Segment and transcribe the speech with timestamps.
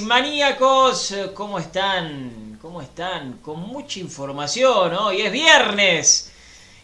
[0.00, 1.12] Maníacos.
[1.12, 2.58] Eh, ¿Cómo están?
[2.60, 3.34] ¿Cómo están?
[3.38, 4.94] Con mucha información.
[4.94, 6.32] Hoy es viernes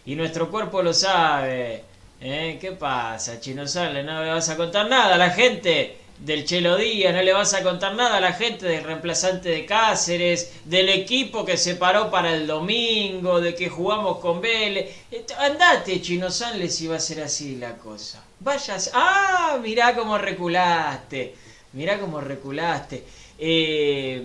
[0.06, 1.84] y nuestro cuerpo lo sabe.
[2.20, 2.58] ¿Eh?
[2.60, 4.02] ¿Qué pasa, Chino Sale?
[4.02, 7.54] No le vas a contar nada a la gente del Chelo Díaz, no le vas
[7.54, 12.10] a contar nada a la gente del reemplazante de Cáceres, del equipo que se paró
[12.10, 14.94] para el domingo, de que jugamos con Vélez.
[15.38, 18.22] Andate, Chino Sanle, si va a ser así la cosa.
[18.38, 18.90] Vayas.
[18.94, 19.58] ¡Ah!
[19.62, 21.34] Mirá cómo reculaste.
[21.72, 23.04] Mirá cómo reculaste.
[23.38, 24.22] Eh,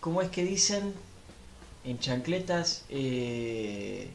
[0.00, 0.94] ¿Cómo es que dicen?
[1.84, 2.84] En chancletas.
[2.88, 4.08] Eh,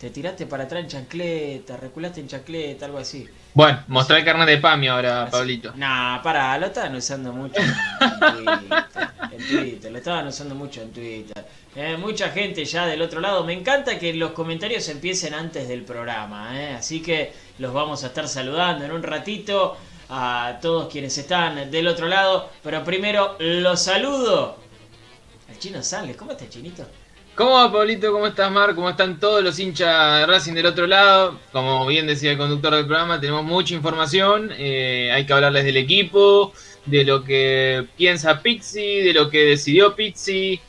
[0.00, 3.28] te tiraste para atrás en chancleta, reculaste en chancleta, algo así.
[3.52, 5.72] Bueno, mostrá el carnet de PAMI ahora, Pablito.
[5.76, 8.84] Nah, pará, lo estaban usando mucho en Twitter.
[9.32, 11.44] En Twitter, lo estaban usando mucho en Twitter.
[11.76, 13.44] Eh, mucha gente ya del otro lado.
[13.44, 16.58] Me encanta que los comentarios empiecen antes del programa.
[16.58, 19.76] eh, Así que los vamos a estar saludando en un ratito
[20.10, 22.50] a todos quienes están del otro lado.
[22.62, 24.56] Pero primero los saludo.
[25.48, 26.84] El chino Sales, ¿cómo está Chinito?
[27.36, 28.12] ¿Cómo va, Pablito?
[28.12, 28.74] ¿Cómo estás, Mar?
[28.74, 31.38] ¿Cómo están todos los hinchas de Racing del otro lado?
[31.52, 34.52] Como bien decía el conductor del programa, tenemos mucha información.
[34.58, 36.52] eh, hay que hablarles del equipo,
[36.84, 40.60] de lo que piensa Pizzi, de lo que decidió Pizzi,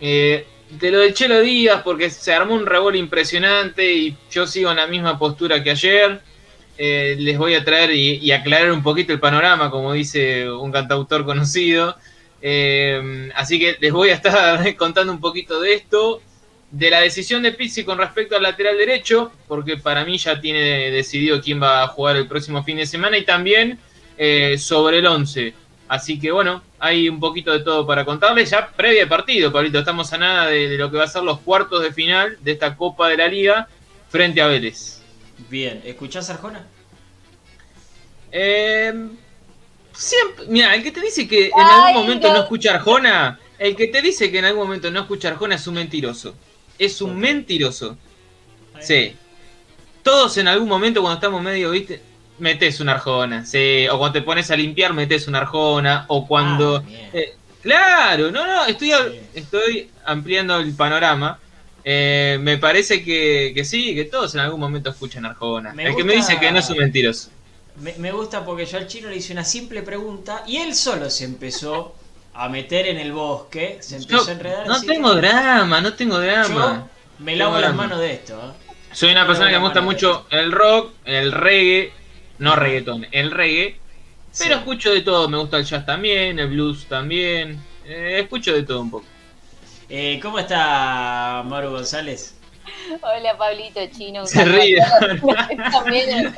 [0.00, 4.70] eh, de lo del Chelo Díaz, porque se armó un revuelo impresionante y yo sigo
[4.70, 6.20] en la misma postura que ayer.
[6.78, 11.24] Eh, les voy a traer y, aclarar un poquito el panorama, como dice un cantautor
[11.24, 11.96] conocido.
[12.40, 16.20] Eh, así que les voy a estar contando un poquito de esto,
[16.70, 20.90] de la decisión de Pizzi con respecto al lateral derecho, porque para mí ya tiene
[20.90, 23.78] decidido quién va a jugar el próximo fin de semana, y también
[24.16, 25.54] eh, sobre el 11.
[25.88, 28.50] Así que bueno, hay un poquito de todo para contarles.
[28.50, 31.40] Ya previa partido, Pablito, estamos a nada de, de lo que va a ser los
[31.40, 33.68] cuartos de final de esta Copa de la Liga
[34.08, 35.01] frente a Vélez.
[35.48, 36.66] Bien, ¿escuchás Arjona?
[38.30, 38.92] Eh,
[39.92, 42.34] siempre, mira, el que te dice que en Ay, algún momento no.
[42.34, 45.66] no escucha Arjona, el que te dice que en algún momento no escucha Arjona es
[45.66, 46.34] un mentiroso.
[46.78, 47.96] Es un mentiroso.
[48.80, 49.14] Sí.
[50.02, 52.00] Todos en algún momento cuando estamos medio, viste,
[52.38, 53.44] metes una Arjona.
[53.44, 53.86] Sí.
[53.88, 56.06] O cuando te pones a limpiar, metes una Arjona.
[56.08, 56.78] O cuando.
[56.78, 56.82] Ah.
[57.12, 59.20] Eh, claro, no, no, estoy, Sí.
[59.34, 61.38] estoy ampliando el panorama.
[61.84, 65.72] Eh, me parece que, que sí, que todos en algún momento escuchan Arjona.
[65.74, 67.30] Me el que me dice que no es un mentiroso.
[67.80, 71.10] Me, me gusta porque yo al chino le hice una simple pregunta y él solo
[71.10, 71.94] se empezó
[72.34, 74.66] a meter en el bosque, se empezó Yo a enredar.
[74.66, 76.88] no que tengo drama, no tengo drama.
[77.18, 78.34] Yo me lavo las manos de esto.
[78.34, 78.72] ¿eh?
[78.92, 81.92] Soy una persona que me gusta mucho el rock, el reggae,
[82.38, 83.76] no reggaetón, el reggae.
[84.38, 84.58] Pero Sí.
[84.60, 87.60] escucho de todo, me gusta el jazz también, el blues también.
[87.84, 89.04] eh, escucho de todo un poco.
[89.94, 92.34] Eh, ¿Cómo está Maru González?
[93.02, 94.24] Hola Pablito Chino.
[94.24, 94.78] Se ríe.
[95.70, 96.34] También.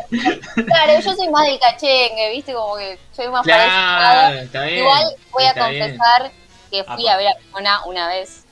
[0.67, 4.79] Claro, yo soy más del cachengue, viste, como que soy más Claro, está bien.
[4.81, 5.65] Igual voy a bien.
[5.89, 6.33] confesar
[6.69, 7.13] que fui Apa.
[7.13, 8.45] a ver a Arjona una vez,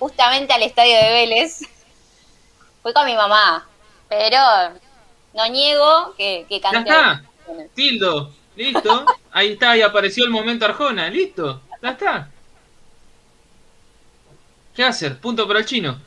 [0.00, 1.60] justamente al estadio de Vélez.
[2.82, 3.64] Fui con mi mamá,
[4.08, 4.40] pero
[5.34, 7.22] no niego que, que Ya está,
[7.76, 8.32] Tildo.
[8.56, 9.06] Listo.
[9.30, 11.08] Ahí está, ahí apareció el momento Arjona.
[11.10, 11.62] Listo.
[11.80, 12.28] Ya está.
[14.74, 15.18] ¿Qué hacer?
[15.20, 16.00] Punto para el chino.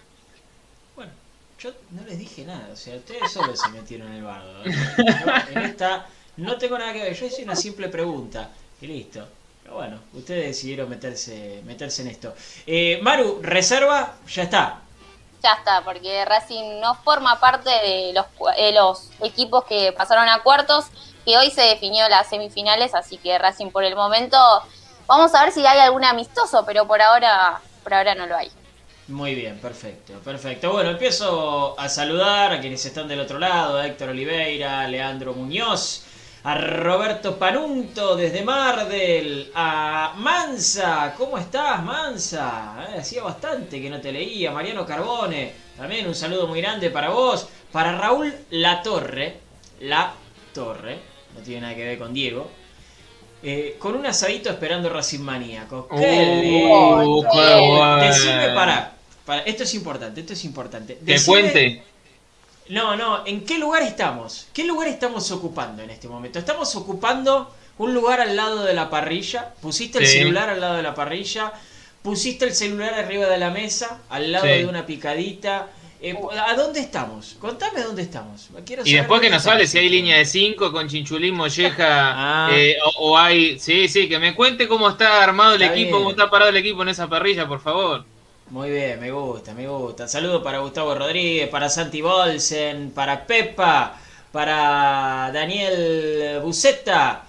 [0.95, 1.11] Bueno,
[1.59, 4.65] yo no les dije nada, o sea, ustedes solo se metieron en el bardo.
[4.65, 4.71] ¿eh?
[4.97, 8.49] Yo en esta no tengo nada que ver, yo hice una simple pregunta
[8.79, 9.27] y listo.
[9.63, 12.35] Pero bueno, ustedes decidieron meterse, meterse en esto.
[12.65, 14.81] Eh, Maru, reserva, ya está.
[15.43, 18.25] Ya está, porque Racing no forma parte de los,
[18.57, 20.85] eh, los equipos que pasaron a cuartos,
[21.25, 24.37] que hoy se definió las semifinales, así que Racing por el momento,
[25.05, 28.51] vamos a ver si hay algún amistoso, pero por ahora, por ahora no lo hay.
[29.07, 30.71] Muy bien, perfecto, perfecto.
[30.73, 35.33] Bueno, empiezo a saludar a quienes están del otro lado, a Héctor Oliveira, a Leandro
[35.33, 36.03] Muñoz,
[36.43, 42.85] a Roberto Panunto desde Mardel, a Mansa, ¿cómo estás Mansa?
[42.89, 47.09] Eh, hacía bastante que no te leía, Mariano Carbone, también un saludo muy grande para
[47.09, 49.39] vos, para Raúl La Torre,
[49.79, 50.11] La
[50.53, 50.99] Torre,
[51.33, 52.51] no tiene nada que ver con Diego,
[53.41, 55.87] eh, con un asadito esperando Racing Maníaco.
[55.87, 55.95] ¡Qué
[56.69, 57.29] Oh, lindo!
[57.31, 57.95] qué bueno.
[58.03, 58.96] Decime, para,
[59.27, 60.97] para, esto es importante, esto es importante.
[61.05, 61.83] Decime- puente.
[62.69, 64.47] No, no, ¿en qué lugar estamos?
[64.53, 66.39] ¿Qué lugar estamos ocupando en este momento?
[66.39, 69.53] Estamos ocupando un lugar al lado de la parrilla.
[69.61, 70.17] Pusiste el Sí.
[70.17, 71.53] celular al lado de la parrilla.
[72.01, 74.51] Pusiste el celular arriba de la mesa, al lado Sí.
[74.51, 75.67] de una picadita.
[76.01, 76.15] Eh,
[76.45, 77.37] ¿A dónde estamos?
[77.39, 78.49] Contame dónde estamos.
[78.65, 81.77] Quiero Y después que nos hable si hay línea de 5 con Chinchulín, Molleja,
[82.47, 82.49] Ah.
[82.53, 83.57] eh, o, o hay...
[83.59, 85.97] Sí, sí, que me cuente cómo está armado el Está equipo, bien.
[85.99, 88.05] cómo está parado el equipo en esa parrilla, por favor.
[88.49, 90.07] Muy bien, me gusta, me gusta.
[90.07, 93.99] Saludos para Gustavo Rodríguez, para Santi Bolsen, para Pepa,
[94.31, 97.25] para Daniel Buceta,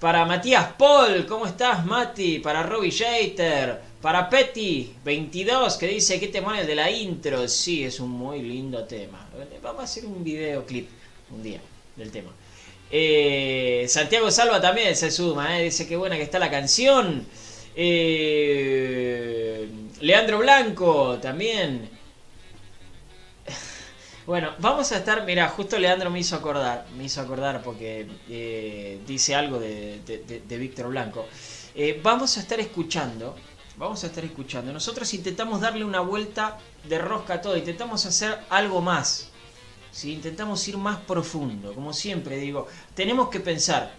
[0.00, 2.38] para Matías Paul, ¿cómo estás Mati?
[2.38, 7.46] Para Robbie Jeter, para Petty 22 que dice que tema el de la intro.
[7.48, 9.28] Sí, es un muy lindo tema.
[9.62, 10.88] Vamos a hacer un videoclip
[11.32, 11.60] un día
[11.96, 12.30] del tema.
[12.90, 17.26] Eh, Santiago Salva también se suma, eh, dice que buena que está la canción.
[17.76, 19.68] Eh,
[20.02, 21.88] Leandro Blanco también.
[24.26, 29.00] Bueno, vamos a estar, mira, justo Leandro me hizo acordar, me hizo acordar porque eh,
[29.06, 31.26] dice algo de, de- Víctor Blanco.
[31.76, 33.36] Eh, vamos a estar escuchando,
[33.76, 34.72] vamos a estar escuchando.
[34.72, 39.30] Nosotros intentamos darle una vuelta de rosca a todo, intentamos hacer algo más.
[39.92, 40.12] ¿sí?
[40.14, 43.92] Intentamos ir más profundo, como siempre digo, tenemos que pensar.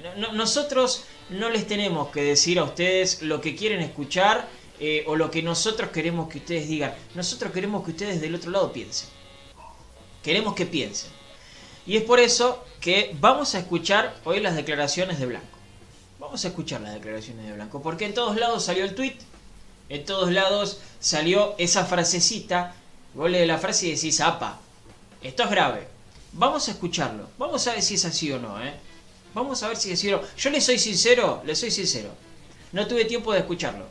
[0.00, 4.48] No- no- nosotros no les tenemos que decir a ustedes lo que quieren escuchar
[4.80, 6.94] eh, o lo que nosotros queremos que ustedes digan.
[7.14, 9.08] Nosotros queremos que ustedes del otro lado piensen.
[10.22, 11.10] Queremos que piensen.
[11.86, 15.46] Y es por eso que vamos a escuchar hoy las declaraciones de Blanco.
[16.18, 19.18] Vamos a escuchar las declaraciones de Blanco, porque en todos lados salió el tweet,
[19.90, 22.74] en todos lados salió esa frasecita,
[23.12, 24.58] vos lees la frase y decís, apa,
[25.22, 25.86] esto es grave.
[26.32, 28.72] Vamos a escucharlo, vamos a ver si es así o no, ¿eh?
[29.34, 30.26] Vamos a ver si es así o no.
[30.36, 32.10] Yo le soy sincero, le soy sincero.
[32.72, 33.86] No tuve tiempo de escucharlo.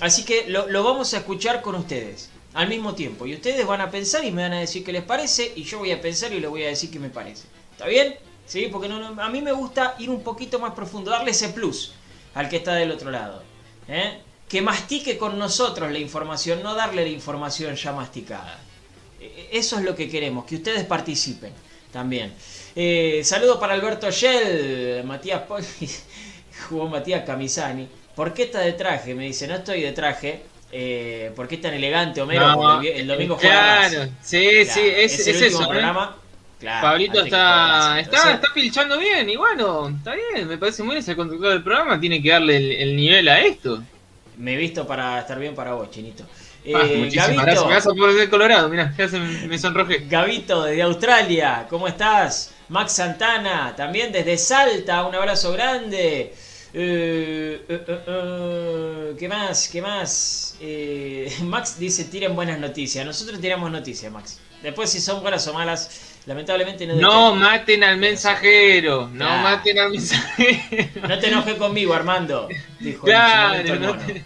[0.00, 3.26] Así que lo, vamos a escuchar con ustedes al mismo tiempo.
[3.26, 5.52] Y ustedes van a pensar y me van a decir qué les parece.
[5.56, 7.44] Y yo voy a pensar y les voy a decir qué me parece.
[7.72, 8.16] ¿Está bien?
[8.46, 11.92] Sí, porque no, a mí me gusta ir un poquito más profundo, darle ese plus
[12.34, 13.42] al que está del otro lado.
[13.88, 14.18] ¿eh?
[14.48, 18.58] Que mastique con nosotros la información, no darle la información ya masticada.
[19.20, 21.52] Eh, Eso es lo que queremos, que ustedes participen
[21.92, 22.32] también.
[22.74, 23.22] Eh,
[23.60, 25.64] para Alberto Shell, Matías Pol-
[26.68, 27.88] jugó Matías Camisani.
[28.20, 29.14] ¿Por qué está de traje?
[29.14, 30.42] Me dice, no estoy de traje.
[30.70, 32.48] Eh, ¿Por qué tan elegante, Homero?
[32.48, 35.62] No, Porque el, domingo juega Claro, sí, Claro, sí, es, el es último eso.
[35.62, 35.68] ¿eh?
[35.68, 36.16] programa.
[36.58, 40.96] Claro, Pablito está, está, Entonces, está pilchando bien y bueno, está bien, me parece muy
[40.96, 43.82] bien, es el conductor del programa, tiene que darle el, el nivel a esto.
[44.36, 46.24] Me he visto para estar bien para vos, Chinito.
[46.62, 50.04] Eh, Ah, muchísimas gracias, me vas a poner Colorado, mirá, ya se me, me sonrojé.
[50.06, 52.52] Gabito desde Australia, ¿cómo estás?
[52.68, 56.34] Max Santana, también desde Salta, un abrazo grande.
[56.72, 59.68] Eh, eh, eh, ¿Qué más?
[59.68, 60.56] ¿Qué más?
[60.60, 63.04] Eh, Max dice tiren buenas noticias.
[63.04, 64.38] Nosotros tiramos noticias, Max.
[64.62, 66.94] Después si son buenas o malas, lamentablemente no...
[66.96, 71.08] No maten al mensajero, no maten al mensajero.
[71.08, 72.46] No te enojes conmigo, Armando.
[72.78, 74.06] Dijo Claro, en su momento el no mono.
[74.06, 74.24] te-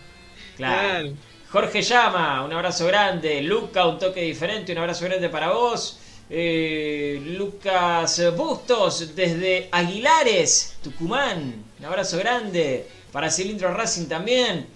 [0.56, 0.88] Claro.
[1.00, 1.14] Claro.
[1.50, 3.40] Jorge Llama, un abrazo grande.
[3.42, 6.00] Luca, un toque diferente, un abrazo grande para vos.
[6.30, 12.86] Eh, Lucas Bustos, desde Aguilares, Tucumán, un abrazo grande.
[13.12, 14.66] Para Cilindro Racing también.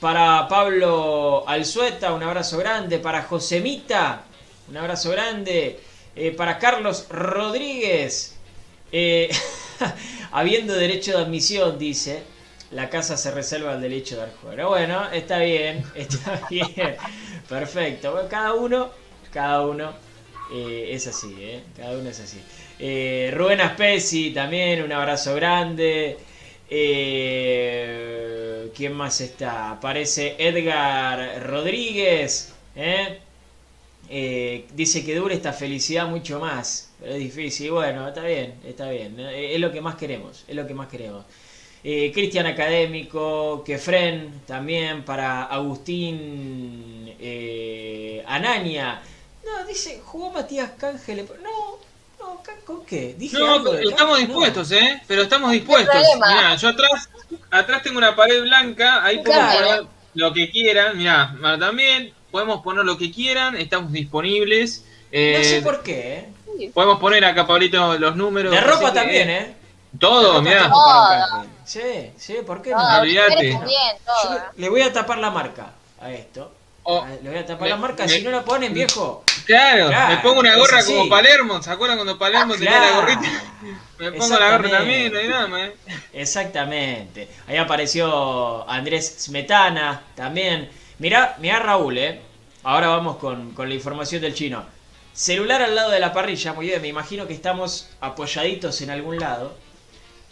[0.00, 2.98] Para Pablo Alzueta, un abrazo grande.
[2.98, 4.24] Para Josemita,
[4.68, 5.80] un abrazo grande.
[6.14, 8.36] Eh, para Carlos Rodríguez,
[8.90, 9.28] eh,
[10.32, 12.22] habiendo derecho de admisión, dice,
[12.70, 14.70] la casa se reserva el derecho de dar juego.
[14.70, 16.96] Bueno, está bien, está bien,
[17.48, 18.26] perfecto.
[18.30, 18.90] Cada uno,
[19.30, 20.05] cada uno
[20.52, 21.62] eh, es así, ¿eh?
[21.76, 22.38] cada uno es así.
[22.78, 26.16] Eh, Rubén Aspesi también, un abrazo grande.
[26.70, 28.00] Eh,
[28.74, 29.72] ¿Quién más está?
[29.72, 32.52] Aparece Edgar Rodríguez.
[34.74, 36.92] dice que dure esta felicidad mucho más.
[37.00, 37.72] Pero es difícil.
[37.72, 39.18] Bueno, está bien, está bien.
[39.18, 40.44] Es lo que más queremos.
[40.46, 41.24] Es lo que más queremos.
[41.82, 47.14] Cristian Académico, Kefren también para Agustín
[48.26, 49.00] Anania.
[49.46, 51.26] No, dice, jugó Matías Cángel.
[51.42, 51.78] No,
[52.18, 53.14] no, ¿con qué?
[53.16, 55.02] Dije No, algo estamos dispuestos, ¿eh?
[55.06, 55.94] Pero estamos dispuestos.
[55.94, 56.34] problema.
[56.34, 57.08] Mirá, yo atrás,
[57.50, 59.66] atrás tengo una pared blanca, ahí podemos Claro.
[59.66, 60.98] poner lo que quieran.
[60.98, 64.82] Mirá, también, podemos poner lo que quieran, estamos disponibles.
[64.84, 66.14] No, Eh, no sé por qué,
[66.58, 66.70] ¿eh?
[66.74, 68.50] Podemos poner acá, Pablito, los números.
[68.52, 69.54] De ropa que, también, ¿eh?
[70.00, 70.68] Todo, mirá.
[70.68, 71.46] Todo.
[71.64, 73.00] Sí, sí, ¿por qué No, no?
[73.00, 73.52] Olvídate.
[73.52, 76.52] Yo le voy a tapar la marca a esto.
[76.88, 79.24] Ah, Le voy a tapar me- la marca, me- si no la ponen, viejo.
[79.44, 81.60] claro, Claro, me pongo una gorra como Palermo.
[81.62, 82.94] ¿Se acuerdan cuando Palermo tenía la Claro.
[83.00, 83.20] gorrita?
[83.98, 85.68] Me pongo la gorra también, no hay nada más.
[85.68, 85.74] ¿eh?
[86.12, 87.28] Exactamente.
[87.48, 90.68] Ahí apareció Andrés Smetana también.
[90.98, 92.20] Mirá, mirá Raúl, ¿eh?
[92.62, 94.64] Ahora vamos con, con la información del chino.
[95.14, 99.18] Celular al lado de la parrilla, muy bien, me imagino que estamos apoyaditos en algún
[99.18, 99.56] lado.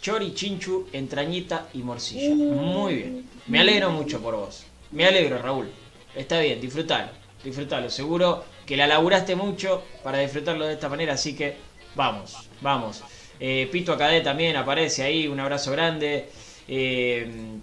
[0.01, 2.35] Chori, chinchu, entrañita y morcilla.
[2.35, 3.29] Muy bien.
[3.47, 4.63] Me alegro mucho por vos.
[4.91, 5.71] Me alegro, Raúl.
[6.15, 7.09] Está bien, disfrutalo.
[7.43, 7.89] Disfrutalo.
[7.89, 11.57] Seguro que la laburaste mucho para disfrutarlo de esta manera, así que
[11.95, 13.03] vamos, vamos.
[13.39, 16.29] Eh, Pito Acadé también aparece ahí, un abrazo grande.
[16.67, 17.59] Eh,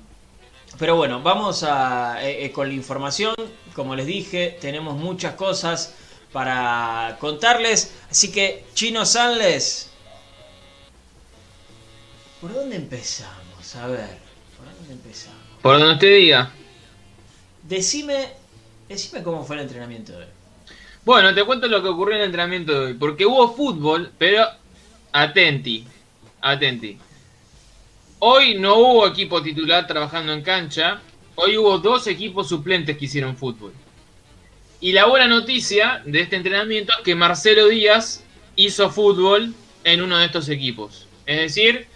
[0.79, 3.35] pero bueno, vamos a, eh, eh, con la información.
[3.75, 5.95] Como les dije, tenemos muchas cosas
[6.33, 7.95] para contarles.
[8.11, 9.91] Así que, Chino Sanles,
[12.41, 13.77] ¿por dónde empezamos?
[13.77, 14.19] A ver,
[14.57, 15.41] ¿por dónde empezamos?
[15.63, 16.53] Por donde usted diga.
[17.63, 18.29] Decime,
[18.93, 20.31] decime cómo fue el entrenamiento de hoy.
[21.05, 22.95] Bueno, te cuento lo que ocurrió en el entrenamiento de hoy.
[22.95, 24.47] Porque hubo fútbol, pero
[25.13, 25.85] atenti,
[26.41, 26.97] atenti.
[28.21, 31.01] Hoy no hubo equipo titular trabajando en cancha.
[31.35, 33.73] Hoy hubo dos equipos suplentes que hicieron fútbol.
[34.81, 38.25] Y la buena noticia de este entrenamiento es que Marcelo Díaz
[38.57, 41.07] hizo fútbol en uno de estos equipos.
[41.27, 41.87] Es decir,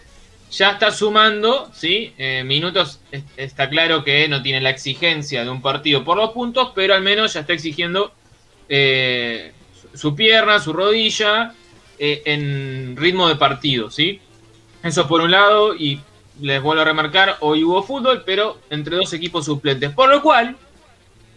[0.51, 2.15] ya está sumando, ¿sí?
[2.19, 6.31] Eh, minutos, es- está claro que no tiene la exigencia de un partido por los
[6.31, 8.13] puntos, pero al menos ya está exigiendo
[8.69, 11.55] eh, su- su pierna, su rodilla,
[11.99, 14.21] eh, en ritmo de partido, ¿sí?
[14.83, 16.01] Eso por un lado, y
[16.41, 19.93] les vuelvo a remarcar, hoy hubo fútbol, pero entre dos equipos suplentes.
[19.93, 20.57] Por lo cual,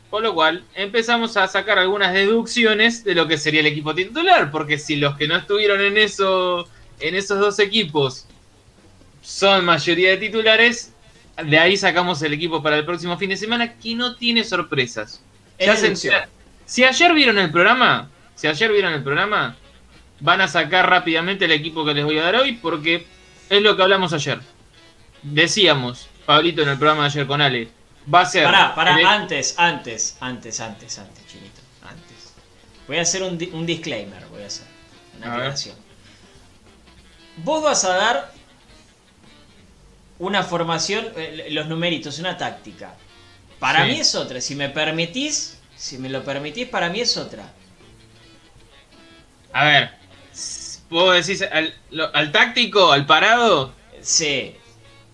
[0.10, 4.50] por lo cual, empezamos a sacar algunas deducciones de lo que sería el equipo titular,
[4.52, 6.68] porque si los que no estuvieron en eso,
[7.00, 8.26] en esos dos equipos
[9.30, 10.92] son mayoría de titulares,
[11.46, 15.22] de ahí sacamos el equipo para el próximo fin de semana, que no tiene sorpresas.
[15.60, 15.96] Ya se
[16.66, 19.56] si ayer vieron el programa, si ayer vieron el programa,
[20.20, 23.06] van a sacar rápidamente el equipo que les voy a dar hoy porque
[23.50, 24.40] es lo que hablamos ayer.
[25.22, 27.70] Decíamos, Pablito en el programa de ayer con Ale,
[28.12, 28.46] va a ser...
[28.46, 32.34] Pará, pará, el- antes, antes, antes, antes, antes, chinito, antes.
[32.88, 34.66] Voy a hacer un, di- un disclaimer, voy a hacer.
[35.18, 35.38] Una A ver.
[35.40, 35.76] aclaración.
[37.38, 38.34] Vos vas a dar
[40.20, 42.94] una formación, eh, los numeritos, una táctica.
[43.60, 43.92] Para Sí.
[43.92, 44.40] mí es otra.
[44.42, 47.52] Si me permitís, si me lo permitís, para mí es otra.
[49.54, 49.92] A ver,
[50.90, 54.56] vos decís al, lo- al táctico, al parado, Sí,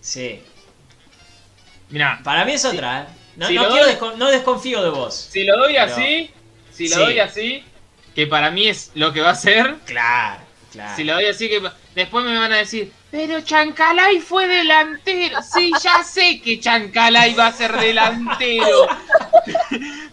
[0.00, 0.40] sí.
[1.90, 3.06] mira, Para mí es otra, ¿eh?
[3.36, 5.14] No, Si no lo quiero doy- descon- no desconfío de vos.
[5.14, 6.30] si lo doy Pero- así,
[6.72, 7.00] si lo Sí.
[7.02, 7.64] doy así,
[8.14, 10.40] que para mí es lo que va a ser, Claro,
[10.72, 10.96] claro.
[10.96, 11.62] Si lo doy así que
[11.96, 15.38] después me van a decir, pero Chancalay fue delantero.
[15.42, 18.86] Sí, ya sé que Chancalay va a ser delantero.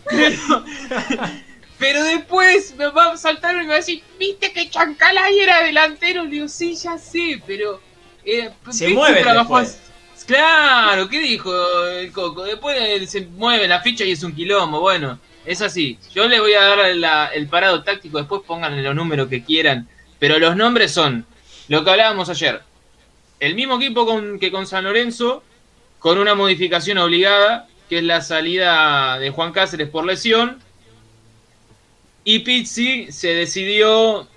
[0.10, 0.66] pero,
[1.78, 5.64] pero después me va a saltar y me va a decir, viste que Chancalay era
[5.64, 6.24] delantero.
[6.24, 7.82] Le digo, sí, ya sé, pero...
[8.26, 9.80] eh, Se mueve trabajó después.
[10.16, 10.26] así".
[10.26, 11.52] Claro, ¿qué dijo
[11.90, 12.44] el Coco?
[12.44, 14.80] Después se mueve la ficha y es un quilombo.
[14.80, 16.00] Bueno, es así.
[16.16, 19.90] Yo le voy a dar la- el parado táctico, después pónganle los números que quieran.
[20.20, 21.26] Pero los nombres son
[21.68, 22.62] lo que hablábamos ayer.
[23.40, 25.44] El mismo equipo con, que con San Lorenzo,
[26.00, 30.60] con una modificación obligada, que es la salida de Juan Cáceres por lesión.
[32.24, 34.28] Y Pizzi se decidió,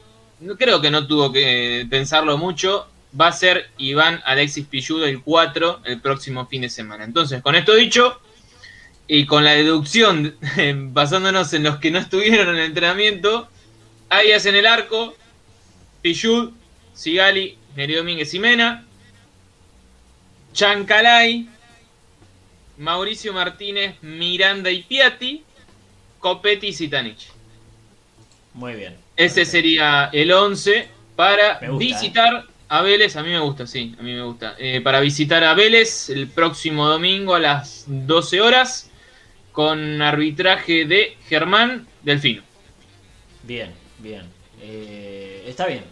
[0.59, 5.81] creo que no tuvo que pensarlo mucho, va a ser Iván Alexis Pilludo el 4
[5.85, 7.05] el próximo fin de semana.
[7.05, 8.21] Entonces, con esto dicho,
[9.09, 10.35] y con la deducción,
[10.93, 13.49] basándonos en los que no estuvieron en el entrenamiento,
[14.09, 15.15] Arias en el arco,
[16.03, 16.51] Pichud,
[16.97, 18.85] Sigali, Neri Domínguez y Mena,
[20.55, 21.47] Chancalay,
[22.79, 25.45] Mauricio Martínez, Miranda y Piatti,
[26.19, 27.29] Copetti y Zitanich.
[28.55, 28.97] Muy bien.
[29.17, 31.69] Ese sería el 11 para ¿eh?
[31.79, 33.17] visitar a Vélez.
[33.17, 34.57] A mí me gusta, sí, a mí me gusta.
[34.59, 38.91] Eh, para visitar a Vélez el próximo domingo a las 12 horas
[39.53, 42.43] con arbitraje de Germán Delfino.
[43.43, 44.25] Bien, bien.
[44.63, 45.85] Eh, está bien,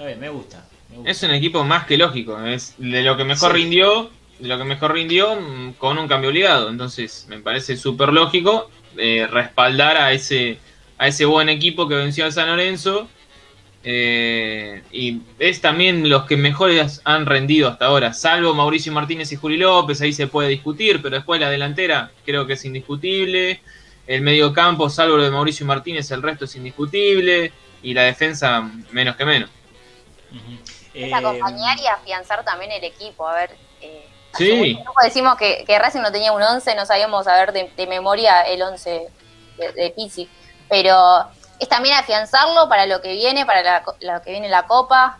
[0.00, 0.66] está bien, me gusta.
[0.90, 1.10] me gusta.
[1.10, 3.56] Es un equipo más que lógico, es de lo que mejor Sí.
[3.58, 6.68] rindió, de lo que mejor rindió mm, con un cambio obligado.
[6.70, 10.58] Entonces, me parece súper lógico eh, respaldar a ese,
[10.98, 13.08] a ese buen equipo que venció a San Lorenzo.
[13.82, 19.36] eh, y es también los que mejores han rendido hasta ahora, salvo Mauricio Martínez y
[19.36, 23.60] Juli López, ahí se puede discutir, pero después la delantera creo que es indiscutible.
[24.06, 27.52] El medio campo, salvo lo de Mauricio Martínez, el resto es indiscutible.
[27.82, 29.48] Y la defensa, menos que menos.
[30.94, 33.26] Es Eh, acompañar y afianzar también el equipo.
[33.26, 34.78] A ver, eh, Sí.
[35.02, 38.42] decimos que, que Racing no tenía un 11, no sabíamos a ver de, de memoria
[38.42, 39.08] el 11
[39.58, 40.28] de, de Pizzi.
[40.68, 41.24] Pero
[41.58, 45.18] es también afianzarlo para lo que viene, para la lo que viene la Copa.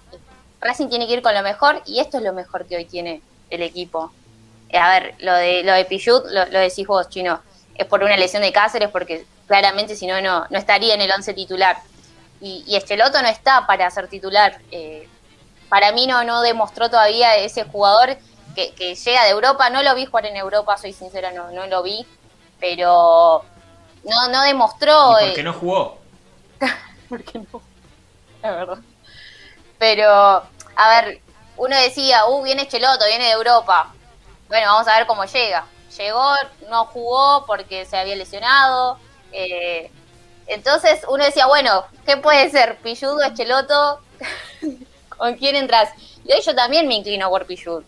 [0.61, 3.21] Racing tiene que ir con lo mejor y esto es lo mejor que hoy tiene
[3.51, 4.13] el equipo.
[4.69, 7.41] Eh, A ver, lo de lo de Pichut, lo, lo decís vos, Chino,
[7.75, 11.11] es por una lesión de Cáceres, porque claramente si no, no no estaría en el
[11.11, 11.79] 11 titular.
[12.41, 14.61] Y, y no está para ser titular.
[14.71, 15.09] Eh,
[15.69, 18.17] para mí no, no demostró todavía ese jugador
[18.55, 19.71] que, que llega de Europa.
[19.71, 22.07] No lo vi jugar en Europa, soy sincera, no, no lo vi.
[22.59, 23.45] Pero
[24.05, 25.13] no, no demostró.
[25.21, 25.99] ¿y por qué eh, no jugó?
[27.09, 27.63] ¿Por qué no?
[28.43, 28.79] La verdad.
[29.79, 31.21] Pero, a ver,
[31.57, 33.95] uno decía, uh, viene Cheloto, viene de Europa.
[34.49, 35.67] Bueno, vamos a ver cómo llega.
[35.97, 36.35] Llegó,
[36.69, 38.99] no jugó porque se había lesionado.
[39.33, 39.91] eh,
[40.53, 42.77] entonces uno decía, bueno, ¿qué puede ser?
[42.79, 44.01] ¿Pilludo, Cheloto?
[45.17, 45.91] ¿Con quién entras?
[46.25, 47.83] Y hoy yo también me inclino por Pillud.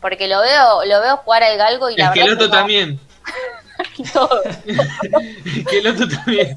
[0.00, 3.00] Porque lo veo, lo veo jugar al galgo y la verdad Esqueloto que no- también.
[4.12, 4.42] todo.
[5.44, 6.56] Esqueloto también.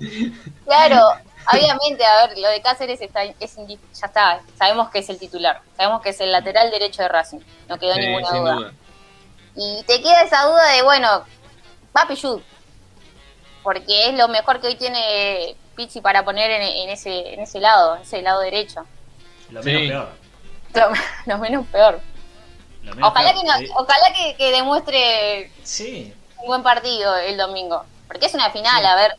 [0.65, 1.07] Claro,
[1.51, 5.61] obviamente, a ver, lo de Cáceres está, es ya está, sabemos que es el titular,
[5.77, 8.53] sabemos que es el lateral derecho de Racing, no quedó Sí, ninguna duda.
[8.55, 8.73] duda.
[9.55, 11.23] Y te queda esa duda de, bueno,
[11.95, 12.41] va Pichud,
[13.63, 17.59] porque es lo mejor que hoy tiene Pizzi para poner en, en ese, en ese
[17.59, 18.85] lado, en ese lado derecho.
[19.49, 19.71] Lo Sí.
[19.71, 20.05] menos
[20.71, 20.89] peor.
[20.91, 20.95] Lo,
[21.33, 21.99] lo menos peor.
[22.83, 23.41] Lo menos Ojalá peor.
[23.59, 27.83] que, no- ojalá que, que demuestre Sí, un buen partido el domingo.
[28.07, 29.15] Porque es una final, a ver,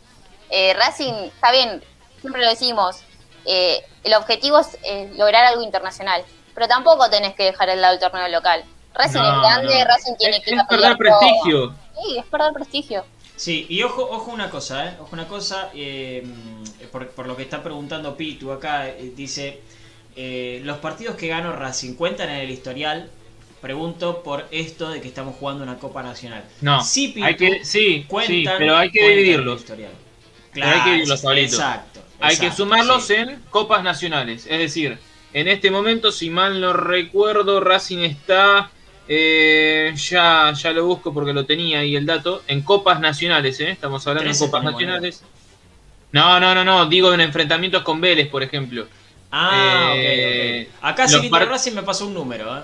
[0.50, 1.82] eh, Racing, está bien,
[2.20, 3.00] siempre lo decimos,
[3.46, 6.22] eh, el objetivo es eh, lograr algo internacional,
[6.54, 8.62] pero tampoco tenés que dejar el lado el torneo local.
[8.92, 9.84] Racing No, es grande, no.
[9.86, 10.98] Racing tiene Es, que es perder todo.
[10.98, 11.74] prestigio.
[12.00, 13.04] Sí, es perder prestigio.
[13.44, 14.96] Sí, y ojo, ojo una cosa, ¿eh?
[15.00, 16.24] Ojo una cosa, eh,
[16.90, 19.60] por, por lo que está preguntando Pitu acá, eh, dice,
[20.16, 23.10] eh, los partidos que ganó Racing cuentan en el historial,
[23.60, 26.42] pregunto por esto de que estamos jugando una Copa Nacional.
[26.62, 29.60] No, Sí, Pitu, hay que, sí, sí, cuentan, pero hay que en el dividirlos.
[29.60, 29.92] historial.
[30.54, 31.56] Pero hay que dividirlos, Pablito.
[31.56, 32.00] exacto.
[32.20, 33.12] Hay que sumarlos sí.
[33.12, 34.46] en copas nacionales.
[34.48, 34.96] Es decir,
[35.34, 38.70] en este momento, si mal no recuerdo, Racing está.
[39.08, 42.42] Eh, ya, ya lo busco porque lo tenía ahí el dato.
[42.46, 43.70] En copas nacionales, ¿eh?
[43.70, 45.22] Estamos hablando de 13 copas nacionales.
[46.12, 46.86] No, no, no, no.
[46.86, 48.86] Digo en enfrentamientos con Vélez, por ejemplo.
[49.30, 50.78] Ah, ok, Eh, ok.
[50.84, 52.62] Acá los Cirito par- Racing me pasó un número, ¿eh?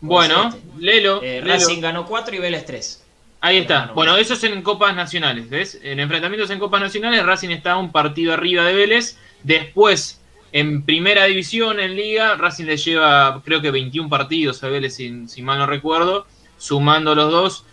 [0.00, 0.58] Bueno, este.
[0.58, 1.20] Eh, léelo.
[1.44, 3.04] Racing ganó 4 y Vélez 3.
[3.42, 3.90] Ahí está.
[3.94, 5.78] Bueno, eso es en copas nacionales, ¿ves?
[5.82, 9.16] En enfrentamientos en copas nacionales, Racing está un partido arriba de Vélez.
[9.42, 10.19] Después,
[10.52, 15.42] en primera división, en liga, Racing le lleva, creo que 21 partidos a Vélez, si,
[15.42, 16.26] mal no recuerdo.
[16.58, 17.64] Sumando los dos,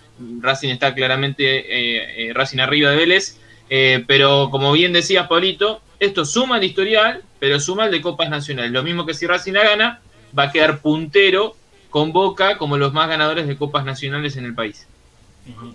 [0.42, 3.40] Racing está claramente eh, eh, Racing arriba de Vélez.
[3.70, 8.30] Eh, pero como bien decías, Pablito, esto suma el historial, pero suma el de copas
[8.30, 8.72] nacionales.
[8.72, 10.02] Lo mismo que si Racing la gana,
[10.38, 11.56] va a quedar puntero
[11.90, 14.88] con Boca como los más ganadores de copas nacionales en el país.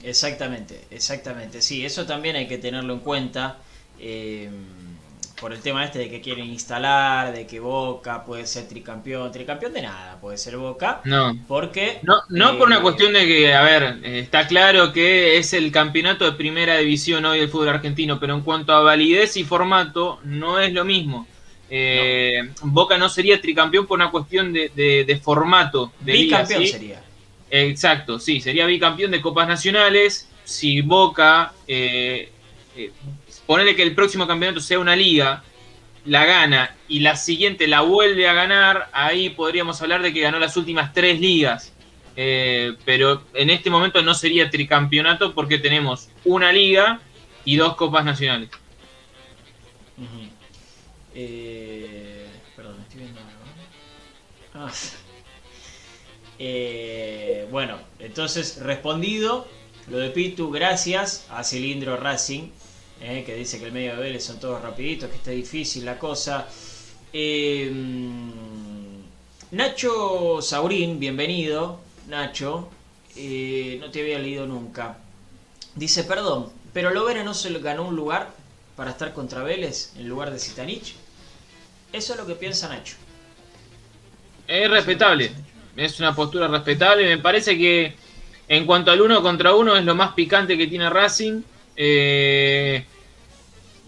[0.05, 1.63] Exactamente, exactamente.
[1.63, 3.59] Sí, eso también hay que tenerlo en cuenta.
[3.99, 4.51] eh,
[5.43, 9.31] por el tema este de que quieren instalar, de que Boca puede ser tricampeón.
[9.33, 11.03] Tricampeón de nada, puede ser Boca.
[11.05, 11.99] No, Porque.
[12.03, 15.53] No, no por eh, una cuestión de que, a ver, eh, está claro que es
[15.53, 19.45] el campeonato de primera división hoy del fútbol argentino, pero en cuanto a validez y
[19.45, 21.27] formato, no es lo mismo.
[21.69, 26.63] Eh, Boca no sería tricampeón por una cuestión de, de- de formato de liga, Bicampeón
[26.63, 26.69] ¿sí?
[26.69, 27.03] sería.
[27.51, 30.29] Exacto, sí, sería bicampeón de copas nacionales.
[30.45, 32.31] Si Boca, eh,
[33.47, 35.43] ponele que el próximo campeonato sea una liga,
[36.05, 40.39] la gana y la siguiente la vuelve a ganar, ahí podríamos hablar de que ganó
[40.39, 41.73] las últimas tres ligas.
[42.15, 47.01] Eh, pero en este momento no sería tricampeonato porque tenemos una liga
[47.45, 48.51] y dos copas nacionales.
[51.15, 52.27] Eh,
[52.57, 53.33] perdón, estoy viendo algo.
[54.55, 54.73] Ah.
[56.39, 59.47] Eh, bueno, entonces respondido
[59.89, 62.49] lo de Pitu, gracias a Cilindro Racing,
[63.05, 65.99] eh, que dice que el medio de Vélez son todos rapiditos, que está difícil la
[65.99, 66.47] cosa.
[67.13, 67.69] Eh,
[69.51, 71.81] Nacho Saurín, bienvenido.
[72.07, 72.69] Nacho,
[73.17, 74.99] eh, no te había leído nunca.
[75.75, 78.31] Dice, perdón, pero Lovera no se ganó un lugar
[78.77, 80.95] para estar contra Vélez en lugar de Zitanich.
[81.93, 82.95] Eso es lo que piensa Nacho.
[84.47, 85.33] Es respetable.
[85.77, 87.05] Es una postura respetable.
[87.05, 87.97] Me parece que
[88.47, 91.43] en cuanto al uno contra uno es lo más picante que tiene Racing.
[91.75, 92.87] Eh,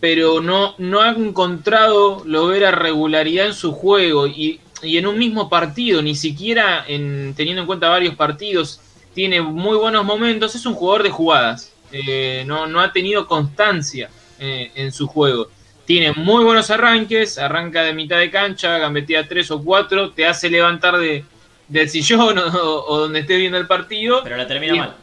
[0.01, 4.27] pero no, no ha encontrado Lovera regularidad en su juego.
[4.27, 8.81] Y, y en un mismo partido, ni siquiera en, teniendo en cuenta varios partidos,
[9.15, 10.55] tiene muy buenos momentos.
[10.55, 11.73] Es un jugador de jugadas.
[11.93, 15.49] Eh, no, no ha tenido constancia eh, en su juego.
[15.87, 20.49] Tiene muy buenos arranques, arranca de mitad de cancha, gambetea tres o cuatro, te hace
[20.51, 21.25] levantar de,
[21.69, 24.21] del sillón o, o donde estés viendo el partido.
[24.25, 24.95] Pero la termina Y- mal.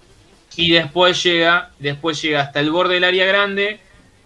[0.58, 3.80] Y después llega, después llega hasta el borde del área grande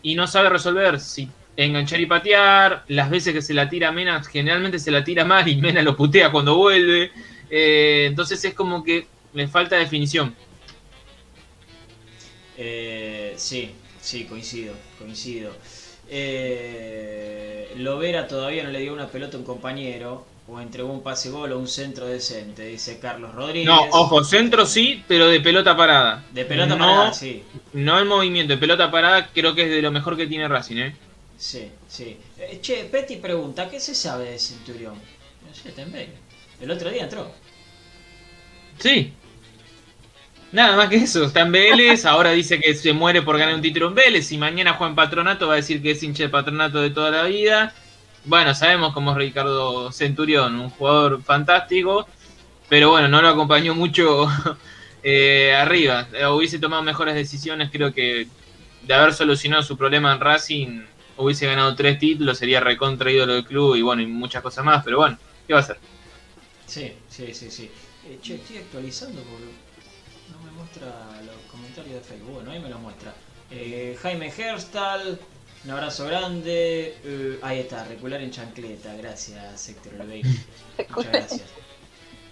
[0.05, 2.83] y no sabe resolver si enganchar y patear.
[2.89, 5.97] Las veces que se la tira Mena, generalmente se la tira mal y Mena lo
[5.97, 7.11] putea cuando vuelve.
[7.49, 10.35] Eh, entonces es como que le falta definición.
[12.55, 15.53] Eh, sí, sí, coincido, coincido.
[16.07, 21.31] Eh, Lovera todavía no le dio una pelota a un compañero o entregó un pase
[21.31, 23.65] gol o un centro decente, dice Carlos Rodríguez.
[23.65, 26.23] No, ojo, centro sí, pero de pelota parada.
[26.31, 27.43] De pelota no, parada, sí.
[27.73, 30.77] No el movimiento, de pelota parada creo que es de lo mejor que tiene Racing,
[30.77, 30.95] ¿eh?
[31.37, 32.17] Sí, sí.
[32.37, 34.93] Eh, che, Petty pregunta, ¿qué se sabe de Centurión?
[34.93, 36.15] No sé, está en Vélez.
[36.61, 37.31] El otro día entró.
[38.77, 39.13] Sí.
[40.51, 43.61] Nada más que eso, está en Vélez, ahora dice que se muere por ganar un
[43.61, 46.29] título en Vélez, y mañana juega en Patronato va a decir que es hincha de
[46.29, 47.73] Patronato de toda la vida.
[48.25, 52.07] Bueno, sabemos cómo es Ricardo Centurión, un jugador fantástico,
[52.67, 54.27] pero bueno, no lo acompañó mucho
[55.03, 56.07] eh, arriba.
[56.33, 58.27] Hubiese tomado mejores decisiones, creo que
[58.81, 60.81] de haber solucionado su problema en Racing,
[61.17, 64.83] hubiese ganado tres títulos, sería recontra ídolo del club y bueno, y muchas cosas más,
[64.83, 65.77] pero bueno, ¿qué va a hacer?
[66.65, 67.69] Sí, sí, sí, sí.
[68.07, 69.45] Eh, che, estoy actualizando porque
[70.31, 70.87] no me muestra
[71.25, 72.33] los comentarios de Facebook.
[72.33, 73.13] Bueno, ahí me los muestra.
[73.51, 75.19] Eh, Jaime Herstal,
[75.65, 76.95] un abrazo grande.
[77.03, 78.93] Eh, ahí está, recular en chancleta.
[78.95, 80.29] Gracias, Héctor Oliveira.
[80.95, 81.41] Muchas gracias.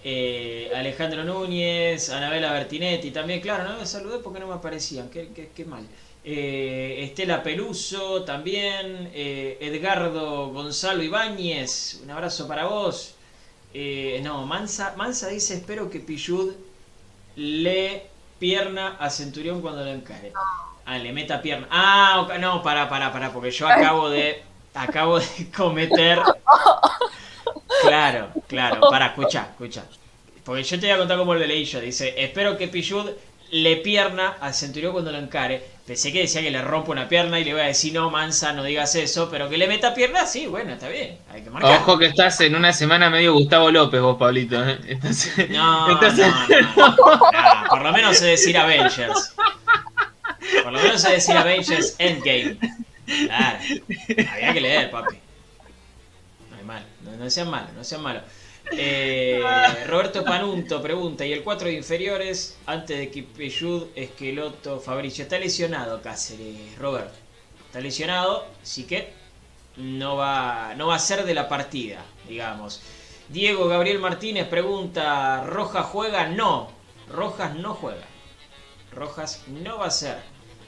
[0.04, 5.30] Eh, Alejandro Núñez, Anabela Bertinetti también, claro, no me saludé porque no me aparecían, qué,
[5.34, 5.86] qué- qué mal.
[6.22, 13.14] Eh, Estela Peluso también, Edgardo Gonzalo Ibáñez, un abrazo para vos.
[14.22, 16.54] No, Mansa, Mansa dice, espero que Pillud
[17.36, 18.06] le
[18.38, 20.32] pierna a Centurión cuando lo encare.
[20.86, 21.66] Ah, le meta pierna.
[21.70, 24.42] Ah, no, para, para, para, porque yo acabo de,
[24.74, 26.20] acabo de cometer...
[27.82, 29.84] Claro, claro, para, escucha, escucha.
[30.44, 31.80] Porque yo te voy a contar cómo lo leí yo.
[31.80, 33.10] Dice, espero que Pillud
[33.50, 35.62] le pierna al Centurión cuando lo encare.
[35.86, 38.52] Pensé que decía que le rompa una pierna y le voy a decir, no, Mansa,
[38.52, 41.18] no digas eso, pero que le meta pierna, sí, bueno, está bien.
[41.32, 41.78] Hay que marcar.
[41.82, 44.66] Ojo que estás en una semana medio Gustavo López vos, Pablito.
[44.66, 44.78] ¿eh?
[44.88, 46.88] Estás- No, estás- no, no,
[47.32, 49.34] no, por lo menos sé decir Avengers.
[50.62, 52.58] Por lo menos sé decir Avengers Endgame.
[53.06, 53.58] Claro,
[54.32, 55.16] había que leer, papi.
[56.50, 58.22] No hay mal, no, no sean malos, no sean malos.
[58.72, 59.42] Eh,
[59.86, 65.24] Roberto Panunto pregunta, ¿y el 4 de inferiores antes de que Peyud, Esqueloto, Fabricio?
[65.24, 67.14] Está lesionado Cáceres, Roberto.
[67.66, 69.12] Está lesionado, así que
[69.76, 72.80] no va, no va a ser de la partida, digamos.
[73.28, 76.28] Diego Gabriel Martínez pregunta, ¿Rojas juega?
[76.28, 76.70] No,
[77.08, 78.06] Rojas no juega.
[78.92, 80.18] Rojas no va a ser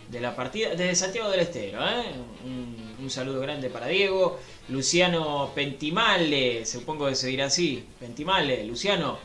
[0.09, 1.81] de la partida desde Santiago del Estero.
[1.87, 2.13] ¿eh?
[2.45, 4.39] Un, un saludo grande para Diego.
[4.69, 7.85] Luciano Pentimale, supongo que se dirá así.
[8.01, 9.19] Pentimale, Luciano.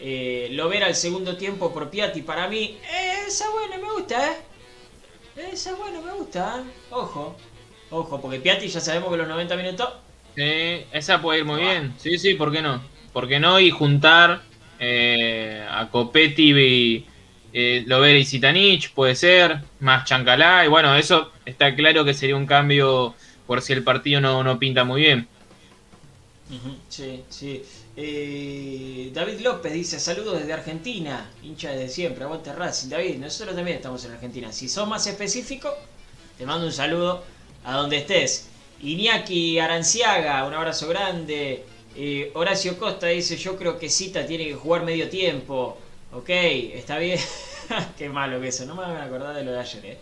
[0.00, 2.22] Eh, lo verá al segundo tiempo por Piatti.
[2.22, 4.36] Para mí, eh, esa buena me gusta, ¿eh?
[5.52, 6.70] Esa buena me gusta, ¿eh?
[6.90, 7.36] Ojo.
[7.90, 9.88] Ojo, porque Piatti ya sabemos que los 90 minutos
[10.36, 11.94] Sí, esa puede ir muy bien.
[11.98, 12.80] Sí, sí, ¿por qué no?
[13.12, 13.58] ¿Por qué no?
[13.58, 14.42] Y juntar
[14.78, 17.06] eh, a Copetti y
[17.52, 17.84] eh,
[18.20, 20.64] y Zitanich, puede ser, más Chancalá.
[20.64, 23.14] Y bueno, eso está claro que sería un cambio
[23.46, 25.28] por si el partido no, no pinta muy bien.
[26.88, 27.62] Sí, sí.
[27.96, 32.88] Eh, David López dice saludos desde Argentina, hincha desde siempre, aguante Racing.
[32.88, 34.52] David, nosotros también estamos en Argentina.
[34.52, 35.74] Si sos más específico,
[36.36, 37.24] te mando un saludo
[37.64, 38.48] a donde estés.
[38.80, 41.64] Iñaki Aranciaga, un abrazo grande.
[41.96, 45.78] Eh, Horacio Costa dice yo creo que Cita tiene que jugar medio tiempo.
[46.12, 47.18] Ok, está bien.
[47.98, 48.64] Qué malo que eso.
[48.66, 49.98] No me van a acordar de lo de ayer, eh.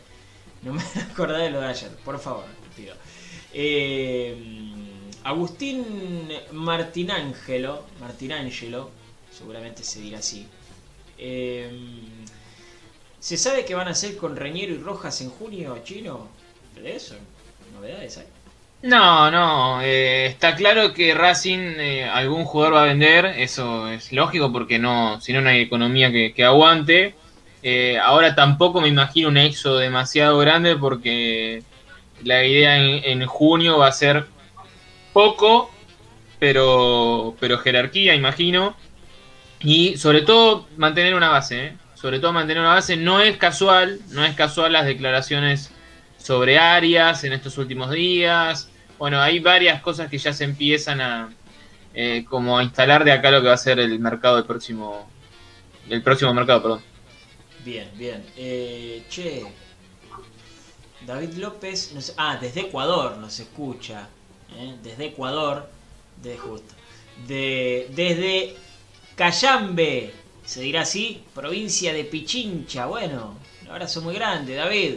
[0.63, 2.45] No me van a acordar de lo de ayer, por favor,
[2.77, 2.95] pido.
[3.53, 4.37] Eh,
[5.25, 8.91] Agustín Martinangelo, Martinangelo,
[9.37, 10.47] seguramente se dirá así.
[11.19, 11.71] Eh,
[13.19, 16.29] ¿Se sabe qué van a hacer con Reñero y Rojas en junio, chino?
[16.77, 17.17] ¿De eso?
[17.75, 18.27] ¿Novedades hay?
[18.83, 24.13] No, no, eh, está claro que Racing eh, algún jugador va a vender, eso es
[24.13, 27.15] lógico porque no, si no no hay economía que, que aguante.
[27.63, 31.65] Eh, ahora tampoco me imagino un éxodo demasiado grande porque
[32.23, 34.27] la idea en, en junio va a ser
[35.13, 35.71] poco,
[36.39, 38.77] pero, pero jerarquía, imagino.
[39.61, 41.77] Y sobre todo mantener una base, ¿eh?
[41.95, 42.97] sobre todo mantener una base.
[42.97, 45.73] No es casual, no es casual las declaraciones
[46.27, 48.69] sobre Arias en estos últimos días.
[48.99, 51.37] Bueno, hay varias cosas que ya se empiezan a
[51.95, 55.09] eh, como a instalar de acá lo que va a ser el mercado del próximo,
[55.89, 56.83] el próximo mercado, perdón.
[57.65, 58.25] Bien, bien.
[58.37, 59.45] Eh, che,
[61.01, 64.09] David López, nos- ah, desde Ecuador nos escucha,
[64.51, 64.75] ¿eh?
[64.83, 65.69] desde Ecuador,
[66.23, 66.75] de justo,
[67.29, 68.57] de, desde
[69.15, 70.13] Cayambe,
[70.45, 72.87] se dirá así, provincia de Pichincha.
[72.87, 74.95] Bueno, un abrazo muy grande, David,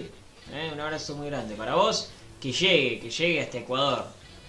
[0.53, 0.69] ¿eh?
[0.73, 2.09] un abrazo muy grande para vos,
[2.41, 4.05] que llegue, que llegue hasta Ecuador,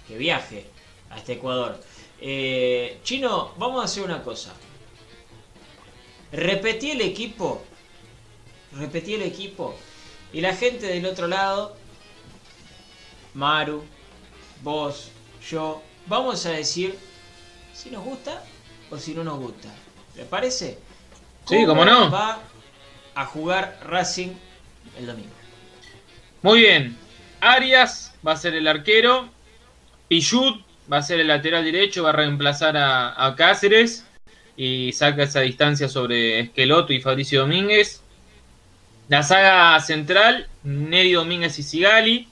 [0.07, 0.65] que viaje
[1.09, 1.79] hasta Ecuador.
[2.19, 4.53] Eh, Chino, vamos a hacer una cosa.
[6.31, 7.63] Repetí el equipo
[8.77, 9.75] repetí el equipo
[10.33, 11.75] y la gente del otro lado,
[13.33, 13.83] Maru,
[14.63, 15.09] vos,
[15.49, 16.97] yo, vamos a decir
[17.73, 18.43] si nos gusta
[18.89, 19.69] o si no nos gusta.
[20.15, 20.77] ¿Le parece?
[21.47, 22.09] Sí, cómo no.
[22.11, 22.39] Va
[23.15, 24.29] a jugar Racing
[24.97, 25.40] el domingo.
[26.41, 26.97] Muy bien.
[27.39, 29.29] Arias va a ser el arquero.
[30.07, 34.05] Pichut va a ser el lateral derecho, va a reemplazar a, Cáceres
[34.57, 38.01] y saca esa distancia sobre Esqueloto y Fabricio Domínguez.
[39.07, 42.27] La saga central, Neri Domínguez y Sigali.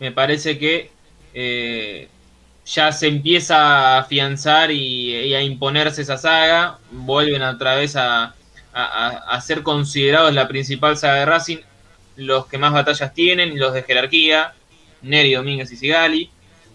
[0.00, 0.90] Me parece que
[1.32, 2.08] eh,
[2.66, 3.56] ya se empieza
[3.96, 6.78] a afianzar y, a imponerse esa saga.
[6.90, 8.34] Vuelven otra vez a-
[8.76, 11.58] a ser considerados la principal saga de Racing
[12.16, 14.54] los que más batallas tienen los de jerarquía,
[15.02, 16.30] Neri, Domínguez y Sigali.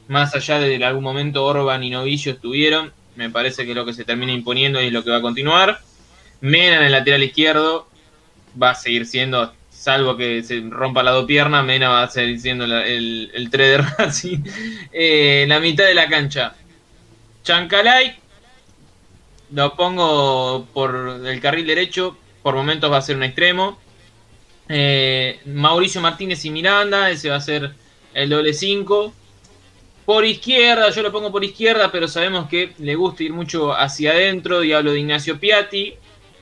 [0.08, 3.94] Más allá de algún momento Orban y Novillo estuvieron, me parece que es lo que
[3.94, 5.82] se termina imponiendo y es lo que va a continuar.
[6.42, 7.88] Mena en el lateral izquierdo
[8.62, 12.40] va a seguir siendo, salvo que se rompa la dos piernas, Mena va a seguir
[12.40, 14.40] siendo el, el 3 de Racing.
[14.92, 16.56] Eh, la mitad de la cancha.
[17.44, 18.16] Chancalay,
[19.52, 23.80] lo pongo por el carril derecho, por momentos va a ser un extremo.
[24.70, 27.74] Eh, Mauricio Martínez y Miranda, ese va a ser
[28.14, 29.14] el doble 5.
[30.06, 34.12] Por izquierda, yo lo pongo por izquierda, pero sabemos que le gusta ir mucho hacia
[34.12, 34.64] adentro.
[34.64, 35.96] Y hablo de Ignacio Piatti.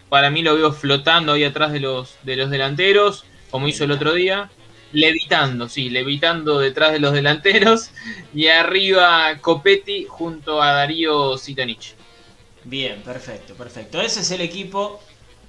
[0.09, 3.91] Para mí lo veo flotando ahí atrás de los, de los delanteros, como hizo el
[3.91, 4.49] otro día.
[4.93, 7.91] Levitando, sí, levitando detrás de los delanteros.
[8.33, 11.95] Y arriba Copetti junto a Darío Sitanich.
[12.63, 14.01] Bien, perfecto, perfecto.
[14.01, 15.01] Ese es el equipo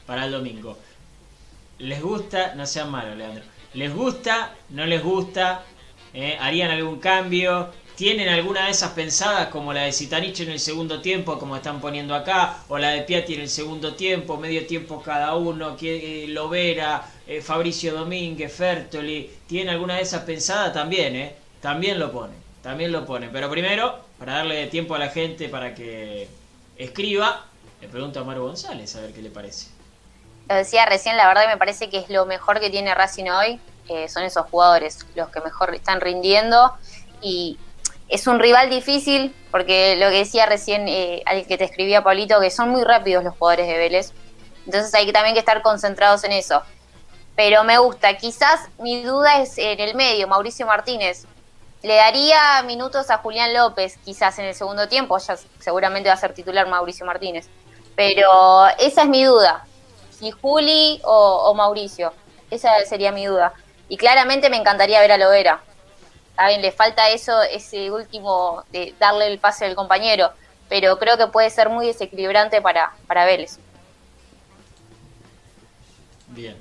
[0.06, 0.76] para el domingo.
[1.78, 2.54] ¿Les gusta?
[2.56, 3.44] No sean malos, Leandro.
[3.74, 4.54] ¿Les gusta?
[4.70, 5.62] ¿No les gusta?
[6.12, 6.36] ¿Eh?
[6.40, 7.68] ¿Harían algún cambio?
[7.94, 11.80] ¿Tienen alguna de esas pensadas como la de Zitanich en el segundo tiempo, como están
[11.80, 12.64] poniendo acá?
[12.68, 15.76] ¿O la de Piatti en el segundo tiempo, medio tiempo cada uno?
[15.80, 19.30] eh, Lovera, eh, Fabricio Domínguez, Fertoli.
[19.46, 20.72] ¿Tienen alguna de esas pensadas?
[20.72, 21.34] También, ¿eh?
[21.60, 22.36] También lo ponen.
[22.62, 23.30] También lo ponen.
[23.32, 26.28] Pero primero, para darle tiempo a la gente para que
[26.76, 27.46] escriba,
[27.80, 29.77] le pregunto a Maru González a ver qué le parece.
[30.48, 33.60] Lo decía recién, la verdad me parece que es lo mejor que tiene Racing hoy.
[33.88, 36.74] eh, son esos jugadores los que mejor están rindiendo.
[37.20, 37.58] Y
[38.08, 42.40] es un rival difícil, porque lo que decía recién eh, al que te escribía Pablito,
[42.40, 44.12] que son muy rápidos los jugadores de Vélez.
[44.64, 46.62] Entonces hay que también que estar concentrados en eso.
[47.36, 48.16] Pero me gusta.
[48.16, 51.26] Quizás mi duda es en el medio, Mauricio Martínez.
[51.82, 56.18] Le daría minutos a Julián López, quizás en el segundo tiempo, ya seguramente va a
[56.18, 57.48] ser titular Mauricio Martínez.
[57.94, 59.67] Pero esa es mi duda
[60.18, 62.14] si Juli o, Mauricio.
[62.50, 63.52] Esa sería mi duda.
[63.88, 65.64] Y claramente me encantaría ver a Lovera.
[66.36, 70.32] Saben, le falta eso, ese último de darle el pase al compañero.
[70.68, 73.60] Pero creo que puede ser muy desequilibrante para, para Vélez.
[76.28, 76.56] Bien,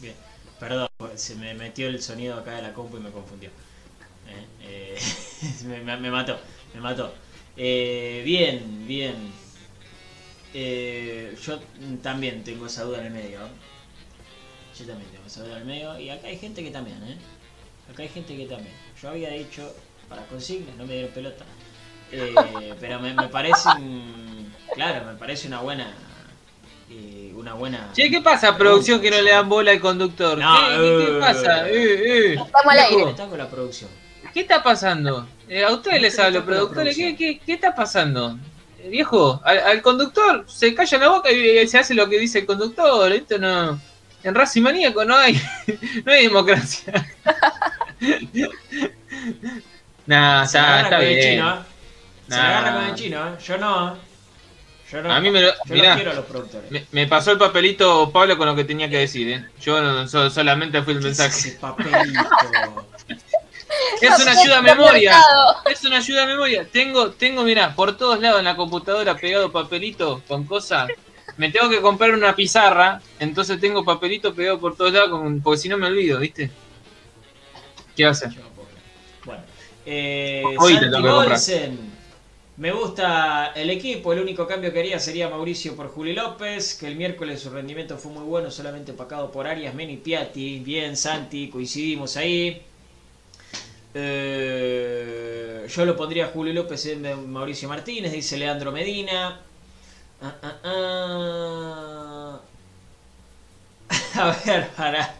[0.00, 0.14] bien.
[0.60, 3.50] Perdón, se me metió el sonido acá de la compu y me confundió.
[4.28, 4.98] Eh, eh,
[5.66, 6.38] me- me mató,
[6.74, 7.14] me mató.
[7.56, 9.32] Eh, bien, bien.
[10.54, 11.58] Eh, yo
[12.02, 13.40] también tengo esa duda en el medio.
[14.78, 15.98] Yo también tengo esa duda en el medio.
[15.98, 17.16] Y acá hay gente que también, ¿eh?
[17.92, 18.74] Acá hay gente que también.
[19.02, 19.74] Yo había dicho
[20.08, 21.44] para consignas, no me dieron pelota.
[22.12, 25.92] Eh, pero me, me parece, un- claro, me parece una buena,
[26.90, 27.90] eh, una buena.
[27.92, 30.38] Che, ¿qué pasa, producción, que no le dan bola al conductor?
[30.38, 31.68] No, ¿Qué, eh, pasa?
[31.68, 32.34] Eh, eh.
[32.34, 33.10] Estamos al Viejo, aire.
[33.10, 33.90] Está con la producción.
[34.32, 35.28] ¿Qué está pasando?
[35.48, 36.96] Eh, a ustedes les hablo, productores.
[36.96, 38.38] ¿Qué, qué, qué está pasando?
[38.88, 42.40] Viejo, al, al conductor se calla la boca y eh, se hace lo que dice
[42.40, 43.10] el conductor.
[43.12, 43.80] Esto no.
[44.22, 45.34] En Racing Maníaco no hay,
[46.04, 46.92] no hay democracia.
[50.06, 51.20] Nah, Se está, está bien.
[51.22, 51.58] chino, ¿eh?
[52.28, 52.46] Se Nah.
[52.58, 53.30] agarra con el chino, ¿eh?
[53.46, 53.94] Yo no.
[53.94, 53.98] ¿eh?
[54.92, 55.12] Yo no.
[55.12, 55.94] A mí me lo- Yo mirá.
[55.94, 56.70] quiero a los productores.
[56.70, 59.46] Me, me pasó el papelito Pablo con lo que tenía que decir, ¿eh?
[59.60, 61.48] Yo no- so- solamente fui el ¿Qué es mensaje.
[61.48, 62.20] ese papelito?
[64.00, 65.16] Es una ayuda a memoria.
[65.70, 66.68] Es una ayuda a memoria.
[66.70, 70.88] Tengo, tengo, mira, por todos lados en la computadora pegado papelito con cosas.
[71.36, 75.58] Me tengo que comprar una pizarra, entonces tengo papelito pegado por todos lados, con- porque
[75.60, 76.50] si no me olvido, ¿viste?
[77.96, 78.30] ¿Qué va a hacer?
[79.24, 79.42] Bueno,
[79.86, 81.32] eh, Hoy te Santi tengo que comprar.
[81.32, 81.94] Olsen.
[82.56, 86.86] Me gusta el equipo, el único cambio que haría sería Mauricio por Juli López, que
[86.86, 90.60] el miércoles su rendimiento fue muy bueno, solamente opacado por Arias, Meni Piatti.
[90.60, 92.62] Bien, Santi, coincidimos ahí.
[93.94, 96.88] Eh, yo lo pondría a Juli López
[97.26, 99.40] Mauricio Martínez, dice Leandro Medina.
[100.22, 102.40] Ah, ah, ah.
[104.14, 105.14] A ver, para.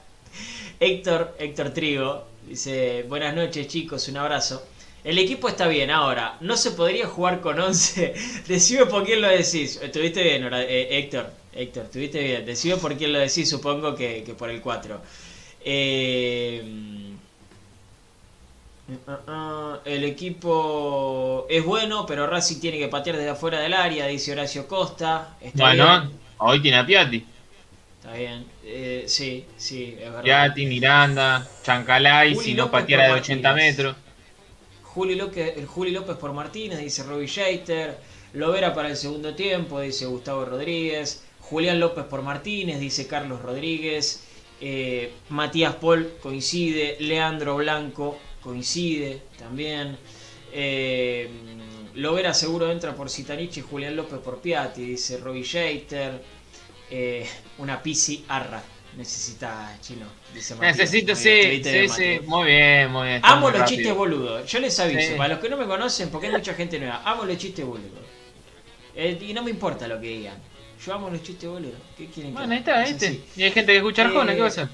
[0.81, 4.63] Héctor, Héctor Trigo dice: Buenas noches, chicos, un abrazo.
[5.05, 8.15] El equipo está bien, ahora, ¿no se podría jugar con 11?
[8.49, 9.79] Decime por quién lo decís.
[9.83, 11.31] Estuviste bien, eh, Héctor.
[11.53, 12.47] Héctor, estuviste bien.
[12.47, 15.01] Decime por quién lo decís, supongo que, que por el 4.
[15.65, 16.63] Eh,
[19.85, 24.67] el equipo es bueno, pero Racing tiene que patear desde afuera del área, dice Horacio
[24.69, 25.37] Costa.
[25.41, 26.21] Está Bueno, bien.
[26.39, 27.27] hoy tiene a Piatti.
[28.01, 28.53] Está bien.
[28.63, 30.23] Eh, sí, sí, es verdad.
[30.23, 33.55] Piatti, Miranda, Chancalay, Juli si no pateara de por 80 Martínez.
[33.55, 33.97] metros.
[34.83, 37.99] Juli López, el Juli López por Martínez, dice Robbie Scheiter.
[38.33, 41.25] Lovera para el segundo tiempo, dice Gustavo Rodríguez.
[41.41, 44.25] Julián López por Martínez, dice Carlos Rodríguez.
[44.61, 46.97] Eh, Matías Paul coincide.
[47.01, 49.97] Leandro Blanco coincide también.
[50.53, 51.29] Eh,
[51.95, 56.23] Lovera seguro entra por Citanich y Julián López por Piatti, dice Robbie Scheiter.
[56.91, 57.27] Eh,
[57.59, 58.63] una Pisi Arra
[58.97, 60.55] necesita chino, dice.
[60.57, 62.21] Necesito, sí, sí, sí.
[62.27, 63.21] Muy bien, muy bien.
[63.25, 63.77] Amo muy los rápido.
[63.79, 64.51] chistes boludos.
[64.53, 65.15] Yo les aviso, Sí.
[65.17, 68.05] para los que no me conocen, porque hay mucha gente nueva, amo los chistes boludos.
[68.95, 70.37] Eh, y no me importa lo que digan.
[70.85, 71.79] Yo amo los chistes boludos.
[71.97, 73.07] ¿Qué quieren que Bueno, ahí está, Es ¿viste?
[73.09, 73.25] así.
[73.37, 74.69] Y hay gente que escucha Arjona, ¿qué va a hacer?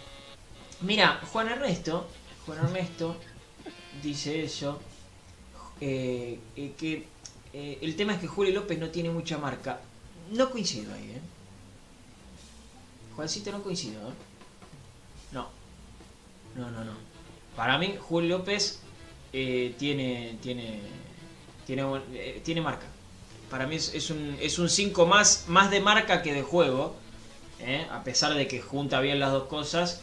[0.82, 2.08] Mira, Juan Ernesto,
[2.44, 3.16] Juan Ernesto
[4.02, 4.80] dice eso,
[5.80, 7.06] eh, eh, que
[7.52, 9.80] eh, el tema es que Julio López no tiene mucha marca.
[10.30, 11.20] No coincido ahí, ¿eh?
[13.16, 14.00] Juancito no coincido.
[15.32, 15.48] No.
[16.56, 16.92] No, no, no.
[17.56, 18.80] Para mí, Julio López
[19.32, 20.80] tiene, tiene,
[21.66, 22.00] tiene,
[22.44, 22.86] tiene marca.
[23.50, 26.94] Para mí es, un es un 5 más, más de marca que de juego.
[27.90, 30.02] A pesar de que junta bien las dos cosas.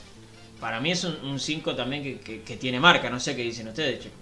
[0.59, 3.09] Para mí es un 5 también que, que- que tiene marca.
[3.09, 4.17] No sé qué dicen ustedes, chicos.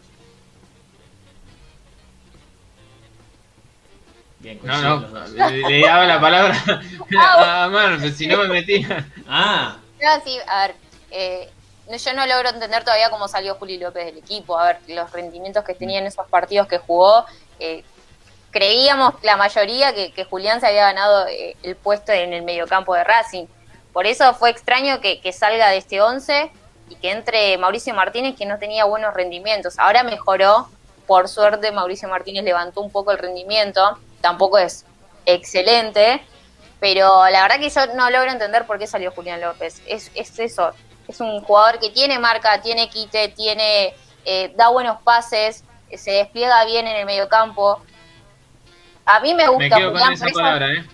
[4.39, 5.29] Bien, No, no, los dos.
[5.31, 6.55] le, le daba la palabra
[7.63, 9.07] a Mar, pues, si no me metía.
[9.27, 10.75] Ah, No, sí, a ver,
[11.09, 11.49] eh,
[11.87, 14.59] yo no logro entender todavía cómo salió Juli López del equipo.
[14.59, 17.25] A ver, los rendimientos que tenía en esos partidos que jugó.
[17.59, 17.83] eh,
[18.51, 22.93] creíamos la mayoría que, que Julián se había ganado eh, el puesto en el mediocampo
[22.93, 23.47] de Racing.
[23.95, 26.51] Por eso fue extraño que, que salga de este 11
[26.89, 29.79] y que entre Mauricio Martínez, que no tenía buenos rendimientos.
[29.79, 30.67] Ahora mejoró,
[31.07, 33.97] por suerte Mauricio Martínez levantó un poco el rendimiento.
[34.19, 34.85] Tampoco es
[35.25, 36.21] excelente,
[36.81, 39.81] pero la verdad que yo no logro entender por qué salió Julián López.
[39.87, 40.73] Es, es eso,
[41.07, 43.93] es un jugador que tiene marca, tiene quite, tiene,
[44.25, 45.63] eh, da buenos pases,
[45.95, 47.81] se despliega bien en el mediocampo.
[49.05, 50.85] A mí me Me gusta quedo con Julián, esa por eso, palabra, ¿eh?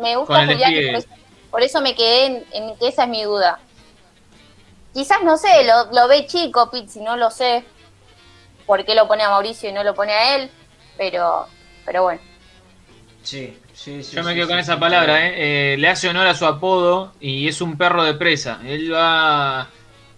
[0.00, 1.04] me gusta con Julián.
[1.54, 3.60] Por eso, me quedé en, en que esa es mi duda.
[4.92, 7.64] Quizás, no sé, lo, lo ve chico Pizzi, no lo sé
[8.66, 10.50] por qué lo pone a Mauricio y no lo pone a él,
[10.96, 11.46] pero,
[11.84, 12.20] pero bueno.
[13.22, 14.16] sí, sí, sí.
[14.16, 14.78] Yo me sí, quedo sí, con sí, esa sí.
[14.78, 15.74] palabra, ¿eh?
[15.74, 18.60] Eh, Le hace honor a su apodo y es un perro de presa.
[18.64, 19.74] Él va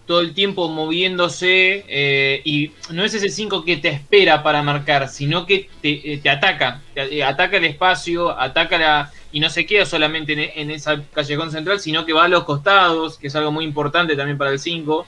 [0.07, 5.09] todo el tiempo moviéndose eh, y no es ese 5 que te espera para marcar,
[5.09, 6.81] sino que te, eh, ataca.
[6.93, 9.11] Te- eh, ataca el espacio, ataca la...
[9.33, 12.45] Y no se queda solamente en, en esa callejón central, sino que va a los
[12.45, 15.05] costados, que es algo muy importante también para el 5.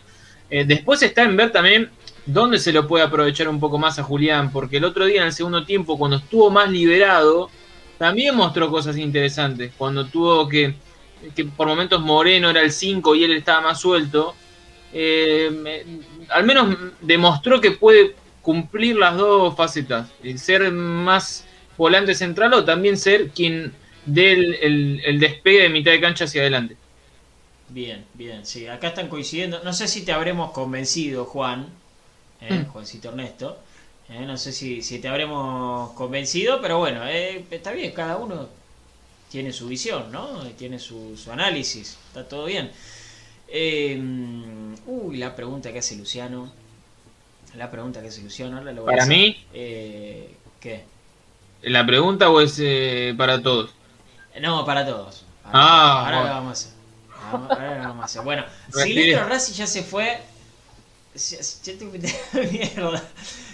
[0.51, 1.89] Eh, después está en ver también
[2.25, 5.27] dónde se lo puede aprovechar un poco más a Julián, porque el otro día en
[5.27, 7.49] el segundo tiempo, cuando estuvo más liberado,
[7.97, 9.71] también mostró cosas interesantes.
[9.77, 10.75] Cuando tuvo que,
[11.35, 14.35] que por momentos Moreno era el 5 y él estaba más suelto,
[14.91, 15.85] eh, me-
[16.29, 22.65] al menos demostró que puede cumplir las dos facetas, el ser más volante central o
[22.65, 26.79] también ser quien dé el, el- el despegue de mitad de cancha hacia adelante.
[27.67, 28.67] Bien, bien, sí.
[28.67, 29.63] Acá están coincidiendo.
[29.63, 31.81] No sé si te habremos convencido, Juan.
[32.41, 32.69] eh, Mm.
[32.69, 33.65] Juancito Ernesto.
[34.09, 37.93] eh, no sé si, si te habremos convencido, pero bueno, eh, está bien.
[37.93, 38.49] Cada uno
[39.29, 40.43] tiene su visión, ¿no?
[40.55, 42.03] Tiene su, su análisis.
[42.07, 42.71] Está todo bien.
[43.51, 43.99] Eh,
[44.85, 46.51] uy, la pregunta que hace Luciano.
[47.55, 49.17] La pregunta que se ilusiona ahora lo voy Para a hacer.
[49.17, 49.45] mí.
[49.53, 50.83] Eh, ¿Qué?
[51.63, 53.71] ¿La pregunta o es eh, para todos?
[54.39, 55.25] No, para todos.
[55.43, 56.05] Para Ah, todos.
[56.05, 56.27] ahora bueno.
[56.27, 56.71] lo vamos a hacer.
[57.31, 58.21] Ahora- lo vamos a hacer.
[58.23, 58.45] Bueno.
[58.71, 60.19] Silvio Racing ya se fue.
[62.51, 63.03] Mierda.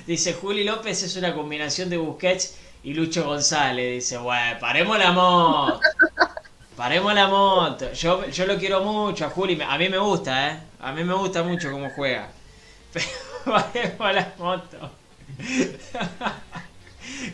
[0.06, 3.94] Dice Juli López es una combinación de Busquets y Lucho González.
[3.96, 5.80] Dice, bueno, paremos la moto.
[6.76, 7.92] Paremos la moto.
[7.94, 9.60] Yo, yo lo quiero mucho a Juli.
[9.62, 10.60] A mí me gusta, ¿eh?
[10.80, 12.30] A mí me gusta mucho cómo juega.
[12.94, 14.92] Pero paremos la moto.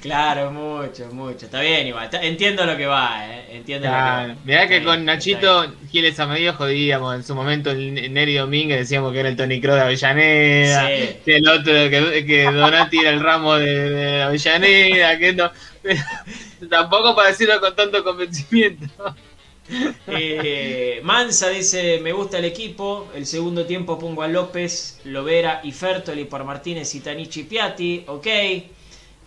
[0.02, 1.46] Claro, mucho, mucho.
[1.46, 2.10] Está bien, igual.
[2.22, 3.56] Entiendo lo que va, ¿eh?
[3.58, 4.36] Entiendo lo que va.
[4.44, 8.80] Mirá que bien, con Nachito Giles a medio jodíamos en su momento el Neri Domínguez
[8.80, 11.20] decíamos que era el Tony Kroos de Avellaneda, Sí.
[11.24, 16.02] que el otro que, que Donati era el ramo de, de Avellaneda, que no, pero
[16.70, 18.86] tampoco para decirlo con tanto convencimiento.
[20.08, 23.08] Eh, Mansa dice, me gusta el equipo.
[23.16, 28.04] El segundo tiempo pongo a López, Lovera y Fertoli por Martínez y Tanichi Piatti.
[28.08, 28.28] Ok.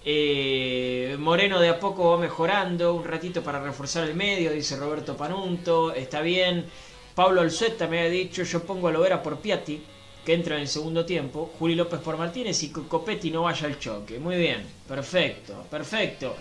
[0.06, 2.94] Eh, Moreno de a poco va mejorando.
[2.94, 5.94] Un ratito para reforzar el medio, dice Roberto Panunto.
[5.94, 6.66] Está bien.
[7.14, 9.80] Pablo Alzueta me ha dicho, yo pongo a Lovera por Piatti,
[10.24, 11.52] que entra en el segundo tiempo.
[11.58, 14.18] Juli López por Martínez y Copetti no vaya al choque.
[14.18, 14.66] Muy bien.
[14.86, 16.36] Perfecto, perfecto.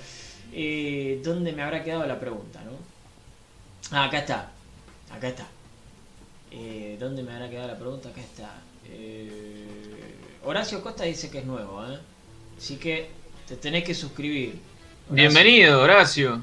[0.51, 2.92] Eh, ¿Dónde me habrá quedado la pregunta, no?
[3.93, 4.51] Ah, acá está.
[5.11, 5.45] Acá está.
[6.49, 8.09] Eh, ¿Dónde me habrá quedado la pregunta?
[8.09, 8.49] Acá está.
[8.89, 11.99] Eh, Horacio Costa dice que es nuevo, ¿eh?
[12.57, 13.09] Así que
[13.47, 14.59] te tenés que suscribir.
[15.07, 16.41] Horacio, Bienvenido, Horacio.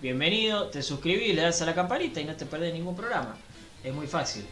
[0.00, 3.36] Bienvenido, te suscribís, le das a la campanita y no te perdés ningún programa.
[3.82, 4.44] Es muy fácil.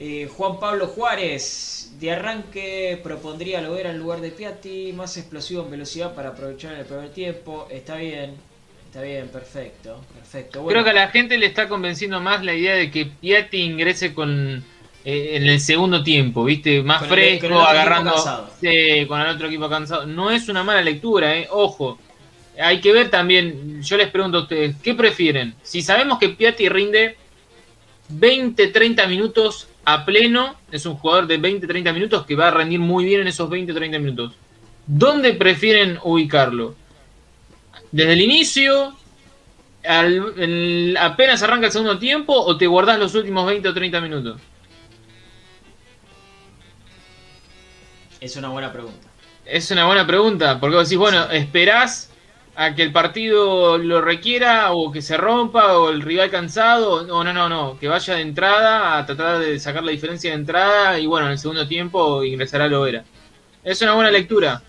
[0.00, 5.62] Eh, Juan Pablo Juárez, de arranque propondría a Lovera en lugar de Piatti, más explosivo
[5.62, 7.68] en velocidad para aprovechar el primer tiempo.
[7.70, 8.34] Está bien,
[8.92, 10.62] está bien, perfecto, perfecto.
[10.62, 13.62] Bueno, Creo que a la gente le está convenciendo más la idea de que Piatti
[13.62, 14.62] ingrese con
[15.04, 16.82] eh, en el segundo tiempo, ¿viste?
[16.82, 18.12] Más Con el- fresco, con el otro agarrando
[19.08, 20.06] con el otro equipo cansado.
[20.06, 21.48] No es una mala lectura, ¿eh?
[21.50, 21.98] Ojo.
[22.60, 25.54] Hay que ver también, yo les pregunto a ustedes, ¿qué prefieren?
[25.62, 27.16] Si sabemos que Piatti rinde
[28.12, 33.06] 20-30 minutos a pleno, es un jugador de 20-30 minutos que va a rendir muy
[33.06, 34.34] bien en esos 20-30 minutos.
[34.86, 36.74] ¿Dónde prefieren ubicarlo?
[37.92, 38.96] ¿Desde el inicio?
[39.84, 44.00] al- el- ¿Apenas arranca el segundo tiempo o te guardás los últimos 20 o 30
[44.00, 44.40] minutos?
[48.20, 49.08] es una buena pregunta.
[49.44, 52.10] Es una buena pregunta, porque vos decís, bueno, esperás
[52.54, 57.24] a que el partido lo requiera o que se rompa o el rival cansado, o
[57.24, 60.98] no, no, no, que vaya de entrada a tratar de sacar la diferencia de entrada
[61.00, 63.04] y bueno, en el segundo tiempo ingresará Lovera.
[63.64, 64.62] Es una buena lectura.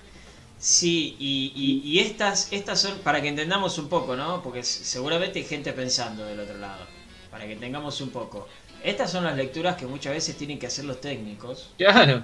[0.65, 4.41] Sí, y, y- y estas, estas son para que entendamos un poco, ¿no?
[4.41, 6.85] Porque seguramente hay gente pensando del otro lado.
[7.29, 8.47] Para que tengamos un poco.
[8.81, 11.71] Estas son las lecturas que muchas veces tienen que hacer los técnicos.
[11.77, 12.23] Claro.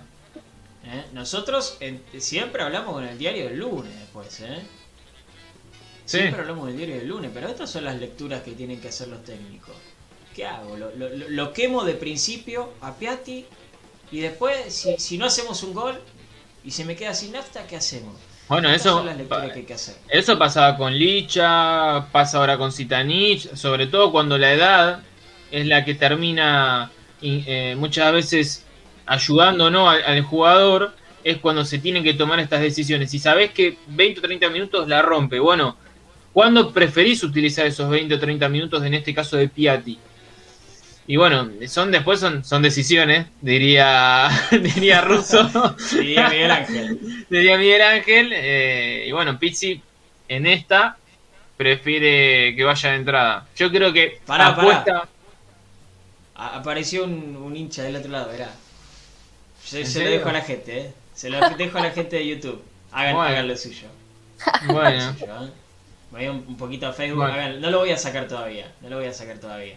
[0.86, 1.04] ¿eh?
[1.12, 4.60] Nosotros en- siempre hablamos con el diario del lunes después, ¿eh?
[6.06, 6.20] Sí.
[6.20, 9.10] Siempre hablamos del diario del lunes, pero estas son las lecturas que tienen que hacer
[9.10, 9.76] los técnicos.
[10.34, 10.78] ¿Qué hago?
[10.78, 13.46] Lo, lo- lo- lo quemo de principio a Piatti
[14.12, 16.00] y después, si, si no hacemos un gol
[16.64, 18.16] y se me queda sin nafta, ¿qué hacemos?
[18.50, 19.06] Bueno, eso,
[19.54, 19.76] que que
[20.10, 25.04] eso pasaba con Licha, pasa ahora con Zitanich, sobre todo cuando la edad
[25.52, 26.92] es la que termina
[27.22, 28.66] y, eh, muchas veces
[29.06, 29.88] ayudando ¿no?
[29.88, 33.12] al, al jugador, es cuando se tienen que tomar estas decisiones.
[33.12, 35.78] Si sabés que 20 o 30 minutos la rompe, bueno,
[36.34, 40.00] ¿cuándo preferís utilizar esos 20 o 30 minutos, en este caso de Piatti?
[41.12, 45.50] Y bueno, son después son, son decisiones, diría, diría Russo.
[45.92, 47.26] Diría Miguel Ángel.
[47.28, 48.32] diría Miguel Ángel.
[48.32, 49.82] eh, y bueno, Pizzi
[50.28, 50.98] en esta
[51.58, 53.48] prefiere que vaya de entrada.
[53.56, 55.08] Yo creo que Pará, apuesta.
[56.36, 58.50] Apareció un, un hincha del otro lado, verá.
[59.66, 60.94] Se, ¿En se lo dejo a la gente, ¿eh?
[61.14, 62.64] Se lo dejo a la gente de YouTube.
[62.92, 63.30] Hagan, Bueno.
[63.30, 63.88] hagan lo suyo.
[64.68, 65.52] Bueno, Lo suyo,
[66.20, 66.30] ¿eh?
[66.30, 67.18] Un, un poquito a Facebook.
[67.24, 67.34] Bueno.
[67.34, 68.72] hagan- no lo voy a sacar todavía.
[68.82, 69.76] No lo voy a sacar todavía.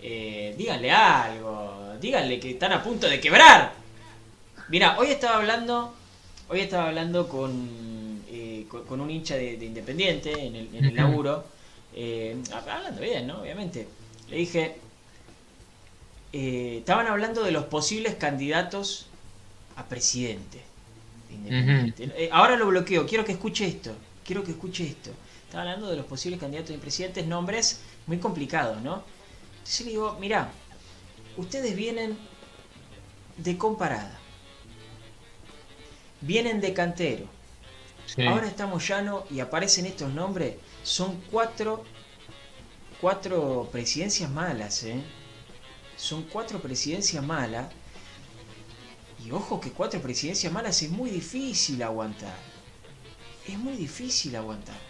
[0.00, 1.94] Eh, díganle algo.
[2.00, 3.74] Díganle que están a punto de quebrar.
[4.68, 5.94] Mira, hoy estaba hablando.
[6.48, 10.86] Hoy estaba hablando con, eh, con, con un hincha de, de Independiente en el, en
[10.86, 11.46] el laburo.
[11.94, 13.40] eh, hablando bien, ¿no?
[13.42, 13.88] Obviamente.
[14.28, 14.80] Le dije.
[16.32, 19.06] eh, estaban hablando de los posibles candidatos
[19.76, 20.62] a presidente
[21.28, 22.10] de Independiente.
[22.16, 23.94] Eh, ahora lo bloqueo, quiero que escuche esto.
[24.24, 25.10] Quiero que escuche esto.
[25.44, 29.02] Estaba hablando de los posibles candidatos a presidentes, nombres muy complicados, ¿no?
[29.68, 30.50] Entonces le digo, mirá,
[31.36, 32.16] ustedes vienen
[33.36, 34.18] de comparada.
[36.22, 37.26] Vienen de cantero.
[38.06, 38.24] sí.
[38.24, 40.54] Ahora estamos llano y aparecen estos nombres.
[40.82, 41.84] Son cuatro,
[42.98, 45.02] cuatro presidencias malas, ¿eh?
[45.98, 47.70] Son cuatro presidencias malas.
[49.22, 52.38] Y ojo que cuatro presidencias malas es muy difícil aguantar.
[53.46, 54.87] Es muy difícil aguantar.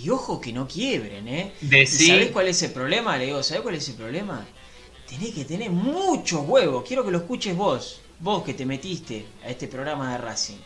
[0.00, 1.52] Y ojo que no quiebren, ¿eh?
[1.86, 3.16] ¿Sabés cuál es el problema?
[3.16, 4.46] Le digo, ¿sabés cuál es el problema?
[5.08, 6.84] Tenés que tener muchos huevos.
[6.86, 8.00] Quiero que lo escuches vos.
[8.20, 10.58] Vos que te metiste a este programa de Racing.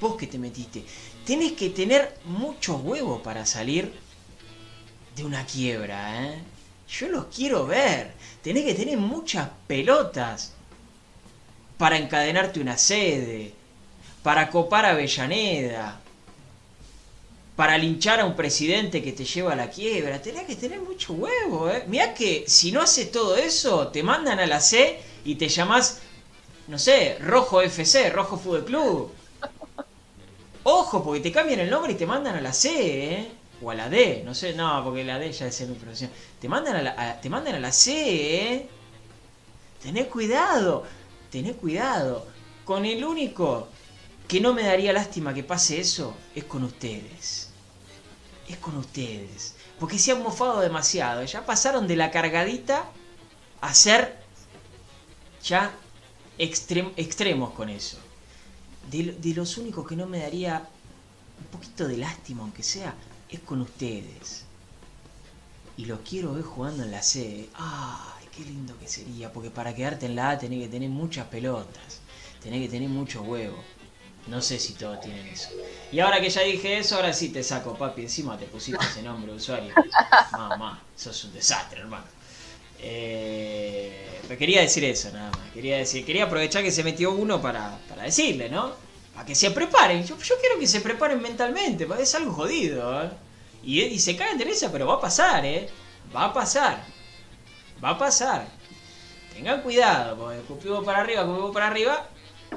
[0.00, 0.84] Vos que te metiste.
[1.24, 3.92] Tenés que tener muchos huevos para salir
[5.16, 6.38] de una quiebra, ¿eh?
[6.88, 8.12] Yo los quiero ver.
[8.42, 10.54] Tenés que tener muchas pelotas
[11.78, 13.52] para encadenarte una sede,
[14.22, 16.00] para copar a Avellaneda,
[17.58, 20.22] para linchar a un presidente que te lleva a la quiebra.
[20.22, 21.82] Tenés que tener mucho huevo, ¿eh?
[21.88, 25.98] Mirá que si no haces todo eso, te mandan a la C y te llamas,
[26.68, 29.12] no sé, Rojo FC, Rojo Fútbol Club.
[30.62, 33.32] Ojo, porque te cambian el nombre y te mandan a la C, ¿eh?
[33.60, 36.12] O a la D, no sé, no, porque la D ya es mi profesión.
[36.40, 38.68] Te mandan a la, te mandan a la C, ¿eh?
[39.82, 40.84] Tenés cuidado,
[41.28, 42.24] tenés cuidado.
[42.64, 43.66] Con el único
[44.28, 47.47] que no me daría lástima que pase eso es con ustedes
[48.48, 49.54] es con ustedes.
[49.78, 51.22] Porque se han mofado demasiado.
[51.24, 52.90] Ya pasaron de la cargadita
[53.60, 54.18] a ser
[55.42, 55.72] ya
[56.38, 57.98] extremos con eso.
[58.90, 60.66] De, los únicos que no me daría
[61.38, 62.94] un poquito de lástima, aunque sea,
[63.28, 64.44] es con ustedes.
[65.76, 67.48] Y los quiero ver jugando en la C.
[67.54, 69.32] ¡Ay, qué lindo que sería!
[69.32, 72.00] Porque para quedarte en la A tenés que tener muchas pelotas.
[72.42, 73.60] Tenés que tener muchos huevos.
[74.28, 75.48] No sé si todos tienen eso.
[75.90, 78.02] Y ahora que ya dije eso, ahora sí te saco, papi.
[78.02, 79.74] Encima te pusiste ese nombre de usuario.
[80.32, 82.04] Mamá, es un desastre, hermano.
[82.80, 84.08] Eh,
[84.38, 85.50] quería decir eso nada más.
[85.52, 88.72] Quería decir, quería aprovechar que se metió uno para, para decirle, ¿no?
[89.14, 90.04] Para que se preparen.
[90.04, 93.10] Yo, quiero que se preparen mentalmente, es algo jodido, ¿eh?
[93.62, 95.68] Y, y se de risa, pero va a pasar, ¿eh?
[96.14, 96.84] Va a pasar.
[97.82, 98.46] Va a pasar.
[99.34, 102.08] Tengan cuidado, porque escupimos para arriba, escupimos para arriba,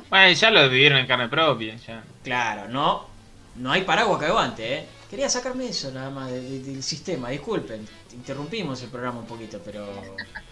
[0.10, 1.76] bueno, ya lo vivieron en carne propia.
[1.78, 2.04] Ya.
[2.24, 3.08] Claro, no,
[3.56, 4.86] no hay paraguas que aguante, ¿eh?
[5.10, 7.86] Quería sacarme eso nada más del sistema, disculpen.
[8.14, 9.86] Interrumpimos el programa un poquito, pero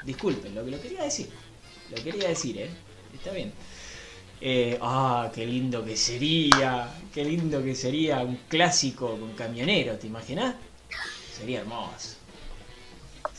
[0.04, 1.30] disculpen, lo que lo quería decir.
[1.90, 2.70] Lo quería decir, ¿eh?
[3.14, 3.54] Está bien.
[4.42, 10.08] Eh, ah, qué lindo que sería, qué lindo que sería un clásico con camionero, ¿te
[10.08, 10.56] imaginas?
[11.38, 12.19] Sería hermoso.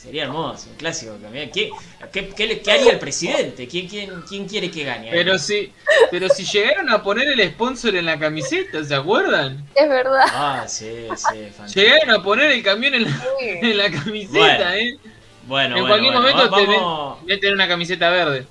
[0.01, 1.51] Sería hermoso, un clásico también.
[1.51, 1.69] ¿Qué,
[2.11, 3.67] qué, haría el presidente?
[3.67, 5.09] ¿Quién, quién, quién quiere que gane?
[5.11, 5.71] Pero si,
[6.09, 9.63] pero si llegaron a poner el sponsor en la camiseta, ¿se acuerdan?
[9.75, 10.25] Es verdad.
[10.27, 14.97] Ah, sí, sí, Llegaron a poner el camión en la, camiseta, ¿eh?
[15.45, 17.25] Bueno, en cualquier momento vamos...
[17.27, 18.47] te tener una camiseta verde.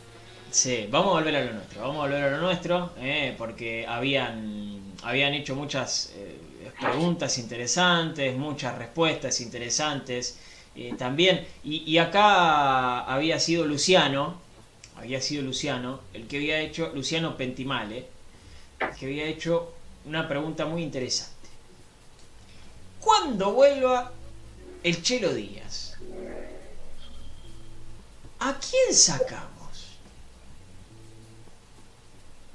[0.52, 3.86] Sí, vamos a volver a lo nuestro, vamos a volver a lo nuestro, eh, porque
[3.88, 6.38] habían, habían hecho muchas eh,
[6.80, 10.38] preguntas interesantes, muchas respuestas interesantes.
[10.76, 11.46] Eh, también.
[11.64, 14.40] Y, acá había sido Luciano,
[14.96, 18.06] había sido Luciano, el que había hecho, Luciano Pentimale,
[18.98, 21.34] que había hecho una pregunta muy interesante.
[23.00, 24.12] ¿Cuándo vuelva
[24.82, 25.96] el Chelo Díaz?
[28.38, 29.98] ¿A quién sacamos?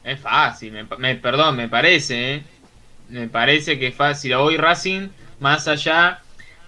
[0.03, 2.43] Es fácil, me, perdón, me parece, ¿eh?
[3.09, 4.33] Me parece que es fácil.
[4.33, 5.09] Hoy Racing,
[5.39, 6.23] más allá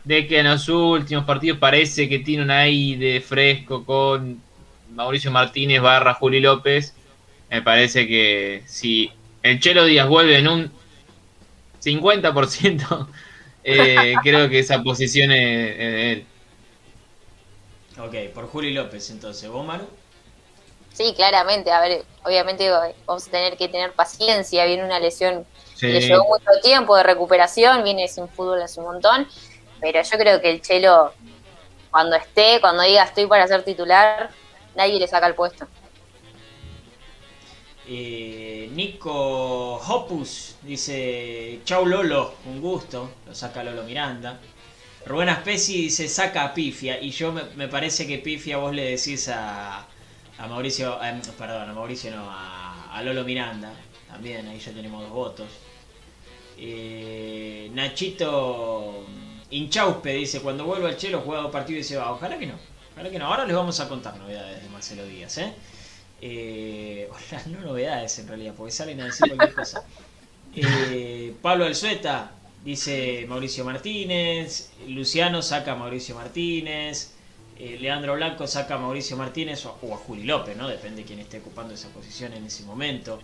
[0.07, 4.41] de que en los últimos partidos parece que tiene un aire fresco con
[4.93, 6.95] Mauricio Martínez barra Juli López.
[7.49, 9.11] Me parece que si
[9.43, 10.71] el Chelo Díaz vuelve en un
[11.83, 13.07] 50%,
[13.65, 16.25] eh, creo que esa posición es, de él.
[17.99, 19.87] Ok, por Juli López entonces, ¿vos Maru?
[20.93, 22.71] Sí, claramente, a ver, obviamente
[23.05, 25.45] vamos a tener que tener paciencia, viene una lesión
[25.77, 29.27] que le llevó mucho tiempo de recuperación, viene sin fútbol hace un montón,
[29.79, 31.13] pero yo creo que el Chelo,
[31.91, 34.29] cuando esté, cuando diga estoy para ser titular,
[34.75, 35.67] nadie le saca el puesto.
[37.89, 44.39] Eh, Nico Hopus dice, chau Lolo, un gusto, lo saca Lolo Miranda.
[45.05, 49.29] Rubén Aspesi dice, saca a Pifia, y yo me, parece que Pifia vos le decís
[49.29, 49.87] a,
[50.37, 53.71] a Mauricio, eh, perdón, a Mauricio no, a, Lolo Miranda,
[54.09, 55.47] también, ahí ya tenemos dos votos.
[56.57, 59.05] Eh, Nachito
[59.49, 62.11] Inchauspe dice, cuando vuelva el Chelo juega dos partidos y se va.
[62.11, 62.55] Ojalá que no.
[62.93, 63.25] Ojalá que no.
[63.27, 65.53] Ahora les vamos a contar novedades de Marcelo Díaz, ¿eh?
[66.21, 67.09] eh
[67.47, 69.83] no novedades en realidad, porque salen a decir cualquier cosa.
[70.59, 72.31] Eh, Pablo Alzueta
[72.63, 74.71] dice Mauricio Martínez.
[74.87, 77.13] Luciano saca a Mauricio Martínez.
[77.59, 80.67] Eh, Leandro Blanco saca a Mauricio Martínez o, a Juli López, ¿no?
[80.67, 83.19] Depende de quién esté ocupando esa posición en ese momento.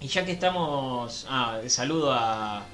[0.00, 1.26] Y ya que estamos.
[1.28, 2.66] Ah, saludo a,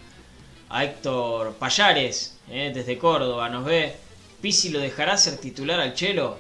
[0.77, 3.95] a Héctor Payares, eh, desde Córdoba, nos ve.
[4.43, 6.37] Pisi lo dejará ser titular al Chelo.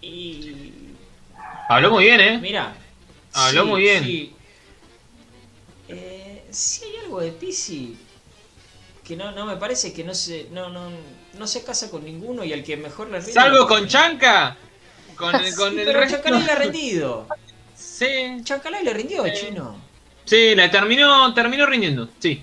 [0.00, 0.52] Y
[1.68, 2.38] Habló muy bien, ¿eh?
[2.38, 2.74] Mira.
[3.32, 4.04] Habló muy bien.
[4.04, 4.32] Sí.
[5.88, 7.96] Eh, sí hay algo de Pisi
[9.04, 10.88] que no, no me parece que no se, no, no,
[11.38, 13.32] no se casa con ninguno y el que mejor le rinde.
[13.34, 14.56] Salvo con Chanca.
[15.14, 16.16] Con, el- con Sí, el pero resto.
[16.16, 17.28] Chancalay le ha rendido.
[17.76, 18.06] Sí,
[18.42, 19.32] Chancalay le rindió, Sí.
[19.46, 19.76] chino.
[20.24, 22.08] sí, la terminó, terminó rindiendo.
[22.18, 22.42] Sí.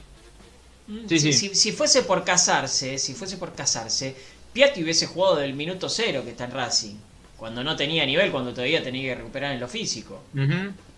[0.91, 1.49] Mm, Sí, si, sí.
[1.49, 4.15] Si, si fuese por casarse, si fuese por casarse,
[4.53, 6.95] Piatti hubiese jugado del minuto cero que está en Racing.
[7.37, 10.21] Cuando no tenía nivel, cuando todavía tenía que recuperar en lo físico.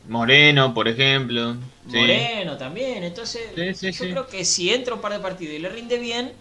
[0.10, 1.56] Moreno, por ejemplo.
[1.90, 1.98] Sí.
[1.98, 5.98] Moreno también, entonces yo creo que si entra un par de partidos y le rinde
[5.98, 6.34] bien,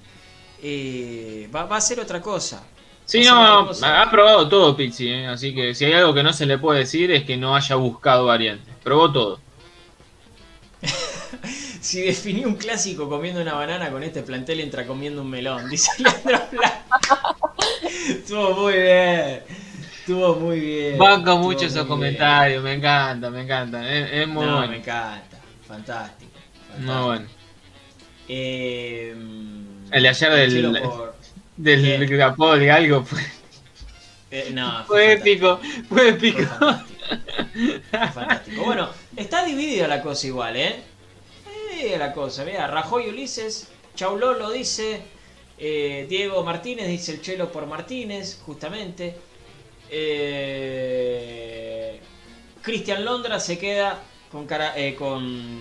[0.62, 2.64] eh, va, va a ser otra cosa.
[3.04, 4.02] Sí, no, cosa.
[4.02, 5.26] ha probado todo Pizzi, ¿eh?
[5.26, 7.76] así que si hay algo que no se le puede decir es que no haya
[7.76, 8.74] buscado variantes.
[8.82, 9.40] Probó todo.
[11.82, 15.90] Si definí un clásico comiendo una banana con este plantel entra comiendo un melón, dice
[15.98, 17.54] Leandro Blanco.
[18.08, 19.40] Estuvo muy bien.
[19.98, 20.98] Estuvo muy bien.
[20.98, 23.88] Banco mucho muy esos comentarios, me encanta, me encanta.
[23.92, 24.68] Es, es muy no, bueno.
[24.68, 25.38] me encanta.
[25.66, 26.30] Fantástico.
[26.78, 27.04] Muy fantástico.
[27.06, 27.26] bueno.
[28.28, 29.14] Eh,
[29.90, 31.12] El de ayer del- por-
[31.56, 33.20] Del del galgo fue,
[34.30, 35.60] eh, no, fue fantástico.
[35.60, 36.42] épico, fue Fue épico.
[36.44, 37.00] fantástico.
[37.90, 38.64] Fue fantástico.
[38.64, 40.82] Bueno, está dividida la cosa igual, ¿eh?
[41.98, 42.44] La cosa.
[42.44, 45.00] Mira, Rajoy Ulises, Chaulolo dice,
[45.58, 49.14] eh, Diego Martínez dice el Chelo por Martínez, justamente.
[49.90, 51.98] Eh,
[52.62, 54.00] Cristian Londra se queda
[54.30, 55.60] con, cara- eh, con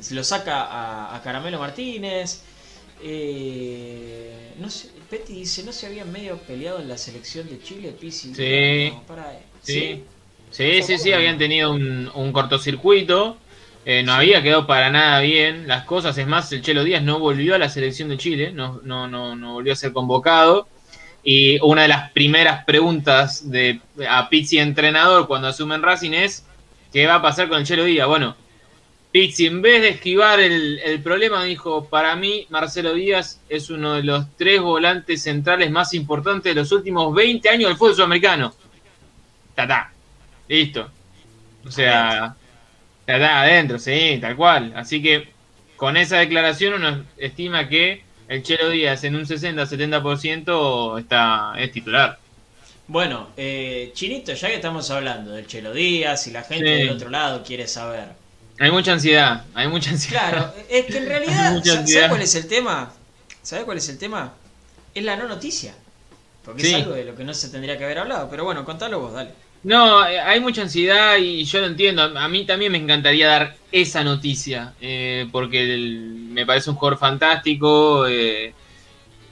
[0.00, 2.42] se lo saca a, a Caramelo Martínez.
[4.58, 8.34] No sé, Petty dice, ¿no se habían medio peleado en la selección de Chile, Pisi?
[8.34, 8.90] Sí.
[8.92, 9.42] No, eh.
[9.62, 10.02] Sí.
[10.50, 13.38] Sí, sí, sí, habían tenido un, un cortocircuito.
[13.84, 16.16] Eh, no había quedado para nada bien las cosas.
[16.16, 19.34] Es más, el Chelo Díaz no volvió a la selección de Chile, no, no, no,
[19.34, 20.68] no volvió a ser convocado.
[21.24, 26.44] Y una de las primeras preguntas de a Pizzi entrenador cuando asume en Racing es
[26.92, 28.08] ¿qué va a pasar con el Chelo Díaz?
[28.08, 28.36] Bueno,
[29.12, 33.94] Pizzi en vez de esquivar el, el problema dijo, para mí Marcelo Díaz es uno
[33.94, 38.54] de los tres volantes centrales más importantes de los últimos 20 años del fútbol sudamericano.
[39.54, 39.92] Tatá.
[40.48, 40.90] Listo.
[41.64, 42.34] O sea,
[43.06, 44.72] tatá adentro, sí, tal cual.
[44.76, 45.28] Así que
[45.76, 52.18] con esa declaración uno estima que el Chelo Díaz en un 60-70% está, es titular.
[52.86, 56.72] Bueno, eh, Chinito, ya que estamos hablando del Chelo Díaz y la gente Sí.
[56.82, 58.08] del otro lado quiere saber.
[58.58, 60.28] Hay mucha ansiedad, hay mucha ansiedad.
[60.30, 62.92] Claro, es que en realidad, ¿sabes cuál es el tema?
[63.42, 64.34] ¿Sabes cuál es el tema?
[64.94, 65.74] Es la no noticia.
[66.44, 66.68] Porque Sí.
[66.70, 68.28] es algo de lo que no se tendría que haber hablado.
[68.30, 69.30] Pero bueno, contalo vos, dale.
[69.64, 72.02] No, eh, hay mucha ansiedad y yo lo entiendo.
[72.02, 75.76] A mí también me encantaría dar esa noticia, eh, porque
[76.30, 78.06] me parece un jugador fantástico.
[78.08, 78.54] eh,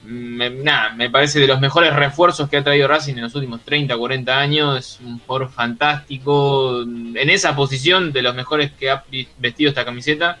[0.03, 3.61] me, nada, me parece de los mejores refuerzos que ha traído Racing en los últimos
[3.63, 4.77] 30, 40 años.
[4.79, 6.81] Es un jugador fantástico.
[6.81, 9.03] En esa posición, de los mejores que ha
[9.37, 10.39] vestido esta camiseta.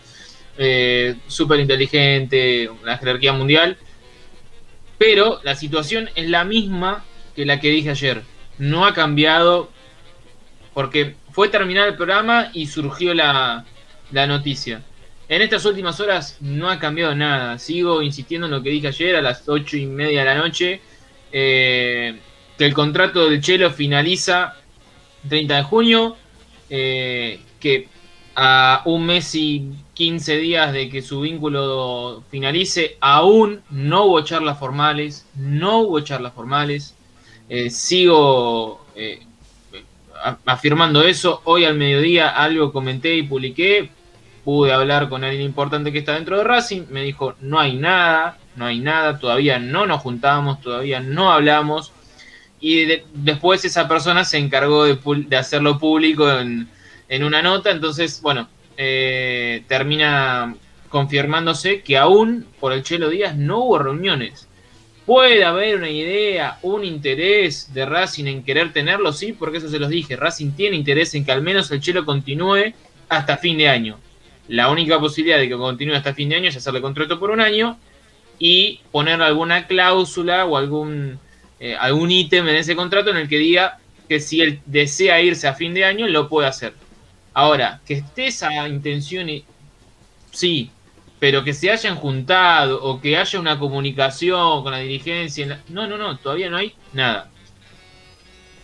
[0.57, 3.77] Eh, Súper inteligente, una jerarquía mundial.
[4.97, 7.03] Pero la situación es la misma
[7.35, 8.23] que la que dije ayer.
[8.57, 9.71] No ha cambiado
[10.73, 13.65] porque fue terminar el programa y surgió la,
[14.11, 14.85] la noticia.
[15.27, 17.57] En estas últimas horas no ha cambiado nada.
[17.59, 20.81] Sigo insistiendo en lo que dije ayer a las ocho y media de la noche.
[21.31, 22.21] eh,
[22.57, 24.55] que el contrato del Chelo finaliza
[25.27, 26.17] 30 de junio.
[26.69, 27.89] eh, que
[28.35, 34.57] a un mes y 15 días de que su vínculo finalice, aún no hubo charlas
[34.59, 35.29] formales.
[35.33, 36.97] No hubo charlas formales.
[37.49, 38.87] Eh, sigo
[40.45, 41.41] afirmando eso.
[41.45, 43.89] Hoy al mediodía algo comenté y publiqué.
[44.43, 46.83] Pude hablar con alguien importante que está dentro de Racing.
[46.89, 51.91] Me dijo, no hay nada, no hay nada, todavía no nos juntamos, todavía no hablamos.
[52.59, 54.97] Y de- después esa persona se encargó de,
[55.27, 56.67] de hacerlo público en,
[57.07, 57.69] en una nota.
[57.71, 58.47] Entonces, bueno,
[58.77, 60.55] eh, termina
[60.89, 64.47] confirmándose que aún por el Chelo Díaz no hubo reuniones.
[65.11, 69.77] Puede haber una idea, un interés de Racing en querer tenerlo, sí, porque eso se
[69.77, 70.15] los dije.
[70.15, 72.73] Racing tiene interés en que al menos el Chelo continúe
[73.09, 73.99] hasta fin de año.
[74.47, 77.41] La única posibilidad de que continúe hasta fin de año es hacerle contrato por un
[77.41, 77.77] año
[78.39, 81.19] y poner alguna cláusula o algún,
[81.59, 85.45] eh, algún ítem en ese contrato en el que diga que si él desea irse
[85.45, 86.73] a fin de año, lo puede hacer.
[87.33, 89.27] Ahora, que esté esa intención,
[90.31, 90.71] sí,
[91.21, 95.43] pero que se hayan juntado o que haya una comunicación con la dirigencia.
[95.43, 97.29] en la- No, no, no, todavía no hay nada.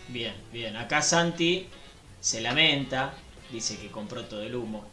[0.08, 0.76] Bien, bien.
[0.76, 1.68] Acá Santi
[2.20, 3.14] se lamenta,
[3.52, 4.84] dice que compró todo el humo.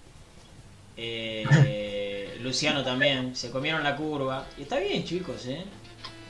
[0.95, 4.45] Eh, Luciano también, se comieron la curva.
[4.59, 5.63] Está bien, chicos, ¿eh?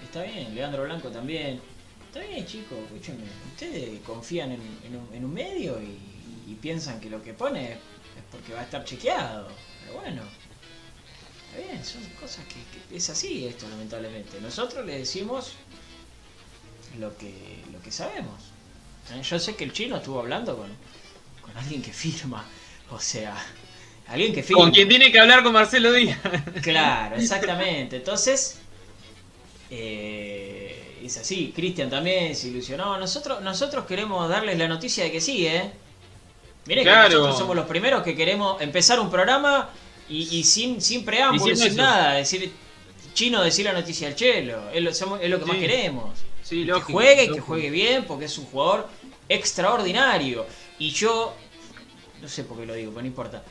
[0.05, 1.59] Está bien, Leandro Blanco también.
[2.07, 3.25] está bien, chicos, escúchenme.
[3.51, 7.77] Ustedes confían en, un, medio y piensan que lo que pone es
[8.31, 9.49] porque va a estar chequeado.
[9.83, 10.21] Pero bueno,
[11.55, 14.39] está bien, son cosas que, que es así esto, lamentablemente.
[14.41, 15.53] Nosotros le decimos
[16.99, 18.51] lo que, lo que sabemos.
[19.11, 20.69] Eh, Yo sé que el chino estuvo hablando con,
[21.41, 22.45] con alguien que firma.
[22.91, 23.35] O sea,
[24.07, 24.63] alguien que firma.
[24.63, 26.19] Con quien tiene que hablar con Marcelo Díaz.
[26.61, 27.97] Claro, exactamente.
[27.97, 28.59] Entonces,
[29.69, 31.51] eh, es así.
[31.55, 32.97] Cristian también se ilusionó.
[32.97, 35.71] Nosotros, nosotros queremos darles la noticia de que sí, ¿eh?
[36.65, 39.69] Miren que nosotros somos los primeros que queremos empezar un programa
[40.09, 42.13] y, y sin, sin preámbulo, sin nada.
[42.13, 42.51] Decir,
[43.13, 44.69] chino, decir la noticia al chelo.
[44.71, 46.19] Es lo, somos- es lo que más queremos.
[46.43, 46.91] Sí, que lógico.
[46.93, 47.45] juegue, que lógico.
[47.47, 48.87] juegue bien, porque es un jugador
[49.29, 50.45] extraordinario.
[50.79, 51.33] Y yo,
[52.21, 53.43] no sé por qué lo digo, pero no importa.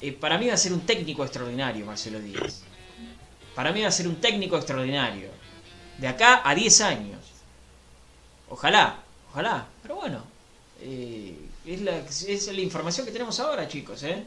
[0.00, 2.62] Eh, para mí va a ser un técnico extraordinario, Marcelo Díaz.
[3.54, 5.30] Para mí va a ser un técnico extraordinario.
[5.98, 7.20] De acá a 10 años.
[8.50, 8.98] Ojalá,
[9.30, 9.66] ojalá.
[9.82, 10.22] Pero bueno,
[10.80, 11.34] eh,
[11.64, 14.02] es, la, es la información que tenemos ahora, chicos.
[14.02, 14.22] ¿eh?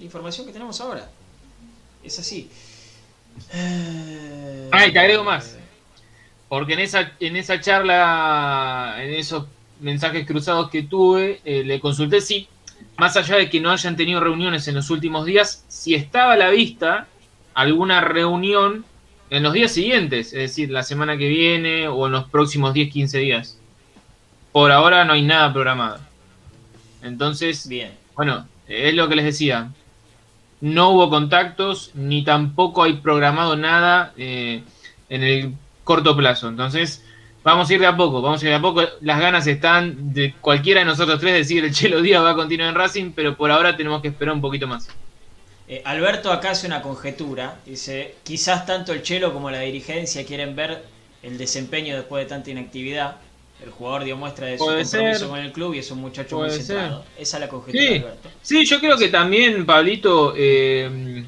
[0.00, 1.10] La información que tenemos ahora.
[2.02, 2.48] Es así.
[3.52, 5.58] Eh, Ay, te agrego más.
[6.48, 9.44] Porque en esa, en esa charla, en esos
[9.78, 12.48] mensajes cruzados que tuve, eh, le consulté si,
[12.96, 16.36] más allá de que no hayan tenido reuniones en los últimos días, si estaba a
[16.38, 17.06] la vista
[17.52, 18.86] alguna reunión
[19.28, 22.90] en los días siguientes, es decir, la semana que viene o en los próximos 10,
[22.90, 23.58] 15 días.
[24.50, 26.00] Por ahora no hay nada programado.
[27.02, 27.92] Entonces, Bien.
[28.16, 29.70] bueno, es lo que les decía.
[30.60, 34.62] No hubo contactos, ni tampoco hay programado nada eh,
[35.08, 35.54] en el
[35.84, 36.48] corto plazo.
[36.48, 37.04] Entonces,
[37.42, 38.82] vamos a ir de a poco, vamos a ir de a poco.
[39.00, 42.70] Las ganas están de cualquiera de nosotros tres decir el Chelo Díaz va a continuar
[42.70, 44.88] en Racing, pero por ahora tenemos que esperar un poquito más.
[45.68, 47.56] Eh, Alberto acá hace una conjetura.
[47.64, 50.84] Dice, quizás tanto el Chelo como la dirigencia quieren ver
[51.22, 53.16] el desempeño después de tanta inactividad.
[53.62, 55.28] El jugador dio muestra de su Puede compromiso ser.
[55.28, 57.04] con el club y es un muchacho muy centrado.
[57.18, 57.88] Esa es la conjetura Sí.
[57.90, 58.28] de Alberto.
[58.42, 61.24] Sí, yo creo que también, Pablito, eh,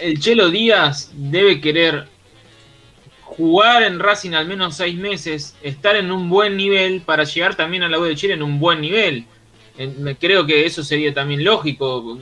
[0.00, 2.06] el Chelo Díaz debe querer
[3.24, 7.82] jugar en Racing al menos seis meses, estar en un buen nivel para llegar también
[7.84, 9.24] a la U de Chile en un buen nivel.
[10.18, 12.18] Creo que eso sería también lógico,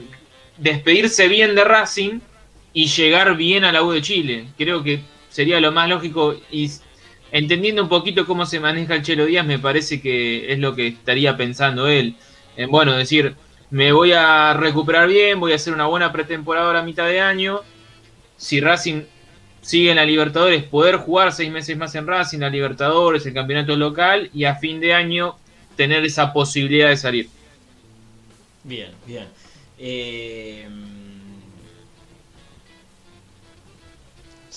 [0.57, 2.19] despedirse bien de Racing
[2.73, 4.45] y llegar bien a la U de Chile.
[4.57, 6.69] Creo que sería lo más lógico y
[7.31, 10.87] entendiendo un poquito cómo se maneja el Chelo Díaz, me parece que es lo que
[10.87, 12.15] estaría pensando él.
[12.55, 13.35] En, bueno, decir,
[13.69, 17.21] me voy a recuperar bien, voy a hacer una buena pretemporada ahora a mitad de
[17.21, 17.61] año.
[18.37, 19.03] Si Racing
[19.61, 23.75] sigue en la Libertadores, poder jugar seis meses más en Racing, la Libertadores, el campeonato
[23.75, 25.35] local y a fin de año
[25.75, 27.29] tener esa posibilidad de salir.
[28.63, 29.25] Bien, bien.
[29.77, 30.67] Eh,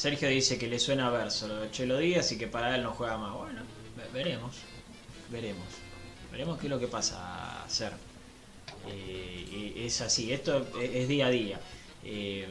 [0.02, 2.82] Sergio dice que le suena a verso lo de Chelo Díaz y que para él
[2.82, 3.32] no juega más.
[3.34, 3.60] Bueno,
[3.96, 4.56] ve- veremos.
[5.30, 5.64] Veremos.
[6.32, 7.92] Veremos qué es lo que pasa a hacer.
[8.88, 11.60] Eh, es así, esto es, día a día.
[12.02, 12.48] Eh,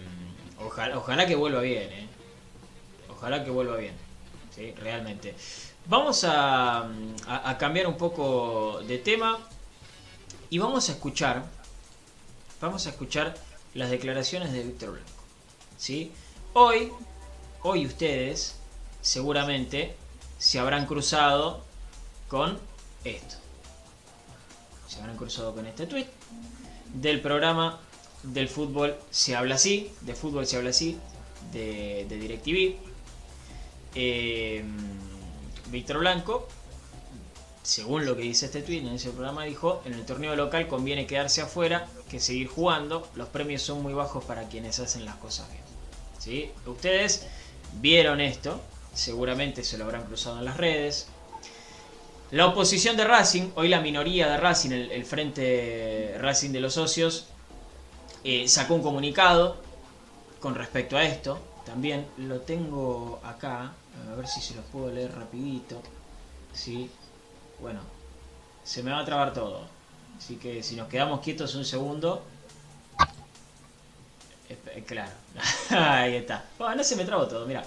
[0.62, 2.08] ojalá, ojalá que vuelva bien, ¿eh?
[3.10, 3.96] Ojalá que vuelva bien.
[4.56, 4.72] ¿sí?
[4.78, 5.36] Realmente.
[5.88, 6.84] Vamos a,
[7.28, 9.40] a- a cambiar un poco de tema
[10.50, 11.44] y vamos a escuchar.
[12.62, 13.36] Vamos a escuchar
[13.74, 15.10] las declaraciones de Víctor Blanco.
[15.78, 16.14] ¿sí?
[16.54, 16.92] Hoy,
[17.64, 18.56] hoy ustedes
[19.02, 19.96] seguramente
[20.38, 21.64] se habrán cruzado
[22.28, 22.58] con
[23.04, 23.36] esto.
[24.88, 26.08] Se habrán cruzado con este tweet
[26.94, 27.80] del programa
[28.24, 30.98] del fútbol se habla así, de fútbol se habla así,
[31.52, 32.76] de, de DirecTV.
[33.96, 34.64] Eh,
[35.70, 36.48] Víctor Blanco,
[37.64, 41.08] según lo que dice este tweet en ese programa, dijo, en el torneo local conviene
[41.08, 45.50] quedarse afuera que seguir jugando, los premios son muy bajos para quienes hacen las cosas
[45.50, 45.64] bien.
[46.20, 46.52] ¿Sí?
[46.68, 47.26] Ustedes
[47.74, 48.62] vieron esto,
[48.94, 51.08] seguramente se lo habrán cruzado en las redes.
[52.32, 57.28] La oposición de Racing, hoy la minoría de Racing, el, frente Racing de los socios,
[58.24, 59.58] eh, sacó un comunicado
[60.40, 61.40] con respecto a esto.
[61.66, 63.74] También lo tengo acá,
[64.12, 65.82] a ver si se los puedo leer rapidito.
[66.54, 66.90] Sí,
[67.60, 67.82] bueno,
[68.64, 69.66] se me va a trabar todo.
[70.18, 72.24] Así que si nos quedamos quietos un segundo.
[74.52, 75.12] Espe- Claro,
[75.70, 76.46] ahí está.
[76.58, 77.64] Bueno, no se me trabó todo, mira.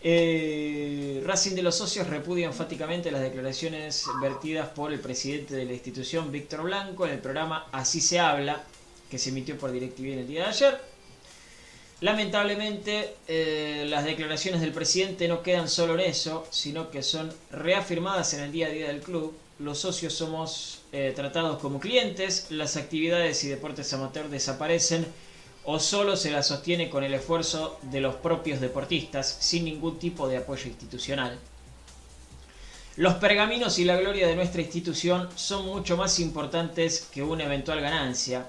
[0.00, 5.72] Eh, Racing de los Socios repudia enfáticamente las declaraciones vertidas por el presidente de la
[5.72, 8.62] institución, Víctor Blanco, en el programa Así se habla,
[9.10, 10.80] que se emitió por DirecTV en el día de ayer.
[12.00, 18.34] Lamentablemente, eh, las declaraciones del presidente no quedan solo en eso, sino que son reafirmadas
[18.34, 19.36] en el día a día del club.
[19.58, 25.04] Los socios somos eh, tratados como clientes, las actividades y deportes amateur desaparecen
[25.70, 30.26] o solo se las sostiene con el esfuerzo de los propios deportistas, sin ningún tipo
[30.26, 31.38] de apoyo institucional.
[32.96, 37.82] Los pergaminos y la gloria de nuestra institución son mucho más importantes que una eventual
[37.82, 38.48] ganancia.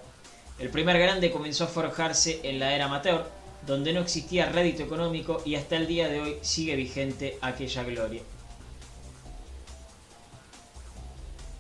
[0.59, 3.25] El primer grande comenzó a forjarse en la era amateur,
[3.67, 8.21] donde no existía rédito económico y hasta el día de hoy sigue vigente aquella gloria.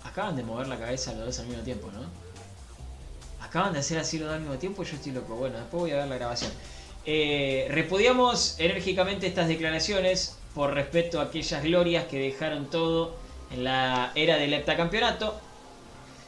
[0.05, 2.28] Acaban de mover la cabeza los dos al mismo tiempo, ¿no?
[3.49, 5.35] Acaban de hacer así dos al mismo tiempo, yo estoy loco.
[5.35, 6.51] Bueno, después voy a ver la grabación.
[7.03, 13.15] Eh, repudiamos enérgicamente estas declaraciones por respeto a aquellas glorias que dejaron todo
[13.51, 15.33] en la era del heptacampeonato.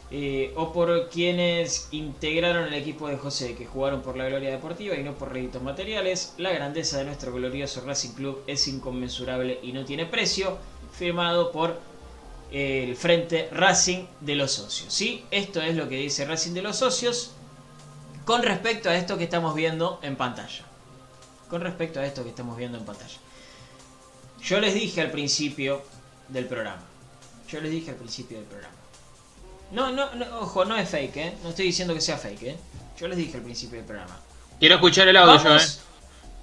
[0.09, 4.95] Eh, o por quienes integraron el equipo de José, que jugaron por la gloria deportiva
[4.95, 6.33] y no por réditos materiales.
[6.39, 10.57] La grandeza de nuestro glorioso Racing Club es inconmensurable y no tiene precio.
[10.91, 11.79] Firmado por
[12.51, 14.93] el Frente Racing de los Socios.
[14.93, 15.25] ¿sí?
[15.31, 17.31] Esto es lo que dice Racing de los Socios
[18.25, 20.63] con respecto a esto que estamos viendo en pantalla.
[21.49, 23.17] Con respecto a esto que estamos viendo en pantalla.
[24.41, 25.83] Yo les dije al principio
[26.27, 26.83] del programa.
[27.49, 28.75] Yo les dije al principio del programa.
[29.71, 31.33] No, no, ojo, no es fake, ¿eh?
[31.43, 32.57] No estoy diciendo que sea fake, ¿eh?
[32.99, 34.19] Yo les dije al principio del programa.
[34.59, 35.81] Quiero escuchar el audio vamos, ¿eh?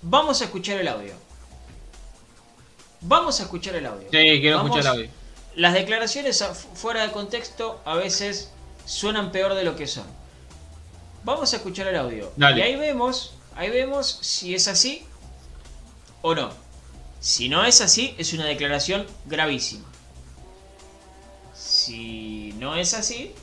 [0.03, 1.13] Vamos a escuchar el audio.
[3.01, 4.09] Vamos a escuchar el audio.
[4.11, 5.18] Sí, quiero escuchar el audio.
[5.59, 6.45] Las declaraciones
[6.75, 8.49] fuera de contexto a veces
[8.87, 10.05] suenan peor de lo que son.
[11.25, 12.33] Vamos a escuchar el audio.
[12.39, 15.05] Y ahí vemos, ahí vemos si es así
[16.23, 16.51] o no.
[17.19, 19.85] Si no es así, es una declaración gravísima.
[21.57, 23.35] Si no es así,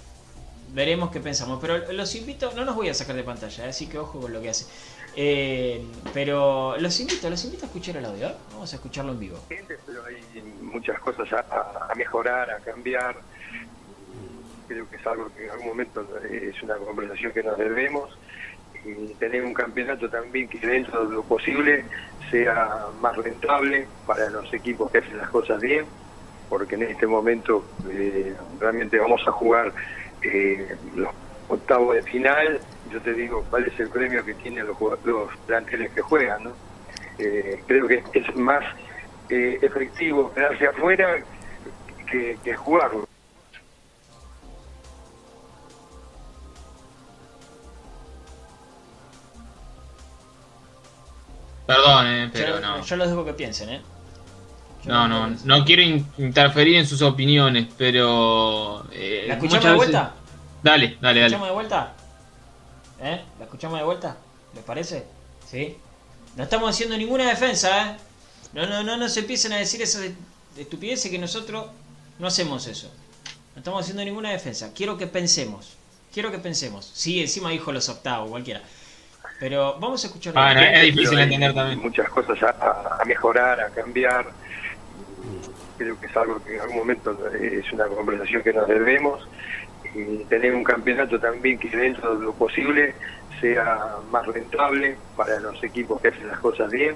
[0.69, 1.59] veremos qué pensamos.
[1.59, 4.41] Pero los invito, no nos voy a sacar de pantalla, así que ojo con lo
[4.41, 4.67] que hace.
[5.15, 8.27] Eh, pero los invito, los invito a escuchar el audio.
[8.27, 8.35] ¿eh?
[8.51, 9.39] Vamos a escucharlo en vivo.
[9.47, 13.15] Pero hay muchas cosas a, mejorar, a cambiar.
[14.67, 18.17] Creo que es algo que en algún momento es una conversación que nos debemos.
[18.85, 21.85] Y tener un campeonato también que dentro de lo posible
[22.29, 25.85] sea más rentable para los equipos que hacen las cosas bien
[26.49, 29.73] porque en este momento eh, realmente vamos a jugar
[30.21, 31.09] eh, los
[31.47, 32.59] octavos de final.
[32.91, 36.43] Yo te digo, ¿cuál es el premio que tienen los, los planteles que juegan?
[36.43, 36.51] ¿no?
[37.17, 38.63] Eh, creo que es más
[39.29, 41.17] efectivo quedarse afuera
[42.09, 43.07] que, que jugarlo.
[51.65, 52.83] Perdón, pero no.
[52.83, 53.81] Yo los dejo que piensen, ¿eh?
[54.85, 58.85] No, no, no quiero interferir en sus opiniones, pero...
[58.91, 60.13] Eh, ¿La escuchamos de vuelta?
[60.61, 61.19] Dale, dale, dale.
[61.21, 61.93] ¿La escuchamos de vuelta?
[63.05, 63.21] ¿Eh?
[63.37, 64.17] ¿La escuchamos de vuelta?
[64.55, 65.03] ¿Les parece?
[65.47, 65.77] ¿Sí?
[66.35, 67.97] No estamos haciendo ninguna defensa, ¿eh?
[68.53, 70.09] No, no, no, no se empiecen a decir esas
[70.57, 71.67] estupideces que nosotros
[72.17, 72.91] no hacemos eso.
[73.53, 74.71] No estamos haciendo ninguna defensa.
[74.73, 75.77] Quiero que pensemos.
[76.11, 76.89] Quiero que pensemos.
[76.95, 78.61] Sí, encima dijo los octavos, cualquiera.
[79.39, 80.33] Pero vamos a escuchar.
[80.35, 81.79] Ah, es difícil entender también.
[81.79, 84.25] Muchas cosas a mejorar, a cambiar
[85.77, 89.27] creo que es algo que en algún momento es una conversación que nos debemos
[89.95, 92.93] y tener un campeonato también que dentro de lo posible
[93.39, 96.95] sea más rentable para los equipos que hacen las cosas bien,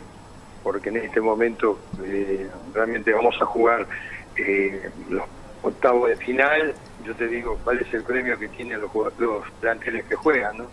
[0.63, 3.87] porque en este momento eh, realmente vamos a jugar
[4.35, 5.23] eh, los
[5.61, 6.73] octavos de final,
[7.05, 10.67] yo te digo cuál es el premio que tienen los, los planteles que juegan, ¿no?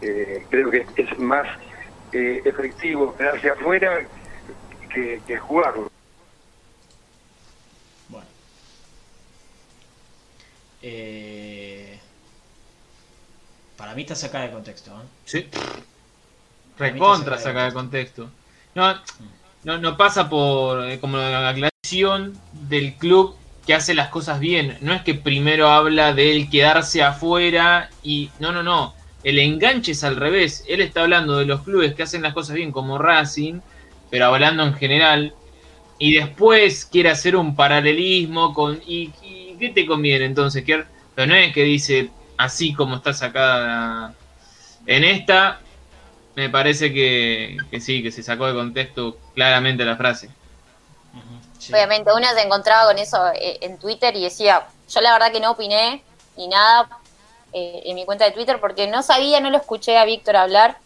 [0.00, 1.46] Eh, creo que es más
[2.12, 3.98] efectivo quedarse afuera
[4.94, 5.90] que, que jugarlo.
[10.82, 11.98] Eh,
[13.76, 14.90] para mí está sacada de contexto.
[14.90, 15.06] ¿eh?
[15.24, 15.46] Sí.
[16.78, 18.30] Recontra sacada de contexto.
[18.74, 18.94] No,
[19.64, 24.78] no, no pasa por eh, como la aclaración del club que hace las cosas bien.
[24.80, 28.30] No es que primero habla de él quedarse afuera y.
[28.38, 28.94] No, no, no.
[29.22, 30.64] El enganche es al revés.
[30.68, 33.60] Él está hablando de los clubes que hacen las cosas bien, como Racing,
[34.10, 35.34] pero hablando en general.
[35.98, 38.80] Y después quiere hacer un paralelismo con.
[38.86, 39.12] Y,
[39.58, 40.64] ¿qué te conviene entonces?
[40.64, 40.86] Pero
[41.26, 44.14] no es que dice así como está sacada
[44.86, 45.60] en esta,
[46.34, 50.30] me parece que, sí, que se sacó de contexto claramente la frase.
[51.70, 55.40] Obviamente, uno se encontraba con eso eh, en Twitter y decía, yo la verdad que
[55.40, 56.02] no opiné
[56.36, 56.88] ni nada
[57.52, 60.78] eh, en mi cuenta de Twitter porque no sabía, no lo escuché a Víctor hablar,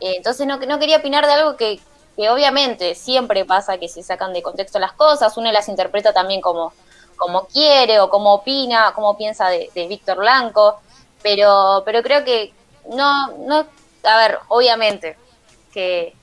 [0.00, 1.80] eh, entonces no, no quería opinar de algo que,
[2.16, 6.40] que obviamente siempre pasa que se sacan de contexto las cosas, uno las interpreta también
[6.40, 6.72] como
[7.20, 10.80] como quiere o como opina, como piensa de, Víctor Blanco,
[11.22, 12.54] pero, pero creo que
[12.86, 13.66] no, no,
[14.04, 15.18] a ver, obviamente
[15.70, 16.16] que,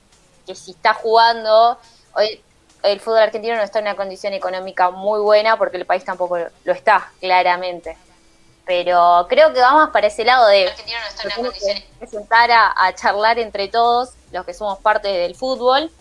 [0.52, 1.78] si está jugando,
[2.14, 2.42] hoy
[2.82, 6.36] el fútbol argentino no está en una condición económica muy buena porque el país tampoco
[6.36, 7.96] lo está, claramente.
[8.66, 10.68] Pero creo que vamos para ese lado de
[12.10, 15.92] sentar a, a, charlar entre todos los que somos parte del fútbol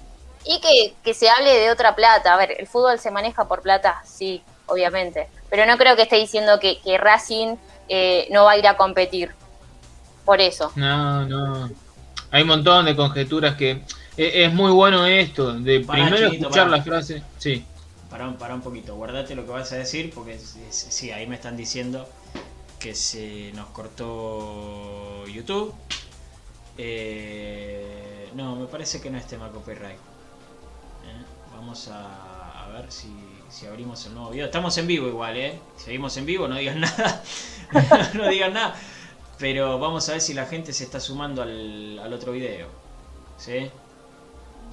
[0.44, 2.34] y que, que se hable de otra plata.
[2.34, 5.28] A ver, el fútbol se maneja por plata, sí, obviamente.
[5.50, 7.56] Pero no creo que esté diciendo que, que Racing
[7.90, 9.32] eh, no va a ir a competir.
[10.26, 10.72] Por eso.
[10.76, 11.70] No, no.
[12.32, 13.82] Hay un montón de conjeturas que...
[14.18, 16.78] e- Es muy bueno esto, de primero escuchar pará.
[16.78, 17.24] la frase.
[17.38, 17.66] Sí.
[18.10, 20.38] Pará, un- pará un poquito, guardate lo que vas a decir porque
[20.70, 22.08] sí, ahí me están diciendo
[22.80, 25.74] que se nos cortó YouTube.
[27.00, 29.96] Eh, no, me parece que no es tema copyright.
[29.98, 31.24] Eh,
[31.56, 33.08] Vamos a, a ver si,
[33.50, 34.46] si abrimos el nuevo video.
[34.46, 35.60] Estamos en vivo igual, ¿eh?
[35.78, 37.24] Seguimos en vivo, no digan nada.
[38.14, 38.76] no digan nada.
[39.38, 42.68] Pero vamos a ver si la gente se está sumando al, al otro video.
[43.38, 43.70] ¿Sí?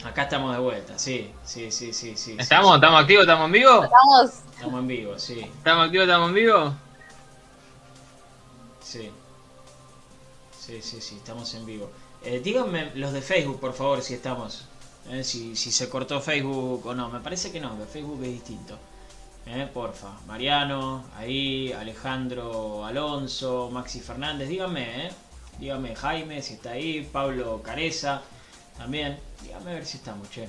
[0.05, 2.37] Acá estamos de vuelta, sí, sí, sí, sí, sí.
[2.37, 2.71] sí, ¿Estamos?
[2.71, 2.75] sí.
[2.77, 3.23] ¿Estamos activos?
[3.23, 3.85] ¿Estamos en vivo?
[3.85, 4.31] Estamos.
[4.55, 6.05] Estamos en vivo, sí, ¿Estamos activos?
[6.07, 6.75] ¿Estamos en vivo?
[8.81, 9.11] sí.
[10.59, 11.91] Sí, sí, sí, estamos en vivo.
[12.23, 14.65] Eh, díganme los de Facebook, por favor, si estamos.
[15.11, 17.11] Eh, si, se cortó Facebook o no.
[17.11, 18.79] Me parece que no, que Facebook es distinto.
[19.47, 20.19] Eh, porfa.
[20.27, 25.11] Mariano, ahí, Alejandro Alonso, Maxi Fernández, díganme, eh.
[25.59, 28.23] Díganme, Jaime, si está ahí, Pablo Careza,
[28.79, 29.19] también.
[29.43, 30.49] Díganme a ver si estamos, che.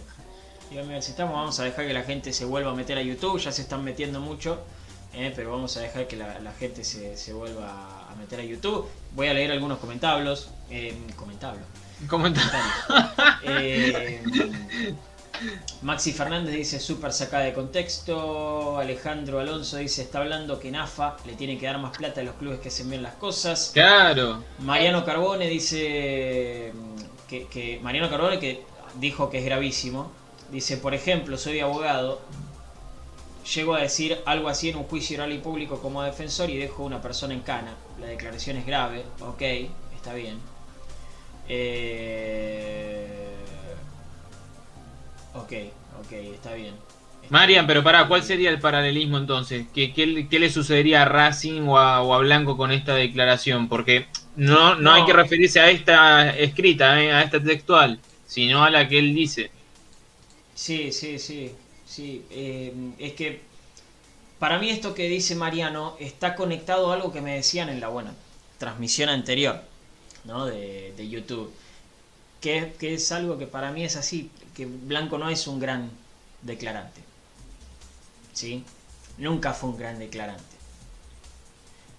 [0.69, 1.35] Díganme a ver si estamos.
[1.35, 3.39] Vamos a dejar que la gente se vuelva a meter a YouTube.
[3.39, 4.63] Ya se están metiendo mucho.
[5.35, 8.87] pero vamos a dejar que la, gente se, se vuelva a meter a YouTube.
[9.13, 10.49] Voy a leer algunos comentarios.
[10.69, 10.97] Eh,
[13.43, 14.21] Eh,
[15.81, 18.77] Maxi Fernández dice súper sacada de contexto.
[18.77, 22.35] Alejandro Alonso dice está hablando que Nafa le tiene que dar más plata a los
[22.35, 23.71] clubes que se envían las cosas.
[23.73, 24.43] Claro.
[24.59, 28.63] Mariano Carbone dice mm, que, que- Mariano Carbone que
[28.99, 30.11] dijo que es gravísimo.
[30.51, 32.21] Dice, por ejemplo, soy abogado.
[33.53, 36.83] Llego a decir algo así en un juicio oral y público como defensor y dejo
[36.83, 37.75] a una persona en cana.
[37.99, 39.41] La declaración es grave, ok,
[39.95, 40.39] está bien.
[41.47, 43.45] Eh...
[45.33, 45.51] Ok,
[45.91, 46.83] ok, está bien.
[47.29, 49.67] Marian, pero para, ¿cuál sería el paralelismo entonces?
[49.73, 53.67] ¿Qué, qué, qué le sucedería a Racing o a, o a Blanco con esta declaración?
[53.67, 54.93] Porque no, no, No.
[54.93, 59.13] hay que referirse a esta escrita, eh, a esta textual, sino a la que él
[59.15, 59.51] dice.
[60.53, 62.25] Sí, sí, sí, sí.
[62.29, 63.49] eh, es que
[64.39, 67.89] para mí esto que dice Mariano está conectado a algo que me decían en la
[67.89, 68.15] buena
[68.57, 69.63] transmisión anterior,
[70.25, 70.45] ¿no?
[70.45, 71.53] De, de YouTube.
[72.41, 75.89] Que, que es algo que para mí es así, que Blanco no es un gran
[76.41, 77.01] declarante.
[78.33, 78.63] ¿Sí?
[79.17, 80.43] Nunca fue un gran declarante.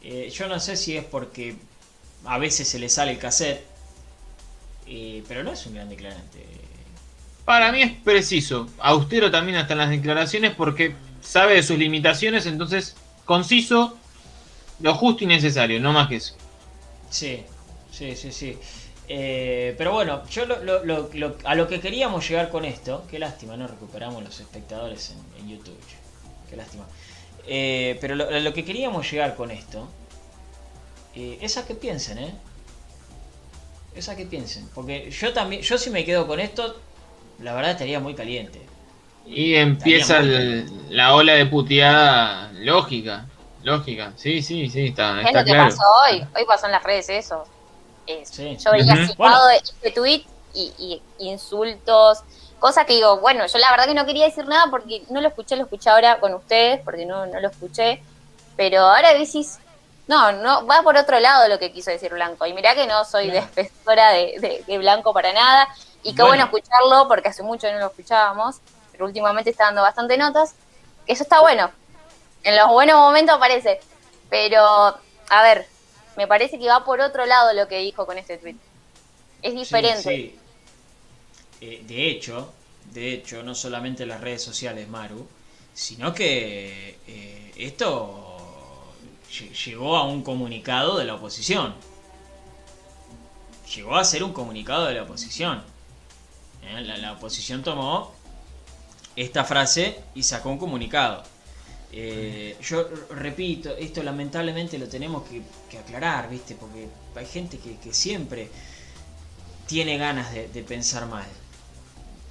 [0.03, 1.57] Eh, yo no sé si es porque
[2.25, 3.65] a veces se le sale el cassette,
[4.87, 6.45] eh, pero no es un gran declarante.
[7.45, 12.47] Para mí es preciso, austero también hasta en las declaraciones porque sabe de sus limitaciones,
[12.47, 13.97] entonces conciso,
[14.81, 16.35] lo justo y necesario, no más que eso.
[17.11, 17.43] Sí,
[17.97, 18.59] sí, sí, sí.
[19.09, 23.05] Eh, pero bueno, yo lo- lo- lo- lo- a lo que queríamos llegar con esto,
[23.11, 25.97] qué lástima, no recuperamos los espectadores en, en YouTube, che,
[26.51, 26.85] qué lástima.
[27.47, 29.89] Eh, pero lo, a lo que queríamos llegar con esto
[31.15, 32.35] eh, es a que piensen, ¿eh?
[33.95, 36.77] Es a que piensen, porque yo también, yo si me quedo con esto,
[37.41, 38.61] la verdad estaría muy caliente.
[39.25, 43.27] Y empieza el- la ola de puteada lógica,
[43.63, 45.71] lógica, sí, sí, sí, está, Es está lo que claro.
[45.71, 46.25] pasó hoy.
[46.37, 47.45] Hoy pasó en las redes eso.
[48.07, 48.57] Es- Sí.
[48.57, 49.49] Yo veía citado Bueno.
[49.51, 50.73] este tweet y,
[51.19, 52.21] y insultos,
[52.59, 55.29] cosas que digo, bueno, yo la verdad que no quería decir nada porque no lo
[55.29, 58.03] escuché, lo escuché ahora con ustedes, porque no, no lo escuché.
[58.57, 59.59] Pero ahora decís,
[60.07, 62.47] no, no, va por otro lado lo que quiso decir Blanco.
[62.47, 63.47] Y mirá que no soy Claro.
[63.55, 65.69] defensora de, de- de Blanco para nada.
[66.03, 66.29] Y qué Bueno.
[66.29, 66.45] bueno.
[66.45, 68.57] escucharlo porque hace mucho no lo escuchábamos,
[68.93, 70.55] pero últimamente está dando bastante notas.
[71.07, 71.71] Que eso está bueno.
[72.45, 73.81] En los buenos momentos aparece.
[74.31, 75.67] Pero, a ver,
[76.17, 78.57] me parece que va por otro lado lo que dijo con este tweet.
[79.43, 80.03] Es diferente.
[80.03, 80.39] Sí, sí.
[81.61, 82.53] Eh, de hecho,
[82.93, 85.27] de hecho, no solamente en las redes sociales, Maru,
[85.75, 88.93] sino que eh, esto
[89.31, 91.75] lle- llegó a un comunicado de la oposición.
[93.75, 95.63] Llegó a ser un comunicado de la oposición.
[96.63, 98.15] Eh, La, la oposición tomó
[99.17, 101.23] esta frase y sacó un comunicado.
[101.93, 106.55] Eh, yo repito, esto lamentablemente lo tenemos que, que aclarar, ¿viste?
[106.55, 108.51] Porque hay gente que, que siempre
[109.67, 111.27] tiene ganas de, de pensar mal.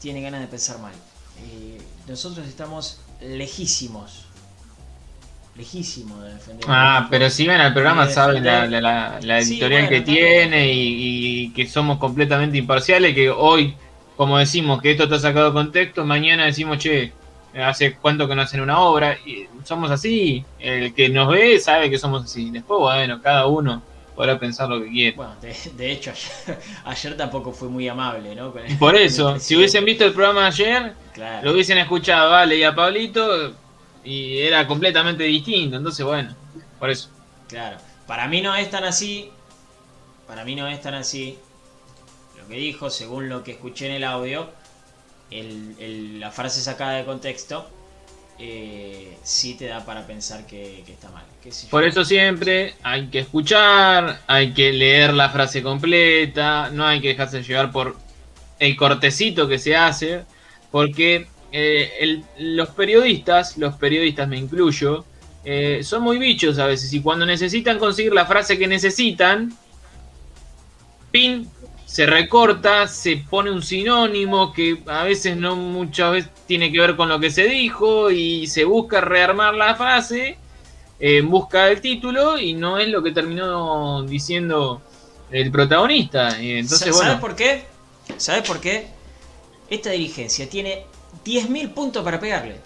[0.02, 0.94] Tiene ganas de pensar mal.
[1.40, 4.26] Eh, nosotros estamos lejísimos.
[5.56, 6.66] Lejísimos de defender.
[6.68, 10.74] Ah, pero si ven al programa saben la, la- la- Sí, editorial bueno, que tiene
[10.74, 13.74] y, y que somos completamente imparciales, que hoy,
[14.18, 17.14] como decimos que esto está sacado de contexto, mañana decimos, che,
[17.64, 21.90] hace cuánto que no hacen una obra, y somos así, el que nos ve sabe
[21.90, 23.82] que somos así, después bueno, cada uno
[24.16, 25.16] podrá pensar lo que quiere.
[25.16, 26.12] Bueno, de, de hecho,
[26.48, 28.52] ayer, ayer tampoco fue muy amable, ¿no?
[28.52, 31.46] Con el- Y por con eso, si hubiesen visto el programa de ayer, Claro.
[31.46, 33.54] lo hubiesen escuchado a Ale y a Pablito,
[34.04, 35.78] y era completamente distinto.
[35.78, 36.36] Entonces, bueno,
[36.80, 37.10] por eso.
[37.48, 37.78] Claro.
[38.06, 39.30] Para mí no es tan así.
[40.28, 41.38] Para mí no es tan así.
[42.38, 44.50] Lo que dijo, según lo que escuché en el audio,
[46.20, 47.70] la frase sacada de contexto,
[48.38, 51.24] eh, sí te da para pensar que, está mal.
[51.70, 57.10] Por eso siempre hay que escuchar, hay que leer la frase completa, no hay que
[57.10, 57.96] dejarse llevar por
[58.60, 60.24] el cortecito que se hace,
[60.72, 65.06] porque eh, los periodistas, los periodistas me incluyo,
[65.46, 69.54] eh, son muy bichos a veces y cuando necesitan conseguir la frase que necesitan,
[71.12, 71.48] pin,
[71.86, 76.96] se recorta, se pone un sinónimo que a veces no muchas veces tiene que ver
[76.96, 80.38] con lo que se dijo y se busca rearmar la frase
[81.00, 84.82] eh, en busca del título y no es lo que terminó diciendo
[85.32, 86.40] el protagonista.
[86.40, 87.64] Entonces, ¿Sabes bueno, por qué?
[88.18, 88.88] ¿Sabes por qué?
[89.70, 90.86] Esta dirigencia tiene
[91.24, 92.58] 10.000 puntos para pegarle.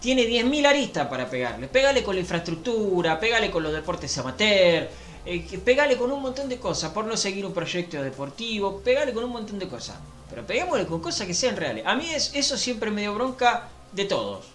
[0.00, 1.68] Tiene 10.000 aristas para pegarle.
[1.68, 4.88] Pégale con la infraestructura, pégale con los deportes amateur,
[5.26, 9.24] eh, pégale con un montón de cosas por no seguir un proyecto deportivo, pégale con
[9.24, 9.96] un montón de cosas.
[10.28, 11.84] Pero pegámosle con cosas que sean reales.
[11.86, 14.46] A mí es, eso siempre me dio bronca de todos.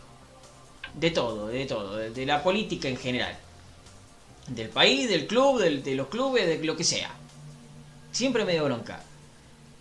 [0.93, 3.37] De todo, de todo, de, la política en general.
[4.47, 7.11] Del país, del club, de los clubes, de lo que sea.
[8.11, 9.01] Siempre me dio bronca.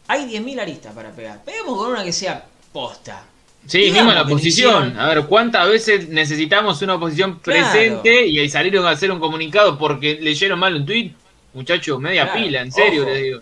[0.09, 1.45] Hay 10.000 aristas para pegar.
[1.45, 3.25] Peguemos con una que sea posta.
[3.67, 4.99] Sí, mismo la oposición.
[4.99, 7.61] A ver, ¿cuántas veces necesitamos una oposición Claro.
[7.71, 11.13] presente y ahí salieron a hacer un comunicado porque leyeron mal un tweet?
[11.55, 13.11] Muchachos, media Claro, pila, en serio ojo.
[13.11, 13.41] les digo.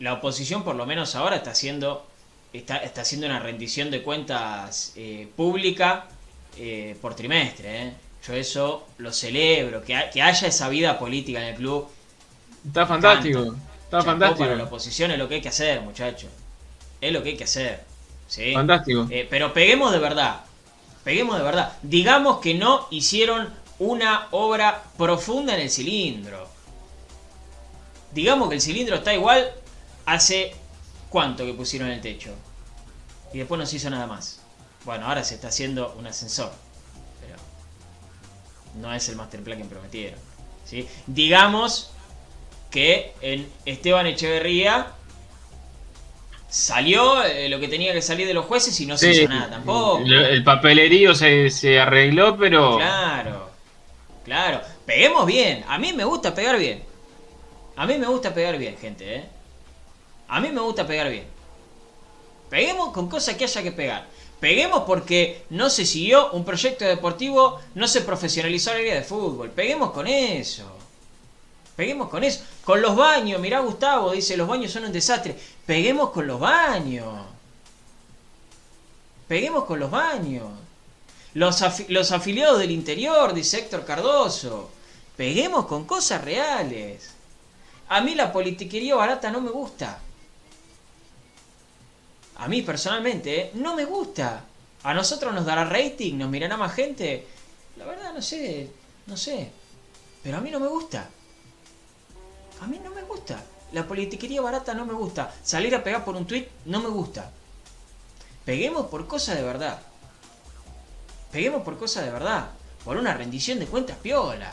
[0.00, 2.06] La oposición, por lo menos ahora, está haciendo,
[2.52, 6.06] está, está haciendo una rendición de cuentas eh, pública
[6.56, 7.82] eh, por trimestre.
[7.82, 7.92] ¿eh?
[8.26, 9.82] Yo eso lo celebro.
[9.84, 11.88] Que, ha- que haya esa vida política en el club.
[12.66, 13.54] Está fantástico.
[13.84, 14.40] Está fantástico.
[14.44, 16.30] Para la oposición es lo que hay que hacer, muchachos.
[17.00, 17.80] Es lo que hay que hacer.
[18.28, 18.54] ¿Sí?
[18.54, 19.08] Fantástico.
[19.10, 20.44] Eh, pero peguemos de verdad.
[21.02, 21.72] Peguemos de verdad.
[21.82, 26.46] Digamos que no hicieron una obra profunda en el cilindro.
[28.12, 29.50] Digamos que el cilindro está igual
[30.06, 30.54] hace
[31.08, 32.34] cuánto que pusieron el techo.
[33.32, 34.40] Y después no se hizo nada más.
[34.84, 36.52] Bueno, ahora se está haciendo un ascensor.
[37.20, 37.36] Pero
[38.80, 40.18] no es el master plan que prometieron.
[40.64, 40.88] ¿sí?
[41.06, 41.90] Digamos
[42.70, 44.92] que en Esteban Echeverría
[46.48, 49.28] salió eh, lo que tenía que salir de los jueces y no se Sí, hizo
[49.28, 49.98] nada tampoco.
[49.98, 53.50] El, el papelerío se, se arregló, pero Claro,
[54.24, 54.60] claro.
[54.86, 55.64] Peguemos bien.
[55.68, 56.84] A mí me gusta pegar bien.
[57.76, 59.28] A mí me gusta pegar bien, gente, ¿eh?
[60.28, 61.26] A mí me gusta pegar bien.
[62.48, 64.08] Peguemos con cosas que haya que pegar.
[64.40, 69.50] Peguemos porque no se siguió un proyecto deportivo, no se profesionalizó la liga de fútbol.
[69.50, 70.77] Peguemos con eso.
[71.78, 72.40] Peguemos con eso.
[72.64, 75.38] Con los baños, mirá Gustavo, dice, los baños son un desastre.
[75.64, 77.24] Peguemos con los baños.
[79.28, 80.48] Peguemos con los baños.
[81.34, 84.70] Los, afi- los afiliados del interior, dice Héctor Cardoso.
[85.16, 87.10] Peguemos con cosas reales.
[87.90, 90.00] A mí la politiquería barata no me gusta.
[92.38, 93.50] A mí personalmente, ¿eh?
[93.54, 94.44] no me gusta.
[94.82, 97.24] A nosotros nos dará rating, nos mirará más gente.
[97.76, 98.68] La verdad no sé,
[99.06, 99.52] no sé.
[100.24, 101.08] Pero a mí no me gusta.
[102.60, 103.42] A mí no me gusta.
[103.72, 105.32] La politiquería barata no me gusta.
[105.42, 107.30] Salir a pegar por un tweet no me gusta.
[108.44, 109.80] Peguemos por cosas de verdad.
[111.30, 112.50] Peguemos por cosas de verdad.
[112.84, 114.52] Por una rendición de cuentas piola.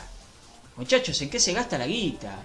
[0.76, 2.36] Muchachos, ¿en qué se gasta la guita?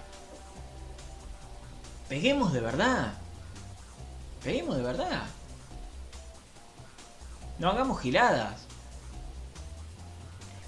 [2.08, 3.12] Peguemos de verdad.
[4.42, 5.24] Peguemos de verdad.
[7.58, 8.62] No hagamos giladas.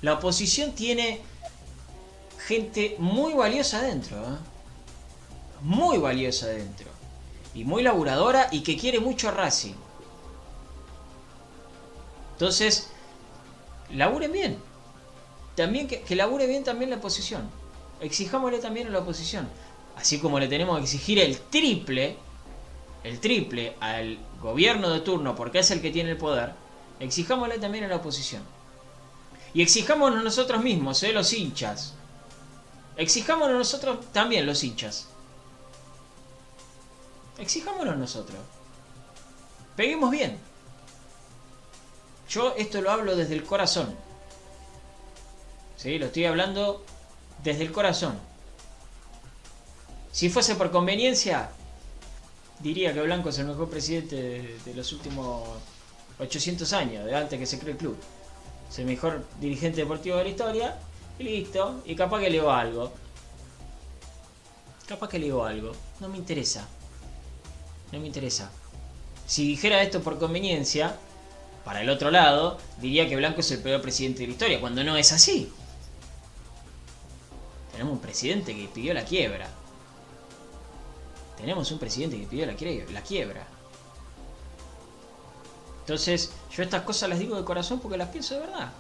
[0.03, 1.23] La oposición tiene
[2.47, 4.19] gente muy valiosa adentro.
[4.19, 4.54] ¿eh?
[5.65, 6.87] Muy valiosa adentro.
[7.55, 9.73] Y muy laburadora y que quiere mucho a Racing.
[12.33, 12.91] Entonces,
[13.91, 14.59] laburen bien.
[15.57, 17.49] También que, labure bien también la oposición.
[18.03, 19.49] Exijámosle también a la oposición.
[19.97, 22.17] Así como le tenemos que exigir el triple,
[23.03, 26.53] el triple al gobierno de turno porque es el que tiene el poder,
[27.01, 28.43] exijámosle también a la oposición.
[29.55, 31.13] Y exijámonos nosotros mismos, ¿eh?
[31.13, 31.95] los hinchas.
[32.97, 35.09] Exijámonos nosotros también, los hinchas.
[37.39, 38.39] Exijámonos nosotros.
[39.77, 40.39] Peguemos bien.
[42.29, 43.95] Yo esto lo hablo desde el corazón.
[45.77, 45.99] ¿Sí?
[45.99, 46.85] Lo estoy hablando
[47.43, 48.19] desde el corazón.
[50.13, 51.51] Si fuese por conveniencia,
[52.61, 55.43] diría que Blanco es el mejor presidente de, los últimos
[56.19, 57.97] 800 años, de antes que se cree el club.
[58.71, 60.79] Es el mejor dirigente deportivo de la historia.
[61.19, 61.83] Y listo.
[61.85, 62.93] Y capaz que leo algo.
[64.87, 65.73] Capaz que leo algo.
[66.01, 66.67] No me interesa.
[67.95, 68.51] No me interesa.
[69.25, 70.97] Si dijera esto por conveniencia,
[71.65, 74.83] para el otro lado, diría que Blanco es el peor presidente de la historia, cuando
[74.83, 75.53] no es así.
[77.71, 79.49] Tenemos un presidente que pidió la quiebra.
[81.37, 83.47] Tenemos un presidente que pidió la, quiebra.
[85.83, 88.73] Entonces, yo estas cosas las digo de corazón porque las pienso de verdad.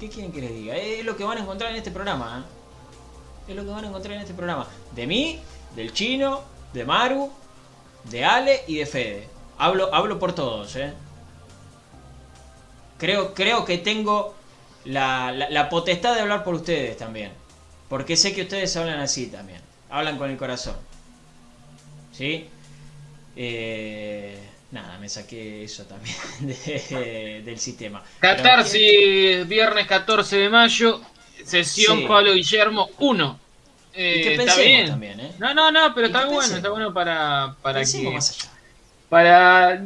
[0.00, 0.76] ¿Qué quieren que les diga?
[0.76, 2.42] Es lo que van a encontrar en este programa.
[3.48, 3.50] ¿eh?
[3.50, 4.66] Es lo que van a encontrar en este programa.
[4.94, 5.40] De mí,
[5.74, 6.40] del chino,
[6.72, 7.30] de Maru,
[8.10, 9.28] de Ale y de Fede.
[9.58, 10.92] Hablo, hablo por todos, ¿eh?
[12.98, 14.34] Creo, creo que tengo
[14.84, 17.32] la, la, potestad de hablar por ustedes también.
[17.88, 19.60] Porque sé que ustedes hablan así también.
[19.90, 20.76] Hablan con el corazón.
[22.12, 22.48] ¿Sí?
[23.36, 24.38] Eh,
[24.70, 26.16] nada, me saqué eso también
[27.44, 28.02] del sistema.
[28.18, 31.00] Catarsis, viernes 14 de mayo,
[31.44, 33.45] sesión Pablo Guillermo 1.
[33.96, 34.88] Eh, está bien.
[34.88, 35.32] También, ¿eh?
[35.38, 38.18] No, no, no, pero está bueno, está bueno para, para que.
[39.08, 39.82] Para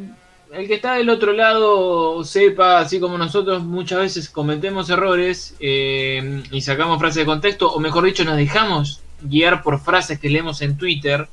[0.52, 6.42] el que está del otro lado sepa, así como nosotros muchas veces cometemos errores eh,
[6.50, 10.60] y sacamos frases de contexto, o mejor dicho, nos dejamos guiar por frases que leemos
[10.62, 11.28] en Twitter.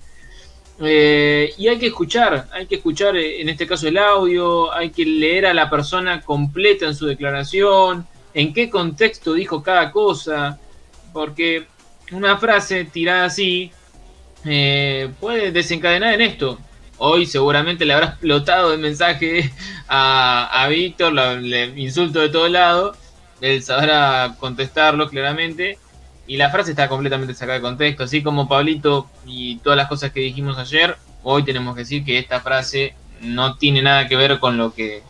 [0.80, 5.06] Eh, y hay que escuchar, hay que escuchar en este caso el audio, hay que
[5.06, 8.06] leer a la persona completa en su declaración,
[8.36, 10.60] en qué contexto dijo cada cosa,
[11.12, 11.66] porque
[12.12, 13.72] una frase tirada así
[15.20, 16.58] puede desencadenar en esto
[16.98, 19.52] hoy seguramente le habrá explotado el mensaje
[19.88, 22.96] a, a Víctor, le insulto de todo lado,
[23.42, 25.78] él sabrá contestarlo claramente.
[26.30, 30.12] Y la frase está completamente sacada de contexto, así como Pablito y todas las cosas
[30.12, 34.38] que dijimos ayer, hoy tenemos que decir que esta frase no tiene nada que ver
[34.40, 35.04] con lo que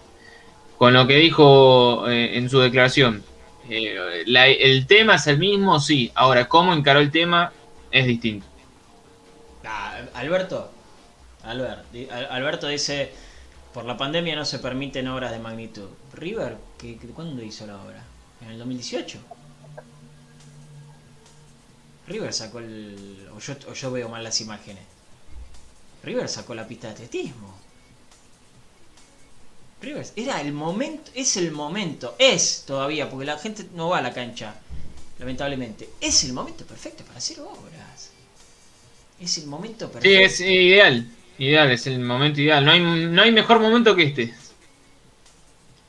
[0.77, 3.23] con lo que dijo eh, en su declaración.
[3.69, 6.11] Eh, el tema es el mismo, sí.
[6.15, 7.51] Ahora, cómo encaró el tema
[7.91, 8.45] es distinto.
[9.65, 10.71] Ah, Alberto,
[11.43, 13.11] Alberto dice,
[13.73, 15.89] por la pandemia no se permiten obras de magnitud.
[16.13, 18.03] River, ¿qué, ¿cuándo hizo la obra?
[18.41, 19.19] ¿En el 2018?
[22.07, 23.27] River sacó el...
[23.35, 24.83] O yo, veo mal las imágenes.
[26.03, 27.56] River sacó la pista de atletismo.
[29.81, 34.01] River, era el momento, es el momento, es todavía, porque la gente no va a
[34.01, 34.55] la cancha,
[35.19, 35.89] lamentablemente.
[36.01, 38.11] Es el momento perfecto para hacer obras.
[39.19, 40.09] Es el momento perfecto.
[40.09, 41.07] Sí, es ideal.
[41.37, 42.65] Ideal, es el momento ideal.
[42.65, 44.33] No hay, no hay mejor momento que este.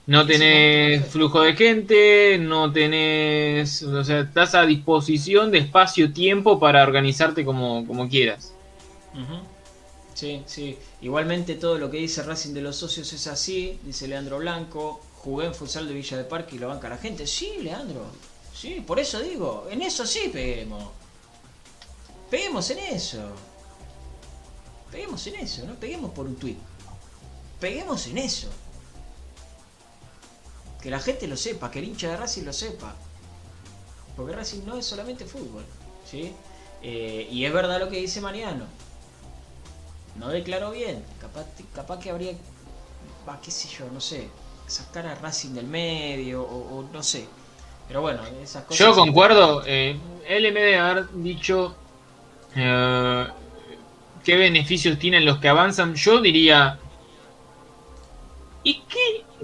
[0.06, 3.82] No tenés flujo de gente, no tenés.
[3.82, 8.54] O sea, estás a disposición de espacio-tiempo para organizarte como, como quieras.
[10.18, 10.76] Sí, sí.
[11.00, 15.00] Igualmente todo lo que dice Racing de los socios es así, dice Leandro Blanco.
[15.18, 17.24] Jugué en futsal de Villa de Parque y lo banca la gente.
[17.24, 18.04] Sí, Leandro.
[18.52, 19.68] Sí, por eso digo.
[19.70, 20.82] En eso sí peguemos.
[22.28, 23.30] Peguemos en eso.
[24.90, 26.56] Peguemos en eso, no peguemos por un tweet.
[27.60, 28.48] Peguemos en eso.
[30.82, 32.96] Que la gente lo sepa, que el hincha de Racing lo sepa.
[34.16, 35.64] Porque Racing no es solamente fútbol.
[36.10, 36.32] ¿sí?
[36.82, 38.66] Eh, y es verdad lo que dice Mariano.
[40.18, 41.04] No declaró bien.
[41.20, 42.32] Capaz, capaz que habría,
[43.28, 44.28] va, qué sé yo, no sé,
[44.66, 47.26] sacar a Racing del medio o, no sé.
[47.86, 48.78] Pero bueno, esas cosas...
[48.78, 49.62] Yo concuerdo.
[49.66, 51.74] Eh, él en vez de haber dicho...
[52.54, 53.26] Eh,
[54.28, 56.78] qué beneficios tienen los que avanzan, yo diría.
[58.62, 58.82] ¿Y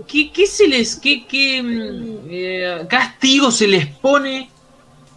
[0.06, 0.96] qué, qué, se les.
[0.96, 4.50] qué, qué mm, eh, castigo se les pone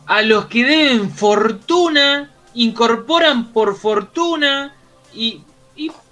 [0.05, 4.73] a los que deben fortuna, incorporan por fortuna
[5.13, 5.41] y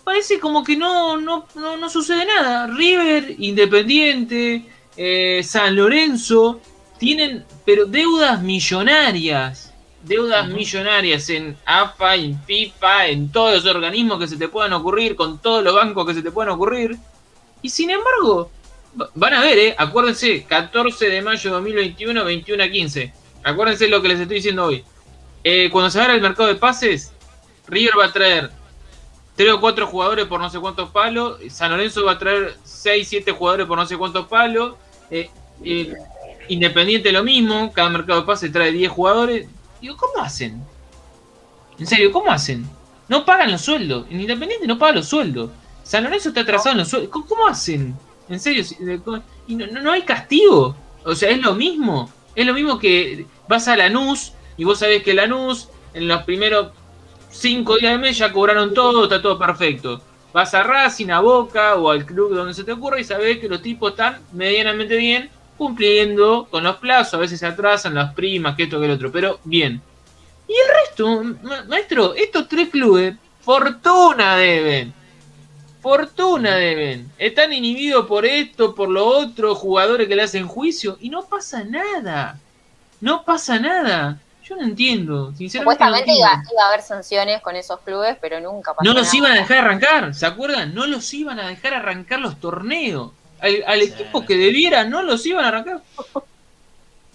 [0.05, 2.67] parece como que no, no, no, sucede nada.
[2.67, 4.65] River, Independiente,
[4.95, 6.61] eh, San Lorenzo
[6.97, 9.73] tienen pero deudas millonarias
[10.05, 15.15] deudas millonarias en AFA, en FIFA, en todos los organismos que se te puedan ocurrir,
[15.15, 16.95] con todos los bancos que se te puedan ocurrir.
[17.61, 18.51] Y sin embargo,
[19.15, 19.75] van a ver, ¿eh?
[19.77, 23.13] acuérdense, 14 de mayo de 2021, 21 a 15.
[23.43, 24.83] Acuérdense lo que les estoy diciendo hoy.
[25.43, 27.11] Eh, cuando se abra el mercado de pases,
[27.67, 28.51] River va a traer
[29.35, 33.07] 3 o 4 jugadores por no sé cuántos palos, San Lorenzo va a traer 6,
[33.07, 34.75] 7 jugadores por no sé cuántos palos,
[35.11, 35.29] eh,
[36.47, 39.47] Independiente lo mismo, cada mercado de pases trae 10 jugadores,
[39.81, 40.63] Digo, ¿cómo hacen?
[41.77, 42.65] En serio, ¿cómo hacen?
[43.07, 44.07] No pagan los sueldos.
[44.09, 45.51] En Independiente no paga los sueldos.
[45.83, 47.11] San Lorenzo está atrasado en los sueldos.
[47.11, 47.95] ¿Cómo, hacen?
[48.27, 48.63] En serio,
[49.47, 50.75] y no, hay castigo.
[51.03, 52.11] O sea, es lo mismo.
[52.33, 56.71] Es lo mismo que vas a Lanús y vos sabés que Lanús en los primeros
[57.35, 60.01] cinco días de mes ya cobraron todo, está todo perfecto.
[60.33, 63.47] Vas a Racing, a Boca o al club donde se te ocurra y sabés que
[63.47, 68.55] los tipos están medianamente bien cumpliendo con los plazos, a veces se atrasan las primas,
[68.55, 69.81] que esto, que el otro, pero bien.
[70.47, 74.93] Y el resto, maestro, estos tres clubes, fortuna deben.
[75.81, 77.11] Fortuna deben.
[77.17, 81.63] Están inhibidos por esto, por lo otro, jugadores que le hacen juicio y no pasa
[81.63, 82.39] nada.
[83.01, 84.19] No pasa nada.
[84.47, 85.57] Yo no entiendo, sinceramente.
[85.57, 86.31] no Supuestamente entiendo.
[86.33, 89.17] iba, iba a haber sanciones con esos clubes, pero nunca pasó No los nada.
[89.17, 90.73] iban a dejar arrancar, ¿se acuerdan?
[90.75, 93.11] No los iban a dejar arrancar los torneos.
[93.39, 93.87] Al, al Sí.
[93.87, 95.81] equipo que debiera no los iban a arrancar.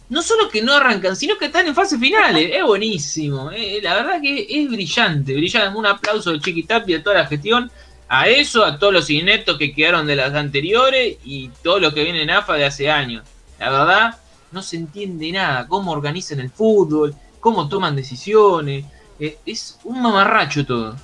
[0.09, 2.51] No solo que no arrancan, sino que están en fase finales.
[2.52, 3.51] Es buenísimo.
[3.52, 5.77] eh, la verdad que es brillante, brillante.
[5.78, 7.70] Un aplauso de Chiquitapi a toda la gestión.
[8.09, 12.02] A eso, a todos los ineptos que quedaron de las anteriores y todo lo que
[12.02, 13.23] viene en AFA de hace años.
[13.61, 14.16] La verdad,
[14.53, 15.67] no se entiende nada.
[15.69, 18.85] Cómo organizan el fútbol, cómo toman decisiones.
[19.19, 20.97] eh, es un mamarracho todo.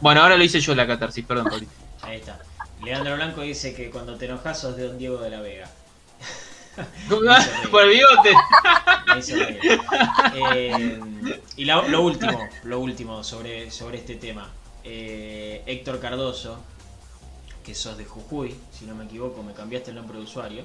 [0.00, 1.72] Bueno, ahora lo hice yo la catarsis, perdón, Pablito.
[2.02, 2.40] Ahí está.
[2.82, 5.70] Leandro Blanco dice que cuando te enojas sos de Don Diego de la Vega.
[7.70, 8.32] Por el bigote.
[9.14, 9.80] Me hizo reír.
[10.34, 11.00] Eh,
[11.56, 14.48] y la- lo último, lo último sobre, sobre este tema.
[14.84, 16.58] Eh, Héctor Cardoso,
[17.64, 20.64] que sos de Jujuy, si no me equivoco, me cambiaste el nombre de usuario.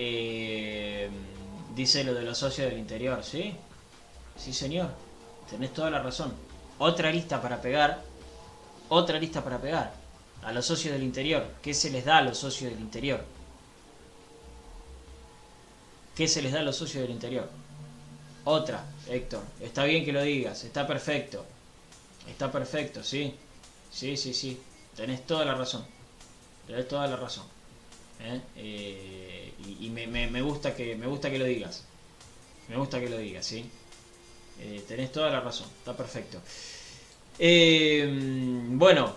[0.00, 1.10] Eh,
[1.74, 3.52] dice lo de los socios del interior, ¿sí?
[4.36, 4.90] Sí, señor.
[5.50, 6.32] Tenés toda la razón.
[6.78, 8.04] Otra lista para pegar.
[8.90, 9.92] Otra lista para pegar.
[10.44, 11.44] A los socios del interior.
[11.60, 13.24] ¿Qué se les da a los socios del interior?
[16.14, 17.50] ¿Qué se les da a los socios del interior?
[18.44, 19.42] Otra, Héctor.
[19.60, 20.62] Está bien que lo digas.
[20.62, 21.44] Está perfecto.
[22.28, 23.34] Está perfecto, sí.
[23.90, 24.60] Sí, sí, sí.
[24.94, 25.84] Tenés toda la razón.
[26.68, 27.46] Tenés toda la razón.
[28.20, 28.40] ¿Eh?
[28.56, 29.37] Eh,
[29.68, 31.84] y y me, me- me gusta que, me gusta que lo digas.
[32.68, 33.64] Me gusta que lo digas, ¿sí?
[34.60, 35.66] Eh, tenés toda la razón.
[35.78, 36.38] Está perfecto.
[37.38, 38.08] Eh,
[38.70, 39.14] bueno,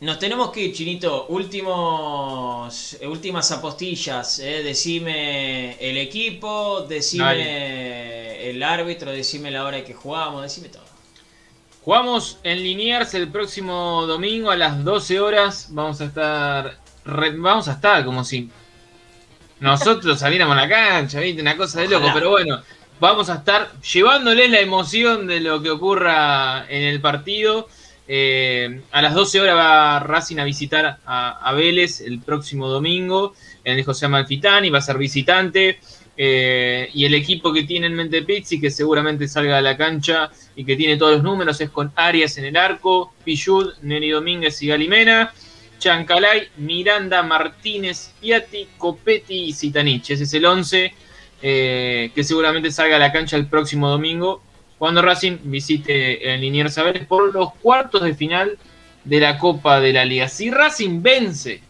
[0.00, 1.26] nos tenemos que ir, Chinito.
[1.28, 4.38] Últimos, eh, últimas apostillas.
[4.38, 4.62] eh.
[4.62, 10.84] Decime el equipo, decime el árbitro, decime la hora que jugamos, decime todo.
[11.84, 15.68] Jugamos en Liniers el próximo domingo a las 12 horas.
[15.70, 16.78] Vamos a estar.
[17.04, 18.50] re- vamos a estar como si
[19.60, 21.42] nosotros saliéramos a la cancha, ¿viste?
[21.42, 22.14] Una cosa de loco, Ojalá.
[22.14, 22.62] pero bueno.
[23.00, 27.68] Vamos a estar llevándoles la emoción de lo que ocurra en el partido.
[28.08, 33.34] Eh, a las 12 horas va Racing a visitar a, a Vélez el próximo domingo
[33.62, 35.78] en el José Amalfitani, va a ser visitante.
[36.20, 40.30] Eh, y el equipo que tiene en mente Pizzi, que seguramente salga a la cancha
[40.56, 44.60] y que tiene todos los números, es con Arias en el arco, Pichud, Neri Domínguez
[44.62, 45.32] y Galimena,
[45.78, 50.10] Chancalay, Miranda, Martínez, Piatti, Copetti y Zitanich.
[50.10, 50.94] Ese es el 11
[51.40, 54.42] eh, que seguramente salga a la cancha el próximo domingo
[54.78, 58.58] cuando Racing visite el Liniers Vélez por los cuartos de final
[59.04, 60.28] de la Copa de la Liga.
[60.28, 61.60] Si Racing vence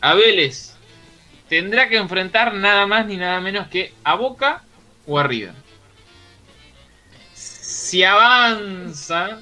[0.00, 0.74] a Vélez,
[1.48, 4.64] tendrá que enfrentar nada más ni nada menos que a Boca
[5.06, 5.54] o a River.
[7.34, 9.40] Si avanza,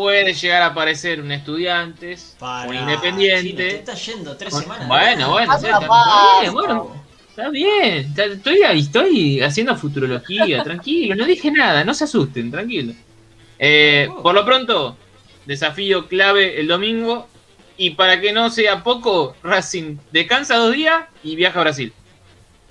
[0.00, 3.68] puede llegar a aparecer un Estudiantes, Para, un Chino, te Independiente.
[3.76, 4.88] está yendo tres Bueno, semanas.
[4.88, 5.78] bueno, está,
[6.40, 7.94] bien, bueno, está bien.
[8.06, 12.94] está- Estoy, estoy haciendo futurología, tranquilo, no dije nada, no se asusten, tranquilo.
[13.58, 14.96] Eh, por lo pronto,
[15.44, 17.28] desafío clave el domingo.
[17.76, 21.92] Y para que no sea poco, Racing descansa dos días y viaja a Brasil.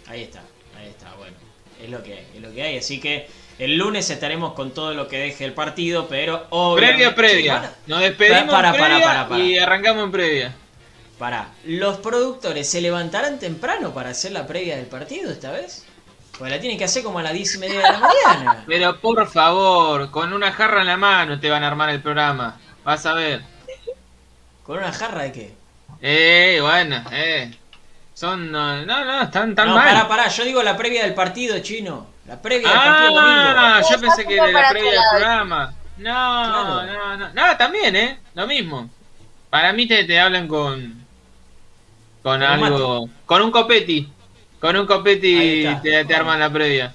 [0.07, 0.41] Ahí está,
[0.77, 1.35] ahí está, bueno.
[1.83, 2.77] Es lo que hay, es lo que hay.
[2.77, 3.27] Así que
[3.59, 7.11] el lunes estaremos con todo lo que deje el partido, pero obviamente.
[7.11, 7.75] Previa, previa.
[7.87, 9.43] Nos despedimos Para, en para, previa para, para.
[9.43, 10.55] y arrancamos en previa.
[11.19, 15.85] Pará, ¿los productores se levantarán temprano para hacer la previa del partido esta vez?
[16.37, 18.63] Pues la tienen que hacer como a las 10 y media de la mañana.
[18.67, 22.57] Pero por favor, con una jarra en la mano te van a armar el programa.
[22.85, 23.41] Vas a ver.
[24.63, 25.53] ¿Con una jarra de qué?
[26.01, 27.51] Eh, bueno, eh.
[28.13, 28.49] Son.
[28.49, 29.85] No, no, no, están tan no, mal.
[29.89, 32.07] pará, pará, yo digo la previa del partido, chino.
[32.29, 33.53] La previa del partido del domingo.
[33.57, 35.73] Ah, yo pensé que de la previa del programa.
[35.97, 36.83] No, Claro.
[36.85, 37.33] no, no.
[37.33, 38.19] No, también, ¿eh?
[38.35, 38.89] Lo mismo.
[39.49, 40.93] Para mí te, te hablan con.
[42.23, 43.09] Con algo.
[43.25, 44.07] Con un copeti.
[44.59, 46.93] Con un copeti te, te arman la previa.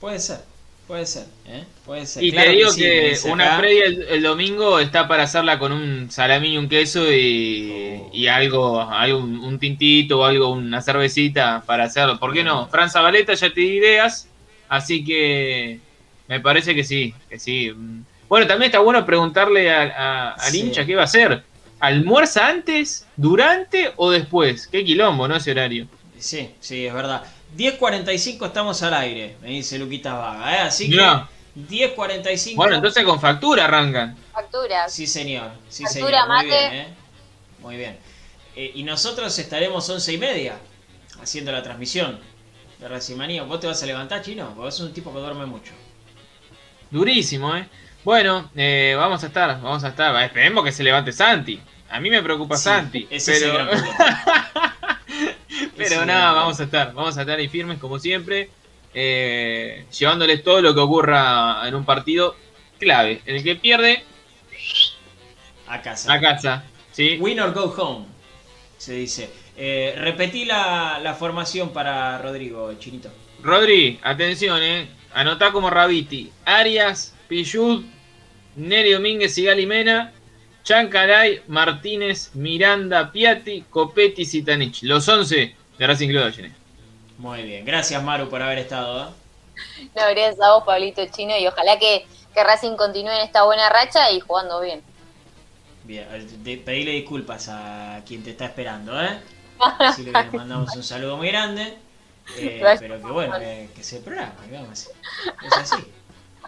[0.00, 0.40] Puede ser,
[0.86, 1.64] puede ser, ¿eh?
[1.84, 2.22] Puede ser.
[2.22, 3.58] Y Claro te digo sí, que, una acá.
[3.58, 8.10] previa el, el domingo está para hacerla con un salamín y un queso y, Oh.
[8.12, 12.18] y algo, algo, un un tintito o algo, una cervecita para hacerlo.
[12.18, 12.68] ¿Por qué no?
[12.68, 14.28] Fran Zabaleta ya te di ideas,
[14.68, 15.80] así que
[16.28, 17.72] me parece que sí, que sí.
[18.28, 20.60] Bueno, también está bueno preguntarle a- a- al Sí.
[20.60, 21.42] hincha qué va a hacer.
[21.80, 24.66] ¿Almuerza antes, durante o después?
[24.68, 25.36] Qué quilombo, ¿no?
[25.36, 25.86] Ese horario.
[26.18, 27.22] Sí, sí, es verdad.
[27.56, 30.58] 10.45 estamos al aire, me dice Luquita Vaga, ¿eh?
[30.60, 31.28] Así que Mirá.
[31.54, 32.56] 10.45.
[32.56, 34.16] Bueno, entonces con factura arrancan.
[34.32, 34.92] Facturas.
[34.92, 35.50] Sí, señor.
[35.68, 36.26] Sí, Factura, señor.
[36.28, 36.46] Muy mate.
[36.70, 36.86] bien, ¿eh?
[37.60, 37.96] Muy bien.
[38.56, 40.56] Eh, y nosotros estaremos once y media
[41.22, 42.18] haciendo la transmisión
[42.88, 43.46] de.
[43.46, 44.52] ¿Vos te vas a levantar, chino?
[44.54, 45.72] Porque sos un tipo que duerme mucho.
[46.90, 47.66] Durísimo, ¿eh?
[48.04, 50.22] Bueno, eh, vamos a estar, vamos a estar.
[50.22, 51.60] Esperemos que se levante Santi.
[51.90, 53.06] A mí me preocupa Sí, Santi.
[53.10, 53.84] ese es el pero gran
[55.76, 58.50] pero nada, gran vamos a estar, vamos a estar ahí firmes como siempre,
[58.92, 62.36] eh, llevándoles todo lo que ocurra en un partido
[62.78, 63.22] clave.
[63.26, 64.04] En el que pierde,
[65.66, 66.12] A casa.
[66.12, 66.64] a casa.
[66.92, 67.16] ¿sí?
[67.20, 68.06] Win or go home,
[68.78, 69.30] se dice.
[69.56, 73.10] Eh, repetí la, la formación para Rodrigo, Chinito.
[73.42, 74.88] Rodri, atención, eh.
[75.12, 76.32] Anotá como Rabiti.
[76.44, 77.84] Arias, Pillud,
[78.56, 80.12] Neri Domínguez y Galimena.
[80.64, 84.82] Chancaray, Martínez, Miranda, Piatti, Copetti, Zitanich.
[84.82, 86.52] Los 11 de Racing Club de.
[87.18, 89.08] Muy bien, gracias Maru por haber estado.
[89.08, 89.12] ¿eh?
[89.94, 93.68] No, gracias a vos, Pablito Chino, y ojalá que, que Racing continúe en esta buena
[93.68, 94.82] racha y jugando bien.
[95.84, 99.20] Bien, eh, pedile disculpas a quien te está esperando, ¿eh?
[99.78, 101.78] Decirle que le mandamos un saludo muy grande.
[102.38, 104.34] eh, pero que bueno, que, que se programa,
[104.72, 104.92] hacer.
[105.42, 105.84] Es así,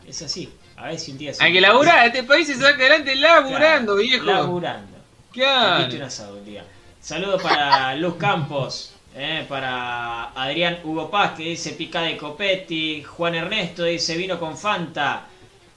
[0.06, 0.58] es así.
[0.76, 1.44] A ver si un día se.
[1.44, 4.24] Hay que laburar, este país se saca adelante laburando, Claro, viejo.
[4.24, 4.98] Laburando.
[5.32, 5.94] Claro.
[5.94, 6.64] Un asado un día.
[7.00, 13.34] Saludos para Luz Campos, eh, para Adrián Hugo Paz que dice pica de Copetti, Juan
[13.34, 15.28] Ernesto dice vino con Fanta.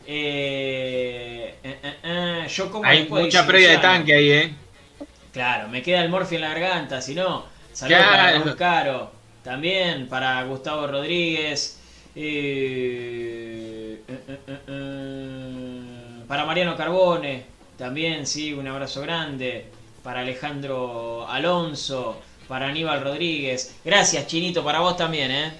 [0.06, 4.56] Eh, eh, eh, eh, yo como Hay mucha previa de tanque ahí, eh.
[5.32, 7.46] Claro, me queda el morfi en la garganta, si no.
[7.72, 8.56] Saludos para Claro.
[8.58, 9.12] Caro,
[9.44, 11.80] también para Gustavo Rodríguez,
[12.16, 14.30] eh, eh,
[14.68, 17.46] eh, para Mariano Carbone,
[17.78, 19.66] también, sí, un abrazo grande,
[20.04, 23.76] para Alejandro Alonso, para Aníbal Rodríguez.
[23.86, 25.54] Gracias, Chinito, para vos también, ¿eh?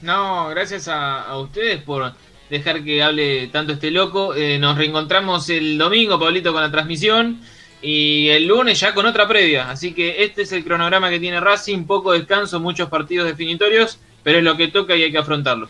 [0.00, 2.12] No, gracias a, a ustedes por
[2.50, 4.34] dejar que hable tanto este loco.
[4.34, 7.40] Eh, nos reencontramos el domingo, Pablito, con la transmisión.
[7.82, 9.68] Y el lunes ya con otra previa.
[9.68, 11.84] Así que este es el cronograma que tiene Racing.
[11.84, 13.98] Poco descanso, muchos partidos definitorios.
[14.22, 15.68] Pero es lo que toca y hay que afrontarlo.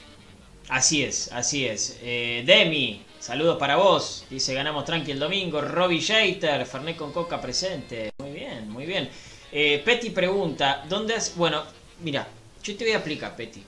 [0.68, 1.98] Así es, así es.
[2.02, 4.26] Eh, Demi, saludos para vos.
[4.28, 5.62] Dice, ganamos tranqui el domingo.
[5.62, 8.10] Robbie Jeter, Fernet con Coca presente.
[8.18, 9.08] Muy bien, muy bien.
[9.50, 11.34] Eh, Petty pregunta, ¿dónde es?
[11.36, 11.62] Bueno,
[12.02, 12.26] mira,
[12.62, 13.62] yo te voy a explicar, Petty.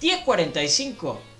[0.00, 1.31] 10.45.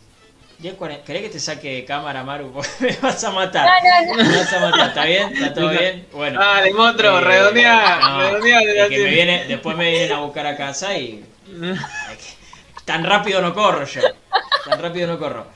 [0.62, 2.52] 10.40 ¿Querés que te saque cámara, Maru?
[2.80, 3.68] Me vas a matar.
[4.06, 5.32] No, no, Me vas a matar, ¿está bien?
[5.34, 6.06] ¿Está todo bien?
[6.12, 6.38] Bueno.
[6.40, 10.56] Dale, Motro, Eh, redondea, no, de que me viene, después me vienen a buscar a
[10.56, 11.24] casa y
[12.84, 14.00] Tan rápido no corro yo.
[14.68, 15.46] Tan rápido no corro.